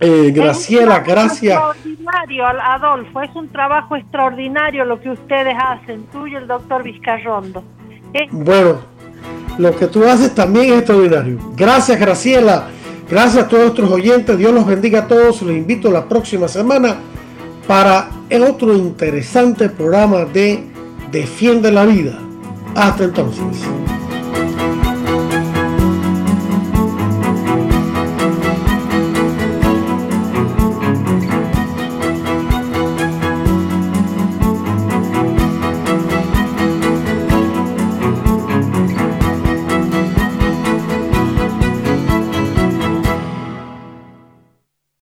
Eh, 0.00 0.30
Graciela, 0.32 1.00
gracias. 1.00 1.58
Extraordinario, 1.58 2.46
Adolfo, 2.46 3.20
es 3.20 3.34
un 3.34 3.48
trabajo 3.48 3.96
extraordinario 3.96 4.84
lo 4.84 5.00
que 5.00 5.10
ustedes 5.10 5.54
hacen, 5.60 6.06
tú 6.12 6.26
y 6.26 6.36
el 6.36 6.46
doctor 6.46 6.84
Vizcarrondo. 6.84 7.64
¿Eh? 8.14 8.28
Bueno, 8.30 8.78
lo 9.58 9.76
que 9.76 9.88
tú 9.88 10.04
haces 10.04 10.34
también 10.34 10.66
es 10.72 10.78
extraordinario. 10.78 11.38
Gracias, 11.56 11.98
Graciela. 11.98 12.68
Gracias 13.10 13.44
a 13.44 13.48
todos 13.48 13.64
nuestros 13.64 13.90
oyentes. 13.90 14.38
Dios 14.38 14.52
los 14.52 14.66
bendiga 14.66 15.00
a 15.00 15.08
todos. 15.08 15.42
Los 15.42 15.56
invito 15.56 15.90
la 15.90 16.06
próxima 16.06 16.46
semana 16.46 16.96
para 17.66 18.08
otro 18.48 18.74
interesante 18.74 19.68
programa 19.68 20.24
de 20.26 20.62
Defiende 21.10 21.72
la 21.72 21.86
Vida. 21.86 22.18
Hasta 22.74 23.04
entonces. 23.04 23.42